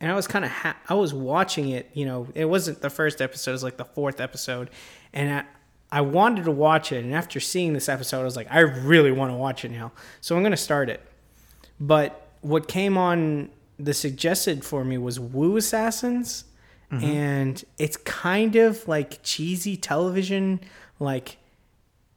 and 0.00 0.10
I 0.10 0.14
was 0.14 0.26
kind 0.26 0.44
of 0.44 0.50
ha- 0.50 0.76
I 0.88 0.94
was 0.94 1.12
watching 1.12 1.68
it. 1.68 1.90
You 1.92 2.06
know, 2.06 2.28
it 2.34 2.46
wasn't 2.46 2.80
the 2.80 2.90
first 2.90 3.20
episode; 3.20 3.50
it 3.50 3.54
was 3.54 3.62
like 3.62 3.76
the 3.76 3.84
fourth 3.84 4.20
episode, 4.20 4.70
and 5.12 5.44
I, 5.90 5.98
I 5.98 6.00
wanted 6.00 6.44
to 6.44 6.50
watch 6.50 6.92
it. 6.92 7.04
And 7.04 7.14
after 7.14 7.40
seeing 7.40 7.72
this 7.72 7.88
episode, 7.88 8.20
I 8.20 8.24
was 8.24 8.36
like, 8.36 8.48
I 8.50 8.60
really 8.60 9.12
want 9.12 9.30
to 9.32 9.36
watch 9.36 9.64
it 9.64 9.70
now. 9.70 9.92
So 10.20 10.36
I'm 10.36 10.42
gonna 10.42 10.56
start 10.56 10.88
it. 10.88 11.00
But 11.78 12.28
what 12.40 12.68
came 12.68 12.96
on 12.96 13.50
the 13.78 13.92
suggested 13.92 14.64
for 14.64 14.82
me 14.84 14.96
was 14.96 15.20
Wu 15.20 15.56
Assassins, 15.58 16.44
and 16.90 17.62
it's 17.78 17.96
kind 17.98 18.56
of 18.56 18.86
like 18.88 19.22
cheesy 19.22 19.76
television, 19.76 20.60
like 20.98 21.36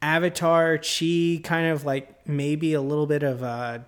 Avatar, 0.02 0.78
Chi, 0.78 1.40
kind 1.42 1.68
of 1.68 1.84
like 1.84 2.26
maybe 2.26 2.72
a 2.74 2.80
little 2.80 3.06
bit 3.06 3.22
of 3.22 3.42
uh 3.42 3.80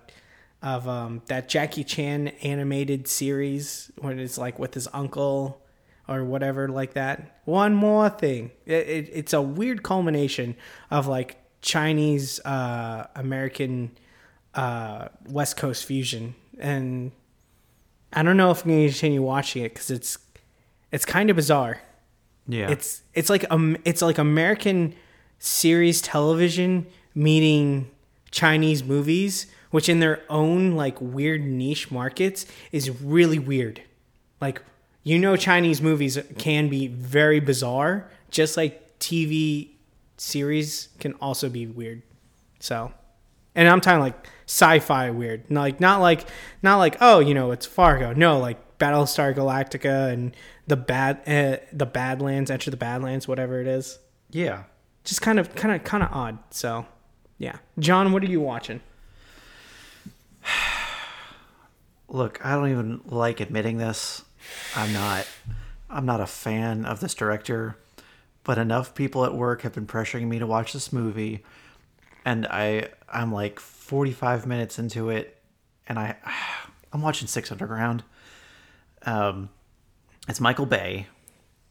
of 0.61 0.87
um, 0.87 1.21
that 1.25 1.49
Jackie 1.49 1.83
Chan 1.83 2.29
animated 2.41 3.05
series 3.07 3.91
when 3.97 4.17
it's 4.17 4.37
like 4.37 4.57
with 4.57 4.73
his 4.73 4.87
uncle 4.93 5.61
or 6.07 6.23
whatever 6.23 6.69
like 6.69 6.93
that. 6.93 7.41
One 7.43 7.75
more 7.75 8.09
thing, 8.09 8.51
it, 8.65 8.87
it, 8.87 9.09
it's 9.11 9.33
a 9.33 9.41
weird 9.41 9.83
culmination 9.83 10.55
of 10.89 11.05
like 11.05 11.37
Chinese 11.61 12.39
uh, 12.45 13.07
American 13.15 13.91
uh, 14.53 15.09
West 15.27 15.57
Coast 15.57 15.83
fusion, 15.85 16.33
and 16.57 17.11
I 18.13 18.23
don't 18.23 18.37
know 18.37 18.51
if 18.51 18.63
I'm 18.63 18.71
going 18.71 18.87
to 18.87 18.93
continue 18.93 19.21
watching 19.21 19.63
it 19.63 19.73
because 19.73 19.91
it's 19.91 20.17
it's 20.93 21.05
kind 21.05 21.29
of 21.29 21.35
bizarre. 21.35 21.81
Yeah, 22.47 22.69
It's 22.69 23.01
it's 23.13 23.29
like 23.29 23.45
um 23.49 23.77
it's 23.83 24.01
like 24.01 24.17
American 24.17 24.95
series 25.43 26.01
television 26.01 26.87
meeting 27.13 27.91
Chinese 28.31 28.81
movies, 28.81 29.45
which 29.71 29.89
in 29.89 29.99
their 29.99 30.21
own 30.29 30.71
like 30.71 30.95
weird 31.01 31.43
niche 31.43 31.91
markets 31.91 32.45
is 32.71 32.89
really 33.01 33.37
weird. 33.39 33.81
Like 34.39 34.61
you 35.03 35.19
know 35.19 35.35
Chinese 35.35 35.81
movies 35.81 36.17
can 36.37 36.69
be 36.69 36.87
very 36.87 37.41
bizarre, 37.41 38.09
just 38.31 38.55
like 38.55 38.97
TV 38.99 39.71
series 40.15 40.87
can 40.99 41.11
also 41.15 41.49
be 41.49 41.67
weird. 41.67 42.03
So 42.61 42.93
and 43.53 43.67
I'm 43.67 43.81
talking 43.81 43.99
like 43.99 44.25
sci-fi 44.45 45.11
weird, 45.11 45.51
not 45.51 45.63
like 45.63 45.79
not 45.81 45.99
like 45.99 46.25
not 46.61 46.77
like 46.77 46.95
oh 47.01 47.19
you 47.19 47.33
know 47.33 47.51
it's 47.51 47.65
Fargo. 47.65 48.13
No, 48.13 48.39
like 48.39 48.77
Battlestar 48.77 49.35
Galactica 49.35 50.09
and 50.13 50.33
the 50.67 50.77
bad 50.77 51.19
uh, 51.27 51.61
the 51.73 51.85
Badlands, 51.85 52.49
Enter 52.49 52.71
the 52.71 52.77
Badlands, 52.77 53.27
whatever 53.27 53.59
it 53.59 53.67
is. 53.67 53.99
yeah. 54.31 54.63
Just 55.03 55.21
kind 55.21 55.39
of 55.39 55.53
kind 55.55 55.75
of 55.75 55.83
kind 55.83 56.03
of 56.03 56.09
odd. 56.11 56.37
So 56.49 56.85
yeah, 57.37 57.57
John, 57.79 58.11
what 58.11 58.23
are 58.23 58.27
you 58.27 58.41
watching? 58.41 58.81
Look, 62.07 62.45
I 62.45 62.55
don't 62.55 62.69
even 62.69 63.01
like 63.05 63.39
admitting 63.39 63.77
this. 63.77 64.23
I'm 64.75 64.93
not. 64.93 65.27
I'm 65.89 66.05
not 66.05 66.21
a 66.21 66.27
fan 66.27 66.85
of 66.85 66.99
this 66.99 67.13
director, 67.13 67.77
but 68.43 68.57
enough 68.57 68.95
people 68.95 69.25
at 69.25 69.33
work 69.33 69.61
have 69.61 69.73
been 69.73 69.85
pressuring 69.85 70.27
me 70.27 70.39
to 70.39 70.47
watch 70.47 70.73
this 70.73 70.91
movie, 70.91 71.43
and 72.25 72.47
I 72.47 72.89
I'm 73.09 73.31
like 73.31 73.59
45 73.59 74.47
minutes 74.47 74.79
into 74.79 75.09
it, 75.09 75.39
and 75.87 75.99
I 75.99 76.15
I'm 76.93 77.01
watching 77.01 77.27
Six 77.27 77.51
Underground. 77.51 78.03
Um, 79.05 79.49
it's 80.27 80.39
Michael 80.39 80.65
Bay, 80.65 81.07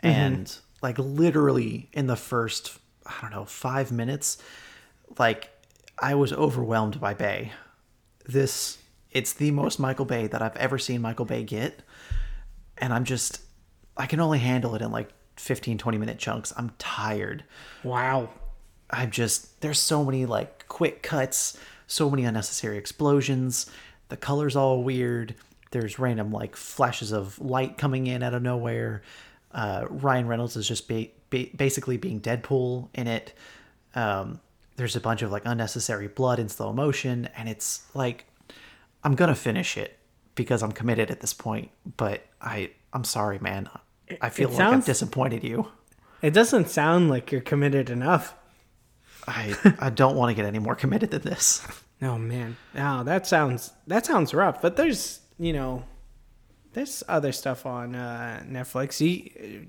and 0.01 0.55
like 0.83 0.99
literally 0.99 1.89
in 1.93 2.07
the 2.09 2.16
first 2.16 2.78
I 3.07 3.14
don't 3.20 3.30
know 3.30 3.44
five 3.44 3.92
minutes, 3.92 4.38
like 5.18 5.50
I 5.98 6.14
was 6.14 6.32
overwhelmed 6.32 7.00
by 7.00 7.14
Bay. 7.14 7.53
This 8.26 8.78
it's 9.11 9.34
the 9.34 9.50
most 9.50 9.78
Michael 9.78 10.05
Bay 10.05 10.26
that 10.26 10.42
I've 10.42 10.57
ever 10.57 10.78
seen 10.78 11.00
Michael 11.00 11.24
Bay 11.24 11.44
get, 11.44 11.82
and 12.78 12.92
I'm 12.92 13.05
just 13.05 13.40
I 13.96 14.07
can 14.07 14.20
only 14.20 14.38
handle 14.38 14.74
it 14.74 14.82
in 14.82 14.90
like 14.90 15.11
15 15.36 15.78
20 15.78 15.98
minute 15.98 16.18
chunks. 16.18 16.53
I'm 16.57 16.72
tired. 16.78 17.44
Wow. 17.84 18.30
I'm 18.90 19.11
just 19.11 19.61
there's 19.61 19.78
so 19.78 20.05
many 20.05 20.26
like 20.26 20.68
quick 20.68 21.03
cuts, 21.03 21.59
so 21.86 22.11
many 22.11 22.24
unnecessary 22.24 22.78
explosions. 22.78 23.70
The 24.09 24.16
color's 24.16 24.57
all 24.57 24.82
weird. 24.82 25.34
There's 25.70 25.98
random 25.98 26.30
like 26.30 26.57
flashes 26.57 27.12
of 27.12 27.38
light 27.38 27.78
coming 27.78 28.07
in 28.07 28.22
out 28.22 28.34
of 28.34 28.42
nowhere. 28.42 29.03
Uh, 29.53 29.86
Ryan 29.88 30.26
Reynolds 30.26 30.57
is 30.57 30.68
just 30.68 30.88
ba- 30.88 31.09
ba- 31.33 31.57
basically 31.57 31.97
being 31.97 32.20
Deadpool 32.20 32.91
in 32.95 33.09
it. 33.09 33.33
Um, 33.95 34.41
there's 34.76 34.95
a 34.95 35.01
bunch 35.01 35.22
of 35.22 35.33
like 35.33 35.43
unnecessary 35.45 36.07
blood 36.09 36.39
in 36.39 36.49
slow 36.49 36.72
motion, 36.72 37.28
and 37.37 37.49
it's 37.49 37.83
like 37.95 38.26
I'm 39.03 39.14
gonna 39.16 39.35
finish 39.35 39.76
it 39.76 39.99
because 40.35 40.62
I'm 40.62 40.72
committed 40.72 41.11
at 41.11 41.20
this 41.20 41.33
point. 41.35 41.70
But 41.97 42.24
I 42.41 42.70
I'm 42.93 43.05
sorry, 43.05 43.39
man. 43.39 43.68
I 44.20 44.28
feel 44.28 44.51
it 44.51 44.55
like 44.55 44.68
I've 44.68 44.85
disappointed 44.85 45.43
you. 45.43 45.68
It 46.20 46.33
doesn't 46.35 46.68
sound 46.68 47.09
like 47.11 47.33
you're 47.33 47.41
committed 47.41 47.91
enough. 47.91 48.35
I 49.26 49.57
I 49.80 49.91
don't 49.91 50.16
want 50.16 50.30
to 50.30 50.35
get 50.35 50.47
any 50.47 50.59
more 50.59 50.74
committed 50.74 51.11
than 51.11 51.22
this. 51.22 51.66
Oh 52.01 52.18
man, 52.18 52.57
no, 52.74 53.05
that 53.05 53.26
sounds 53.26 53.72
that 53.87 54.07
sounds 54.07 54.35
rough. 54.35 54.61
But 54.61 54.76
there's 54.76 55.20
you 55.39 55.53
know, 55.53 55.85
there's 56.72 57.03
other 57.09 57.33
stuff 57.33 57.66
on 57.66 57.95
uh, 57.95 58.43
Netflix. 58.49 59.01
You 59.01 59.68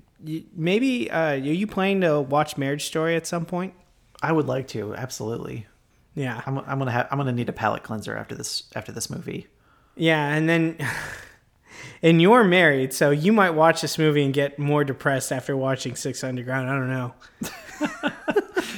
maybe 0.54 1.10
uh, 1.10 1.32
are 1.32 1.36
you 1.36 1.66
planning 1.66 2.00
to 2.02 2.20
watch 2.20 2.56
Marriage 2.56 2.86
Story 2.86 3.16
at 3.16 3.26
some 3.26 3.44
point? 3.44 3.74
I 4.22 4.32
would 4.32 4.46
like 4.46 4.68
to 4.68 4.94
absolutely. 4.94 5.66
Yeah, 6.14 6.40
I'm, 6.46 6.58
I'm 6.58 6.78
gonna 6.78 6.90
have 6.90 7.08
I'm 7.10 7.18
gonna 7.18 7.32
need 7.32 7.48
a 7.48 7.52
palate 7.52 7.82
cleanser 7.82 8.16
after 8.16 8.34
this 8.34 8.64
after 8.74 8.92
this 8.92 9.10
movie. 9.10 9.48
yeah, 9.96 10.28
and 10.34 10.48
then. 10.48 10.78
And 12.02 12.20
you're 12.20 12.44
married, 12.44 12.92
so 12.92 13.10
you 13.10 13.32
might 13.32 13.50
watch 13.50 13.80
this 13.80 13.98
movie 13.98 14.22
and 14.24 14.34
get 14.34 14.58
more 14.58 14.84
depressed 14.84 15.32
after 15.32 15.56
watching 15.56 15.96
Six 15.96 16.22
Underground. 16.22 16.68
I 16.68 16.74
don't 16.78 16.90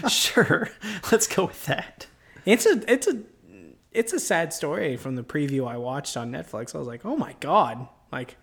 know. 0.03 0.09
sure, 0.09 0.70
let's 1.11 1.26
go 1.26 1.47
with 1.47 1.64
that. 1.66 2.07
It's 2.44 2.66
a 2.66 2.80
it's 2.90 3.09
a 3.09 3.22
it's 3.90 4.12
a 4.12 4.20
sad 4.20 4.53
story 4.53 4.97
from 4.97 5.16
the 5.16 5.24
preview 5.24 5.68
I 5.68 5.76
watched 5.76 6.16
on 6.16 6.30
Netflix. 6.30 6.74
I 6.74 6.78
was 6.78 6.86
like, 6.86 7.05
oh 7.05 7.16
my 7.16 7.34
god, 7.40 7.88
like 8.12 8.36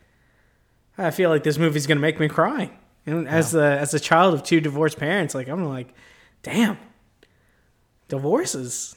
I 0.97 1.11
feel 1.11 1.29
like 1.29 1.43
this 1.43 1.57
movie's 1.57 1.87
gonna 1.87 2.01
make 2.01 2.19
me 2.19 2.27
cry. 2.27 2.71
And 3.05 3.27
as 3.27 3.51
the 3.51 3.63
as 3.63 3.93
a 3.93 3.99
child 3.99 4.33
of 4.33 4.43
two 4.43 4.61
divorced 4.61 4.97
parents, 4.97 5.35
like 5.35 5.47
I'm 5.49 5.65
like, 5.65 5.93
damn, 6.41 6.77
divorce 8.07 8.55
is 8.55 8.95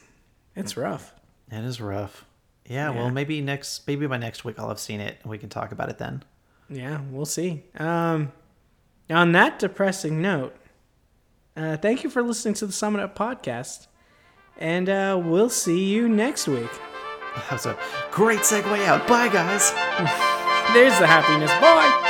it's 0.55 0.77
rough. 0.77 1.13
It 1.51 1.63
is 1.63 1.79
rough. 1.81 2.25
Yeah, 2.65 2.91
Yeah. 2.91 2.97
well, 2.97 3.09
maybe 3.09 3.41
next 3.41 3.85
maybe 3.87 4.07
by 4.07 4.17
next 4.17 4.43
week 4.45 4.59
I'll 4.59 4.69
have 4.69 4.79
seen 4.79 4.99
it 5.01 5.17
and 5.21 5.29
we 5.31 5.37
can 5.37 5.49
talk 5.49 5.71
about 5.71 5.89
it 5.89 5.97
then. 5.97 6.23
Yeah, 6.69 6.99
we'll 7.11 7.25
see. 7.25 7.63
Um, 7.77 8.31
on 9.09 9.31
that 9.33 9.57
depressing 9.59 10.21
note, 10.21 10.55
uh, 11.55 11.77
thank 11.77 12.03
you 12.03 12.09
for 12.09 12.21
listening 12.21 12.53
to 12.55 12.65
the 12.65 12.73
Summit 12.73 13.01
Up 13.01 13.17
podcast, 13.17 13.87
and 14.57 14.89
uh, 14.89 15.19
we'll 15.23 15.49
see 15.49 15.85
you 15.85 16.07
next 16.09 16.47
week. 16.47 16.69
That 17.37 17.51
was 17.51 17.65
a 17.67 17.77
great 18.09 18.39
segue 18.39 18.83
out. 18.87 19.07
Bye, 19.07 19.27
guys. 19.27 19.69
There's 20.73 20.97
the 20.97 21.05
happiness. 21.05 21.51
Bye. 21.61 22.06